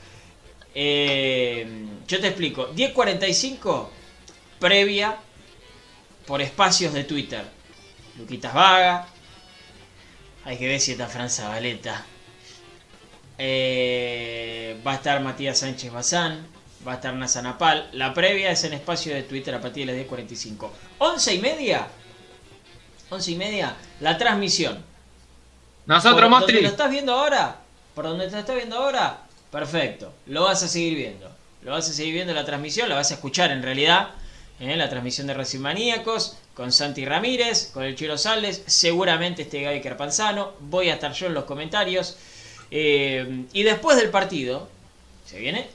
[0.75, 1.67] Eh,
[2.07, 2.73] yo te explico.
[2.73, 3.89] 10.45
[4.59, 5.15] previa
[6.25, 7.43] por espacios de Twitter.
[8.17, 9.07] Luquitas Vaga.
[10.45, 12.05] Hay que ver si está Fran Zabaleta.
[13.37, 16.47] Eh, va a estar Matías Sánchez Bazán.
[16.87, 17.89] Va a estar Nasa Napal.
[17.93, 20.69] La previa es en espacio de Twitter a partir de las 10.45.
[20.99, 21.87] 11 y media.
[23.09, 23.75] 11 y media.
[23.99, 24.83] La transmisión.
[25.85, 26.61] Nosotros, Mostri.
[26.61, 27.61] lo estás viendo ahora,
[27.95, 30.11] por donde te estás viendo ahora, perfecto.
[30.25, 31.31] Lo vas a seguir viendo.
[31.63, 34.09] Lo vas a seguir viendo la transmisión, la vas a escuchar en realidad.
[34.59, 34.75] ¿eh?
[34.75, 39.79] La transmisión de Racing Maníacos con Santi Ramírez, con el Chiro Sales, seguramente este Gaby
[39.81, 40.53] Carpanzano.
[40.59, 42.17] Voy a estar yo en los comentarios.
[42.71, 44.67] Eh, y después del partido,
[45.25, 45.67] se viene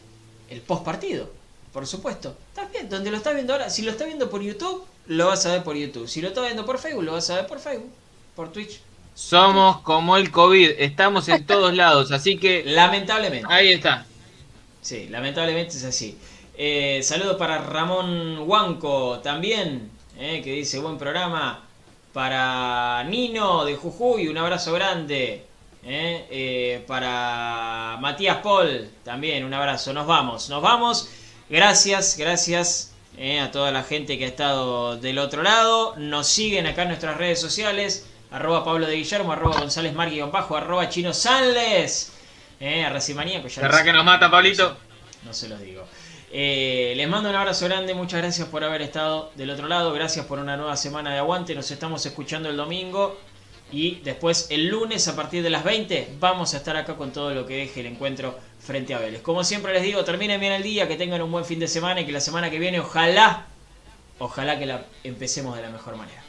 [0.51, 1.31] el post partido,
[1.73, 2.37] por supuesto.
[2.49, 2.89] ¿Estás bien?
[2.89, 5.63] Donde lo estás viendo ahora, si lo estás viendo por YouTube, lo vas a ver
[5.63, 6.09] por YouTube.
[6.09, 7.91] Si lo estás viendo por Facebook, lo vas a ver por Facebook,
[8.37, 8.81] por Twitch.
[9.15, 10.71] Somos como el COVID.
[10.79, 12.13] Estamos en todos lados.
[12.13, 13.47] Así que Lamentablemente.
[13.51, 14.07] ahí está.
[14.81, 16.17] Sí, lamentablemente es así.
[16.57, 21.65] Eh, saludo para Ramón Huanco también, eh, que dice buen programa.
[22.13, 25.45] Para Nino de Jujuy, un abrazo grande.
[25.85, 29.93] Eh, eh, para Matías Paul, también un abrazo.
[29.93, 31.09] Nos vamos, nos vamos.
[31.51, 35.95] Gracias, gracias eh, a toda la gente que ha estado del otro lado.
[35.97, 38.07] Nos siguen acá en nuestras redes sociales.
[38.31, 42.13] Arroba Pablo de Guillermo, arroba González Margui, bajo, arroba Chino Sanles.
[42.61, 44.77] Eh, a Racimanía, que ya lo- que nos mata, Pablito.
[45.25, 45.85] no se los digo.
[46.31, 50.25] Eh, les mando un abrazo grande, muchas gracias por haber estado del otro lado, gracias
[50.25, 53.19] por una nueva semana de aguante, nos estamos escuchando el domingo
[53.73, 57.35] y después el lunes a partir de las 20 vamos a estar acá con todo
[57.35, 59.23] lo que deje el encuentro frente a Vélez.
[59.23, 62.03] Como siempre les digo, terminen bien el día, que tengan un buen fin de semana
[62.03, 63.47] y que la semana que viene ojalá,
[64.19, 66.22] ojalá que la empecemos de la mejor manera.